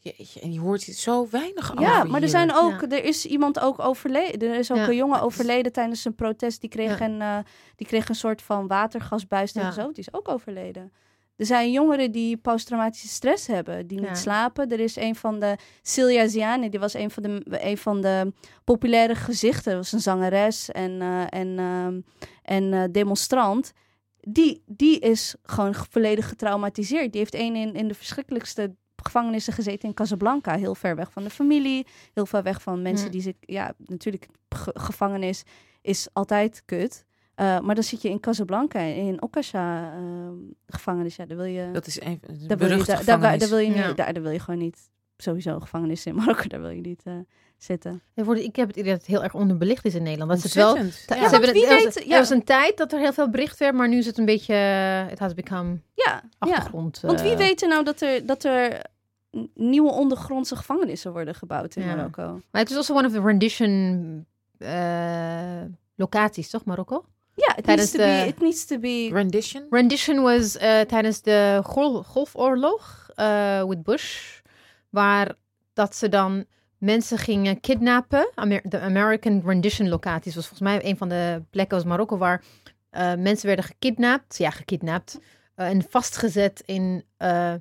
[0.00, 2.28] Jeetje, en je hoort hier zo weinig over Ja, maar er hier.
[2.28, 2.88] zijn ook, Ja.
[2.96, 4.48] er is iemand ook overleden.
[4.50, 4.88] Er is ook Ja.
[4.88, 6.60] een jongen overleden tijdens een protest.
[6.60, 7.04] Die kreeg, Ja.
[7.04, 7.44] een,
[7.76, 9.60] die kreeg een soort van watergasbuis Ja.
[9.70, 9.94] zijn hoofd.
[9.96, 10.92] Die is ook overleden.
[11.38, 14.14] Er zijn jongeren die posttraumatische stress hebben, die niet Ja.
[14.14, 14.68] slapen.
[14.70, 18.32] Er is een van de Celia Ziani, die was een van de, een van de
[18.64, 19.76] populaire gezichten.
[19.76, 22.00] Was een zangeres en, eh, en, ehm,
[22.42, 23.72] en eh, demonstrant.
[24.20, 27.12] Die, die is gewoon volledig getraumatiseerd.
[27.12, 30.56] Die heeft een in, in de verschrikkelijkste gevangenissen gezeten in Casablanca.
[30.56, 31.86] Heel ver weg van de familie.
[32.14, 33.34] Heel ver weg van mensen die zich...
[33.40, 35.42] Ja, natuurlijk, ge- gevangenis
[35.82, 37.04] is altijd kut.
[37.38, 40.34] Eh, maar dan zit je in Casablanca, in Okasha ehm,
[40.66, 41.16] gevangenis.
[41.16, 41.70] Ja, daar wil je...
[41.72, 43.38] Dat is een, een daar wil je, daar, daar, gevangenis.
[43.40, 43.92] daar wil je niet, Ja.
[43.92, 44.78] daar, daar wil je gewoon niet...
[45.16, 47.12] Sowieso gevangenis in Marokko, daar wil je niet eh,
[47.56, 48.02] zitten.
[48.14, 50.30] Ja, voor de- Ik heb het idee dat het heel erg onderbelicht is in Nederland.
[50.30, 50.76] Dat is het wel.
[50.76, 50.90] Ja.
[50.90, 53.74] ze hebben het- er, was, er was een tijd dat er heel veel bericht werd,
[53.74, 54.54] maar nu is het een beetje.
[54.54, 56.22] Het has become Ja, ja.
[56.38, 57.00] achtergrond.
[57.00, 58.84] Want wie eh, weet er nou dat er, dat er
[59.54, 61.94] nieuwe ondergrondse gevangenissen worden gebouwd in Ja.
[61.94, 62.40] Marokko?
[62.50, 64.26] Maar het is also one of the rendition
[64.58, 65.60] eh,
[65.94, 67.04] locaties, toch, Marokko?
[67.46, 69.08] Ja, it Tijdens needs, to be, de- it needs to be...
[69.12, 69.66] Rendition?
[69.70, 74.38] Rendition was eh, tijdens de Gol- Golfoorlog eh with Bush,
[74.90, 75.34] waar
[75.72, 76.44] dat ze dan
[76.78, 78.30] mensen gingen kidnappen.
[78.34, 82.42] Amer- de American Rendition locaties was volgens mij een van de plekken als Marokko waar
[82.90, 85.18] eh, mensen werden gekidnapt, ja, gekidnapt
[85.54, 87.54] en vastgezet in eh,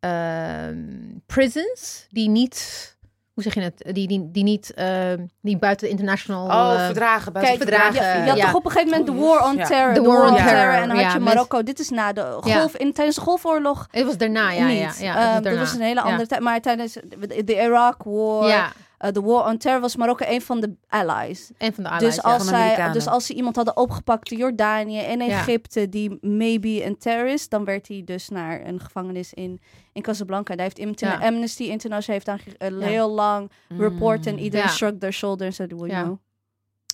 [0.00, 2.93] ehm, prisons die niet,
[3.34, 6.44] hoe zeg je het, die, die, die niet, ehm, die buiten de international.
[6.46, 7.32] Oh, eh, verdragen.
[7.32, 8.44] buiten Kijk, verdragen, je, je had ja.
[8.46, 9.64] toch op een gegeven moment de war on Ja.
[9.66, 9.94] terror.
[9.94, 10.74] De war war on terror, terror.
[10.74, 11.62] En dan had ja, je Marokko.
[11.62, 12.58] Dit is na de Ja.
[12.58, 12.76] golf...
[12.76, 14.78] In, tijdens de golfoorlog het was daarna, ja, niet.
[14.78, 16.06] ja, ja, Ehm, dat was een hele Ja.
[16.06, 16.40] andere tijd.
[16.40, 18.72] Maar tijdens de, Iraq war, Ja,
[19.12, 21.50] de war on terror, was Marokko een van de allies.
[21.58, 22.02] en van de allies.
[22.04, 22.22] Dus ja.
[22.22, 22.92] als, zij, Amerikanen.
[22.92, 25.26] dus als ze iemand hadden opgepakt in Jordanië en Ja.
[25.26, 29.60] Egypte die maybe een terrorist, dan werd hij dus naar een gevangenis in,
[29.92, 30.56] in Casablanca.
[30.56, 31.18] Daar heeft Ja.
[31.18, 32.86] Amnesty International heeft een Ja.
[32.86, 34.38] heel lang report en Mm.
[34.38, 34.72] iedereen Ja.
[34.72, 36.02] shrugged their shoulders en said, well, you Ja.
[36.02, 36.18] know.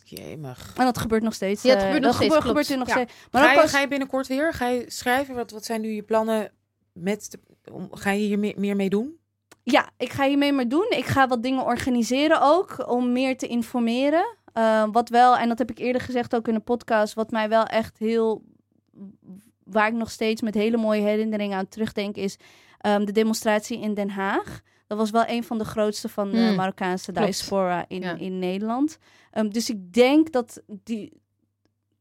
[0.05, 0.73] Jemig.
[0.77, 1.63] En dat gebeurt nog steeds.
[1.63, 2.95] Ja, het eh, gebeurt dat nog steeds, gebeurt, gebeurt er nog Ja.
[2.95, 3.29] steeds.
[3.31, 4.53] Maar Ga je, als, ga je binnenkort weer?
[4.53, 5.35] Ga je schrijven?
[5.35, 6.53] Wat, wat zijn nu je plannen?
[6.93, 9.19] Met de, om, ga je hier meer, meer mee doen?
[9.63, 10.87] Ja, ik ga hiermee maar doen.
[10.97, 14.37] Ik ga wat dingen organiseren ook, om meer te informeren.
[14.53, 17.49] Eh, wat wel, en dat heb ik eerder gezegd ook in de podcast, wat mij
[17.49, 18.43] wel echt heel,
[19.65, 22.37] waar ik nog steeds met hele mooie herinneringen aan terugdenk, is
[22.79, 24.61] ehm, de demonstratie in Den Haag.
[24.87, 27.27] Dat was wel een van de grootste van de Mm, Marokkaanse klopt.
[27.27, 28.17] diaspora in, Ja.
[28.19, 28.99] in Nederland.
[29.31, 31.13] Ehm, dus ik denk dat, die,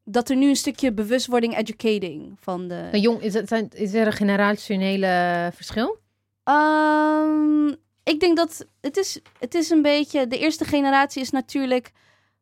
[0.03, 2.89] dat er nu een stukje bewustwording, educating van de...
[2.91, 5.97] Jong, is, het, is er een generationele verschil?
[6.49, 7.67] Ehm,
[8.03, 10.27] ik denk dat het is, het is een beetje.
[10.27, 11.91] De eerste generatie is natuurlijk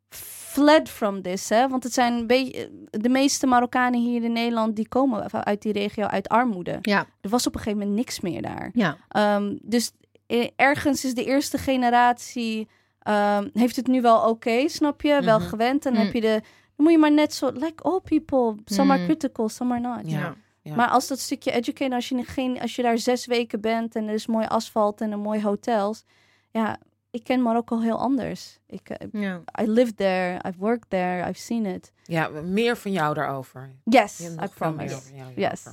[0.09, 1.49] fled from this.
[1.49, 1.67] Hè?
[1.67, 2.71] Want het zijn een beetje.
[2.89, 4.75] De meeste Marokkanen hier in Nederland.
[4.75, 6.77] die komen uit die regio uit armoede.
[6.81, 7.05] Ja.
[7.21, 8.69] Er was op een gegeven moment niks meer daar.
[8.73, 8.97] Ja.
[9.09, 9.91] Ehm, dus
[10.27, 12.67] eh, ergens is de eerste generatie.
[13.01, 15.21] ehm, heeft het nu wel oké, snap je?
[15.21, 15.47] Wel Mhm.
[15.47, 15.85] gewend.
[15.85, 16.05] En dan Mm.
[16.05, 16.41] heb je de.
[16.75, 17.51] Dan moet je maar net zo.
[17.53, 18.55] Like all people.
[18.65, 19.05] Some are Mm.
[19.07, 20.11] critical, some are not.
[20.11, 20.35] Ja.
[20.67, 20.75] Ja.
[20.75, 24.07] Maar als dat stukje educate, als je, geen, als je daar zes weken bent en
[24.07, 26.03] er is mooi asfalt en een mooi hotels.
[26.51, 26.77] Ja,
[27.11, 28.59] ik ken Marokko heel anders.
[28.67, 29.41] Ik, eh, ja.
[29.61, 31.91] I lived there, I've worked there, I've seen it.
[32.03, 33.75] Ja, meer van jou daarover.
[33.83, 35.01] Yes, I promise.
[35.35, 35.65] Yes.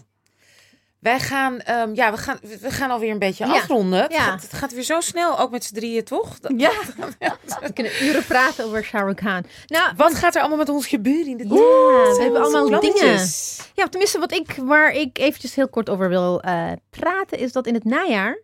[1.04, 3.52] Wij gaan, ehm, ja, we gaan, we gaan alweer een beetje Ja.
[3.52, 4.02] afronden.
[4.02, 6.38] Het, gaat, het gaat weer zo snel, ook met z'n drieën, toch?
[6.40, 6.70] Dat- Ja,
[7.60, 9.44] We kunnen uren praten over Shah Rukh Khan.
[9.66, 13.26] Nou, Wat gaat er allemaal met ons gebeuren in de ja, we hebben allemaal dingen.
[13.74, 17.66] Ja, tenminste, wat ik, waar ik eventjes heel kort over wil eh, praten, is dat
[17.66, 18.38] in het najaar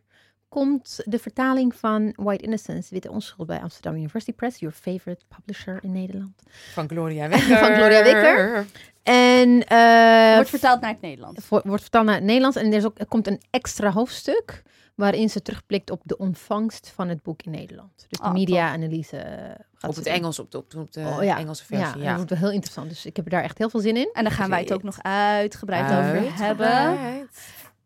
[0.51, 5.79] komt de vertaling van White Innocence, Witte Onschuld bij Amsterdam University Press, your favorite publisher
[5.83, 6.43] in Nederland.
[6.73, 7.59] Van Gloria Wekker.
[7.59, 8.67] Van Gloria Wekker.
[9.03, 11.49] En eh, wordt vertaald naar het Nederlands.
[11.49, 12.57] Wordt vertaald naar het Nederlands.
[12.57, 14.63] En er, is ook, er komt een extra hoofdstuk
[14.95, 17.91] waarin ze terugblikt op de ontvangst van het boek in Nederland.
[18.09, 20.07] Dus de Ah, media-analyse eh, gaat Op het.
[20.07, 21.39] Engels, op de, op de, op de Oh, ja.
[21.39, 21.95] Engelse Ja, versie.
[21.97, 22.89] dat Ja, wordt wel heel interessant.
[22.89, 24.11] Dus ik heb daar echt heel veel zin in.
[24.13, 26.39] En daar gaan wij het ook nog uitgebreid over Uitgebreid.
[26.39, 27.29] hebben.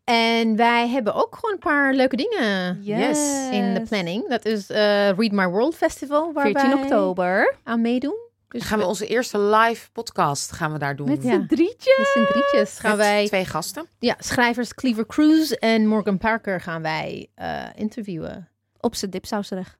[0.05, 3.49] En wij hebben ook gewoon een paar leuke dingen Yes.
[3.51, 4.29] in de planning.
[4.29, 4.77] Dat is eh,
[5.09, 7.55] Read My World Festival, waar 14 wij oktober.
[7.63, 8.23] aan meedoen.
[8.47, 11.07] Dus Gaan we onze eerste live podcast gaan we daar doen.
[11.09, 11.31] Met Ja.
[11.33, 11.97] z'n drietjes.
[11.97, 13.25] met z'n drietjes gaan Met wij...
[13.27, 13.85] twee gasten.
[13.99, 18.49] Ja, schrijvers Cleaver Cruz en Morgan Parker gaan wij eh, interviewen.
[18.79, 19.77] Op z'n dipsausrug.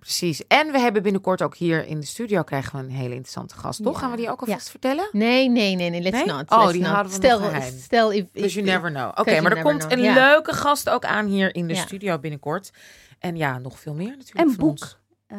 [0.00, 0.46] Precies.
[0.46, 3.82] En we hebben binnenkort ook hier in de studio krijgen we een hele interessante gast,
[3.82, 3.92] toch?
[3.94, 3.98] Ja.
[4.00, 5.08] Gaan we die ook alvast vertellen?
[5.12, 6.26] Nee, nee, nee, nee, let's Nee?
[6.26, 6.50] not.
[6.50, 6.90] Oh, let's die not.
[6.90, 7.78] houden we stel, nog geheim.
[7.78, 9.08] Stel, if, Dus if- you never know.
[9.14, 10.14] Oké, maar er komt know, een ja.
[10.14, 12.70] leuke gast ook aan hier in de studio binnenkort.
[13.18, 14.70] En ja, nog veel meer natuurlijk En boek.
[14.70, 14.98] ons.
[15.26, 15.38] Eh,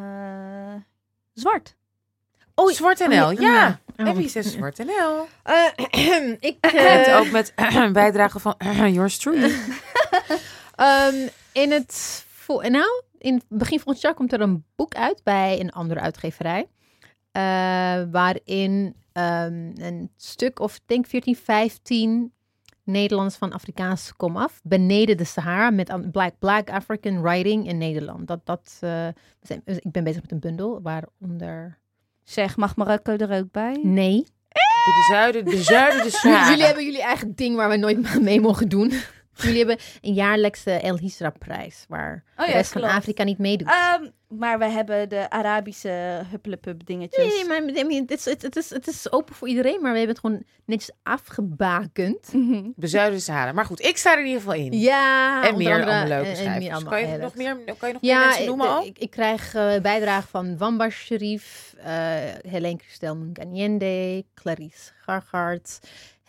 [1.33, 1.75] zwart.
[2.55, 3.25] Oh, Zwart NL.
[3.25, 3.79] Oh, ja.
[3.95, 4.15] En Oh.
[4.15, 5.27] wie is er Zwart NL?
[5.43, 7.53] Eh, ik, En eh, ook met
[7.93, 8.55] bijdrage van
[8.91, 9.55] yours truly.
[10.75, 11.15] Ehm,
[11.51, 15.71] in het nou, in het begin volgend jaar komt er een boek uit bij een
[15.71, 16.67] andere uitgeverij.
[17.31, 17.41] eh,
[18.11, 22.33] waarin ehm, een stuk of ik denk 14, 15
[22.83, 24.59] Nederlands van Afrikaans kom af.
[24.63, 28.27] Beneden de Sahara met Black, Black African Writing in Nederland.
[28.27, 29.07] Dat, dat, eh,
[29.41, 31.77] zijn- ik ben bezig met een bundel waaronder...
[32.23, 33.79] Zeg, mag Marokko er ook bij?
[33.83, 34.23] Nee.
[34.49, 36.49] De zuiden, de zuiden, de Sahara.
[36.49, 38.91] Jullie hebben jullie eigen ding waar we nooit mee mogen doen.
[39.41, 41.85] Jullie hebben een jaarlijkse El Hisra prijs.
[41.87, 42.95] Waar Oh de rest van klopt.
[42.95, 43.67] Afrika niet meedoet.
[43.67, 47.25] Ehm, maar we hebben de Arabische huppelepup dingetjes.
[47.25, 49.91] Nee, nee, maar I mean, het, is, het, is, het is open voor iedereen, maar
[49.91, 52.31] we hebben het gewoon netjes afgebakend.
[52.75, 53.51] De zuiden Sahara.
[53.51, 54.79] Maar goed, ik sta er in ieder geval in.
[54.79, 56.63] Ja, en meer andere- allemaal leuke en- en schrijvers.
[56.65, 58.85] meer allemaal kan, je nog meer, kan je nog meer Ja, mensen noemen ik, al?
[58.85, 61.93] ik, ik krijg eh bijdrage van Wamba Sharif, eh
[62.47, 65.79] Helene Cristel Munganiende, Clarice Gargard,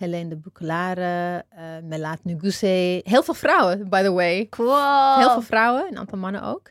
[0.01, 3.01] Helene de Bouclare, eh Melat Nuguse.
[3.05, 4.47] Heel veel vrouwen, by the way.
[4.49, 5.17] Cool.
[5.19, 6.71] Heel veel vrouwen, een aantal mannen ook.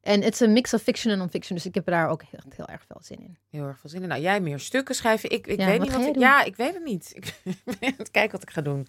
[0.00, 2.40] En het is een mix of fiction en non-fiction, dus ik heb daar ook heel,
[2.56, 3.38] heel erg veel zin in.
[3.50, 4.08] Heel erg veel zin in.
[4.08, 5.30] Nou, jij meer stukken schrijven.
[5.30, 6.12] Ik, ik Ja, weet wat niet wat ik...
[6.12, 6.22] doen?
[6.22, 7.10] Ja, ik weet het niet.
[7.14, 7.34] Ik
[7.80, 8.86] ben kijken wat ik ga doen.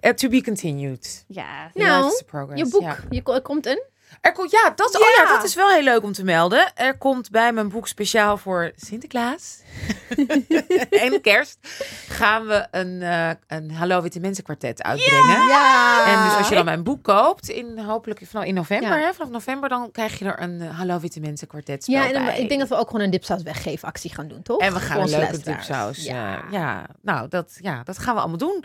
[0.00, 1.24] Eh, to be continued.
[1.28, 1.70] Ja.
[1.74, 2.12] Nou.
[2.54, 2.96] Je boek, Ja.
[3.10, 3.82] je, ko- er komt een.
[4.20, 5.34] Er komt, ja, dat, Oh Ja.
[5.34, 6.72] dat is wel heel leuk om te melden.
[6.76, 9.58] Er komt bij mijn boek speciaal voor Sinterklaas
[10.90, 11.58] en kerst
[12.08, 15.46] gaan we een, eh, een Hallo Witte Mensen kwartet uitbrengen.
[15.46, 16.06] Ja!
[16.06, 19.04] En dus als je dan mijn boek koopt, in, hopelijk vanaf in november, Ja.
[19.06, 22.12] hè, vanaf november, dan krijg je er een eh, Hallo Witte Mensen kwartet Ja, en
[22.12, 22.40] dan- bij.
[22.40, 24.58] ik denk dat we ook gewoon een dipsaus weggeefactie gaan doen, toch?
[24.60, 26.04] En we gaan een leuke dipsaus.
[26.04, 26.30] Ja.
[26.32, 26.42] Ja.
[26.50, 28.64] ja, nou, dat, ja, dat gaan we allemaal doen.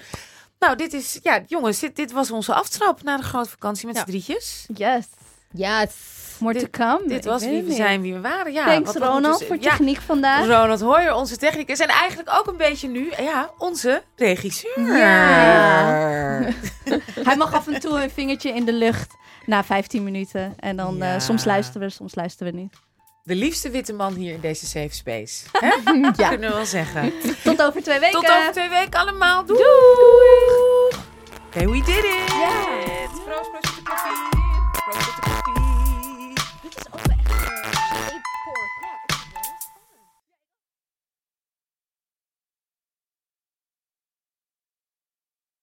[0.60, 3.96] Nou, dit is, ja, jongens, dit, dit was onze aftrap na de grote vakantie met
[3.96, 4.02] Ja.
[4.02, 4.66] z'n drietjes.
[4.74, 5.06] Yes.
[5.52, 5.90] Yes.
[6.40, 7.08] More Dit- to come.
[7.08, 8.54] Dit was wie we zijn, wie we waren.
[8.54, 10.46] Ja, Thanks wat Ronald voor ja, techniek vandaag.
[10.46, 11.80] Ronald Hoyer, onze technicus.
[11.80, 14.98] En eigenlijk ook een beetje nu, ja, onze regisseur.
[14.98, 16.50] Ja.
[17.28, 19.14] Hij mag af en toe een vingertje in de lucht
[19.46, 20.54] na 15 minuten.
[20.60, 21.14] En dan Ja.
[21.14, 22.74] eh, soms luisteren we, soms luisteren we niet.
[23.24, 25.44] De liefste witte man hier in deze safe space.
[25.66, 25.68] Hè?
[26.16, 26.30] Ja.
[26.30, 27.14] Kunnen we wel zeggen.
[27.44, 28.22] Tot over twee weken.
[28.22, 29.46] Tot over twee weken allemaal.
[29.46, 29.60] Doei.
[31.48, 32.28] Oké, we did it.
[32.28, 32.50] Ja.
[33.26, 34.37] Proost, proost